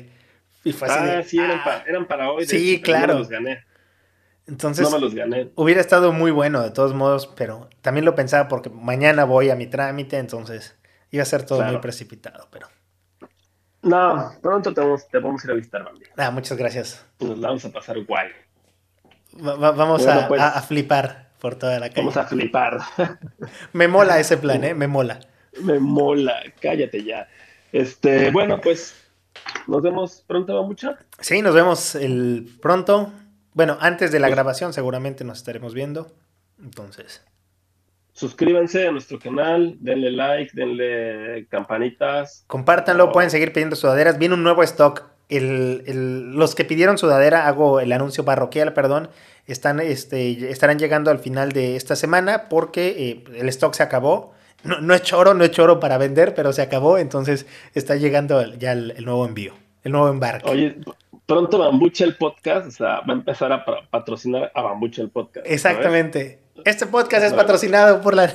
Y 0.63 0.73
fue 0.73 0.87
así 0.87 0.97
Ah, 0.99 1.05
de, 1.17 1.23
sí, 1.23 1.37
eran, 1.39 1.59
ah. 1.59 1.63
pa- 1.63 1.83
eran 1.87 2.05
para 2.07 2.31
hoy. 2.31 2.45
de 2.45 2.49
Sí, 2.49 2.81
claro. 2.81 3.19
Los 3.19 3.29
gané. 3.29 3.63
Entonces, 4.47 4.89
No 4.89 4.95
me 4.95 4.99
los 5.01 5.13
gané. 5.13 5.51
hubiera 5.55 5.81
estado 5.81 6.13
muy 6.13 6.31
bueno 6.31 6.61
de 6.61 6.71
todos 6.71 6.93
modos, 6.93 7.27
pero 7.27 7.69
también 7.81 8.05
lo 8.05 8.15
pensaba 8.15 8.47
porque 8.47 8.69
mañana 8.69 9.25
voy 9.25 9.49
a 9.49 9.55
mi 9.55 9.67
trámite, 9.67 10.17
entonces 10.17 10.75
iba 11.11 11.23
a 11.23 11.25
ser 11.25 11.43
todo 11.45 11.59
Claro. 11.59 11.73
muy 11.73 11.81
precipitado, 11.81 12.47
pero... 12.51 12.67
No, 13.81 14.31
pronto 14.41 14.73
te 14.73 14.81
vamos, 14.81 15.07
te 15.07 15.19
vamos 15.19 15.43
a 15.43 15.47
ir 15.47 15.51
a 15.51 15.53
visitar, 15.55 15.83
Bambi. 15.83 16.05
Ah, 16.17 16.31
muchas 16.31 16.57
gracias. 16.57 17.05
Nos 17.19 17.37
la 17.37 17.47
vamos 17.49 17.63
a 17.65 17.71
pasar 17.71 18.03
guay. 18.05 18.29
Va- 19.45 19.55
va- 19.55 19.71
vamos 19.71 20.03
Bueno, 20.03 20.21
a, 20.21 20.27
pues. 20.27 20.41
a- 20.41 20.57
a 20.57 20.61
flipar 20.61 21.29
por 21.39 21.55
toda 21.55 21.79
la 21.79 21.89
calle. 21.89 22.01
Vamos 22.01 22.17
a 22.17 22.25
flipar. 22.25 22.79
Me 23.73 23.87
mola 23.87 24.19
ese 24.19 24.37
plan, 24.37 24.63
¿eh? 24.63 24.73
Me 24.73 24.87
mola. 24.87 25.19
Me 25.61 25.79
mola, 25.79 26.41
cállate 26.61 27.03
ya. 27.03 27.27
Este, 27.71 28.31
bueno, 28.31 28.59
pues 28.61 28.95
nos 29.67 29.81
vemos 29.81 30.23
pronto, 30.25 30.55
Bambucha. 30.55 30.97
Sí, 31.19 31.41
nos 31.41 31.53
vemos 31.53 31.95
el 31.95 32.49
pronto. 32.61 33.11
Bueno, 33.57 33.75
antes 33.81 34.11
de 34.11 34.19
la 34.19 34.29
grabación 34.29 34.71
seguramente 34.71 35.23
nos 35.23 35.39
estaremos 35.39 35.73
viendo. 35.73 36.11
Entonces, 36.63 37.23
Suscríbanse 38.13 38.87
a 38.87 38.91
nuestro 38.91 39.17
canal, 39.19 39.77
denle 39.79 40.11
like, 40.11 40.51
denle 40.53 41.47
campanitas. 41.49 42.43
compártanlo, 42.45 43.05
Oh. 43.05 43.11
pueden 43.11 43.31
seguir 43.31 43.53
pidiendo 43.53 43.75
sudaderas. 43.75 44.19
Viene 44.19 44.35
un 44.35 44.43
nuevo 44.43 44.61
stock. 44.61 45.05
El- 45.29 45.83
el- 45.87 46.35
los 46.35 46.53
que 46.53 46.65
pidieron 46.65 46.99
sudadera, 46.99 47.47
hago 47.47 47.79
el 47.79 47.91
anuncio 47.91 48.23
parroquial, 48.25 48.73
perdón, 48.73 49.09
están, 49.47 49.79
este, 49.79 50.51
estarán 50.51 50.77
llegando 50.77 51.09
al 51.09 51.17
final 51.19 51.51
de 51.51 51.75
esta 51.75 51.95
semana 51.95 52.47
porque 52.47 52.87
eh, 53.09 53.23
el 53.39 53.49
stock 53.49 53.73
se 53.73 53.81
acabó. 53.83 54.33
No, 54.63 54.79
no 54.81 54.93
es 54.93 55.01
choro, 55.01 55.33
no 55.33 55.43
es 55.43 55.49
choro 55.51 55.79
para 55.79 55.97
vender, 55.97 56.33
pero 56.35 56.53
se 56.53 56.61
acabó, 56.61 56.97
entonces 56.99 57.47
está 57.73 57.95
llegando 57.95 58.53
ya 58.55 58.71
el, 58.73 58.91
el 58.97 59.05
nuevo 59.05 59.25
envío, 59.25 59.53
el 59.83 59.91
nuevo 59.93 60.09
embarque. 60.09 60.49
Oye, 60.49 60.75
pronto 61.27 61.59
Bambucha 61.59 62.03
el 62.05 62.15
podcast, 62.17 62.67
o 62.67 62.71
sea, 62.71 63.01
va 63.01 63.09
a 63.09 63.13
empezar 63.13 63.51
a 63.51 63.63
pa- 63.63 63.87
patrocinar 63.91 64.51
a 64.55 64.61
Bambucha 64.63 65.03
el 65.03 65.09
podcast. 65.11 65.45
¿sabes? 65.45 65.51
Exactamente. 65.53 66.39
Este 66.65 66.87
podcast 66.87 67.23
es 67.25 67.33
patrocinado 67.33 68.01
por 68.01 68.15
la, 68.15 68.33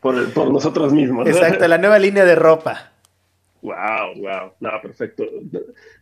Por, 0.00 0.16
el- 0.16 0.26
por 0.32 0.50
nosotros 0.50 0.92
mismos. 0.92 1.28
exacto, 1.28 1.68
la 1.68 1.78
nueva 1.78 1.98
línea 2.00 2.24
de 2.24 2.34
ropa. 2.34 2.88
Wow, 3.60 4.16
wow. 4.16 4.52
No, 4.58 4.70
perfecto. 4.82 5.24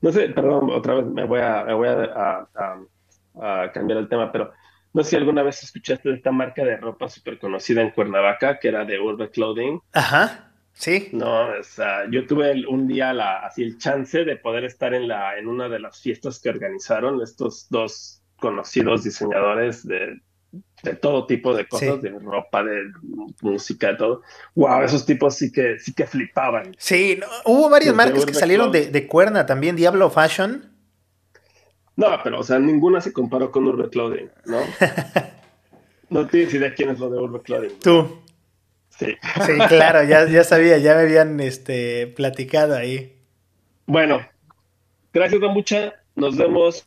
No 0.01 0.11
sé, 0.13 0.29
perdón, 0.31 0.71
otra 0.71 0.95
vez 0.95 1.05
me 1.05 1.25
voy 1.27 1.41
a, 1.41 1.65
me 1.65 1.75
voy 1.75 1.89
a, 1.89 1.93
a- 2.05 2.49
a- 2.55 3.63
a 3.65 3.73
cambiar 3.73 3.99
el 3.99 4.09
tema, 4.09 4.33
pero 4.33 4.51
no 4.93 5.05
sé 5.05 5.11
si 5.11 5.17
alguna 5.17 5.43
vez 5.43 5.63
escuchaste 5.63 6.09
de 6.09 6.17
esta 6.17 6.33
marca 6.33 6.65
de 6.65 6.77
ropa 6.79 7.09
súper 7.09 7.39
conocida 7.39 7.81
en 7.83 7.91
Cuernavaca, 7.91 8.59
que 8.59 8.69
era 8.69 8.85
de 8.85 8.99
Urban 8.99 9.29
Clothing. 9.29 9.81
Ajá, 9.93 10.50
sí. 10.81 11.09
No, 11.13 11.51
o 11.51 11.63
sea, 11.63 12.09
yo 12.11 12.27
tuve 12.27 12.51
el- 12.51 12.67
un 12.67 12.89
día 12.89 13.13
la, 13.13 13.41
así 13.47 13.63
el 13.63 13.79
chance 13.79 14.25
de 14.25 14.37
poder 14.37 14.65
estar 14.65 14.95
en 14.95 15.07
la, 15.07 15.39
en 15.39 15.47
una 15.47 15.69
de 15.69 15.79
las 15.79 16.01
fiestas 16.01 16.41
que 16.41 16.49
organizaron 16.49 17.21
estos 17.23 17.67
dos 17.71 18.23
conocidos 18.37 19.05
diseñadores 19.05 19.87
de, 19.87 20.21
de 20.83 20.95
todo 20.97 21.27
tipo 21.27 21.55
de 21.55 21.69
cosas, 21.69 21.97
Sí. 21.97 22.09
de 22.09 22.19
ropa, 22.19 22.65
de 22.65 22.91
música, 23.43 23.89
de 23.89 23.95
todo. 23.97 24.23
Wow, 24.55 24.83
esos 24.83 25.05
tipos 25.05 25.37
sí 25.37 25.53
que, 25.53 25.79
sí 25.79 25.93
que 25.93 26.07
flipaban. 26.07 26.75
Sí, 26.79 27.19
no, 27.21 27.27
hubo 27.45 27.69
varias 27.69 27.95
marcas 27.95 28.25
que 28.25 28.33
salieron 28.35 28.73
de, 28.73 29.07
cuerna 29.07 29.45
también, 29.47 29.77
Diablo 29.77 30.09
Fashion. 30.11 30.67
No, 31.97 32.07
pero, 32.25 32.41
o 32.41 32.43
sea, 32.43 32.59
ninguna 32.59 33.01
se 33.03 33.13
comparó 33.13 33.51
con 33.51 33.67
Urban 33.67 33.91
Clothing, 33.91 34.31
¿no? 34.47 34.59
No 36.09 36.27
tienes 36.27 36.53
idea 36.55 36.75
quién 36.75 36.91
es 36.91 36.99
lo 36.99 37.09
de 37.09 37.19
Urban 37.21 37.41
Clothing. 37.43 37.79
Tú. 37.81 38.21
Sí. 39.01 39.17
Sí, 39.47 39.53
claro, 39.69 40.03
ya, 40.05 40.27
ya 40.27 40.45
sabía, 40.45 40.77
ya 40.77 40.95
me 40.95 41.01
habían 41.01 41.41
este, 41.41 42.07
platicado 42.09 42.77
ahí. 42.77 43.17
Bueno, 43.87 44.21
gracias, 45.13 45.41
Don. 45.41 45.55
Nos 46.17 46.37
vemos 46.37 46.85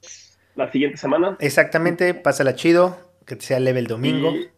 la 0.56 0.72
siguiente 0.72 0.98
semana. 0.98 1.38
Exactamente, 1.40 2.14
pásala 2.14 2.54
chido, 2.54 3.00
que 3.26 3.36
te 3.36 3.46
sea 3.46 3.60
leve 3.60 3.80
el 3.80 3.88
domingo. 3.88 4.32
Y 4.32 4.52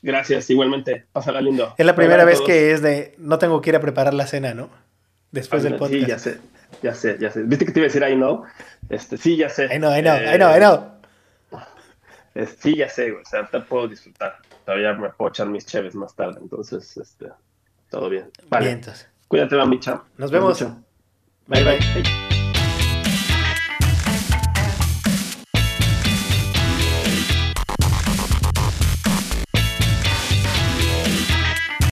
gracias, 0.00 0.48
igualmente. 0.50 1.06
Pásala 1.12 1.40
lindo. 1.40 1.74
Es 1.76 1.84
la 1.84 1.96
primera 1.96 2.24
vez 2.24 2.40
que 2.40 2.70
es 2.70 2.82
de 2.82 3.16
no 3.18 3.38
tengo 3.40 3.60
que 3.60 3.70
ir 3.70 3.76
a 3.76 3.80
preparar 3.80 4.14
la 4.14 4.28
cena, 4.28 4.54
¿no? 4.54 4.70
Después 5.32 5.64
del 5.64 5.76
podcast. 5.76 6.02
Sí, 6.02 6.06
ya 6.06 6.18
sé, 6.20 6.38
ya 6.82 6.94
sé, 6.94 7.16
ya 7.18 7.30
sé. 7.32 7.42
¿Viste 7.42 7.66
que 7.66 7.72
te 7.72 7.80
iba 7.80 7.86
a 7.86 7.92
decir 7.92 8.02
I 8.08 8.14
know? 8.14 8.44
Este, 8.88 9.16
sí, 9.16 9.36
ya 9.36 9.48
sé. 9.48 9.64
I 9.64 9.78
know, 9.78 9.92
I 9.92 10.02
know, 10.02 10.14
Eh, 10.14 10.34
I 10.34 10.36
know, 10.36 10.54
I 10.54 10.60
know. 10.60 12.46
sí, 12.60 12.76
ya 12.76 12.88
sé, 12.88 13.10
güey. 13.10 13.22
O 13.22 13.26
sea, 13.26 13.44
te 13.48 13.58
puedo 13.58 13.88
disfrutar. 13.88 14.38
Todavía 14.64 14.92
me 14.94 15.10
puedo 15.10 15.30
echar 15.30 15.48
mis 15.48 15.66
cheves 15.66 15.94
más 15.94 16.14
tarde, 16.14 16.38
entonces, 16.40 16.96
este, 16.96 17.28
todo 17.90 18.08
bien. 18.08 18.30
Vale. 18.48 18.66
Bien, 18.66 18.78
entonces. 18.78 19.08
Cuídate, 19.28 19.56
Bambicha. 19.56 20.02
Nos 20.18 20.30
vemos. 20.30 20.60
Bye. 21.46 21.64
Bye. 21.64 22.31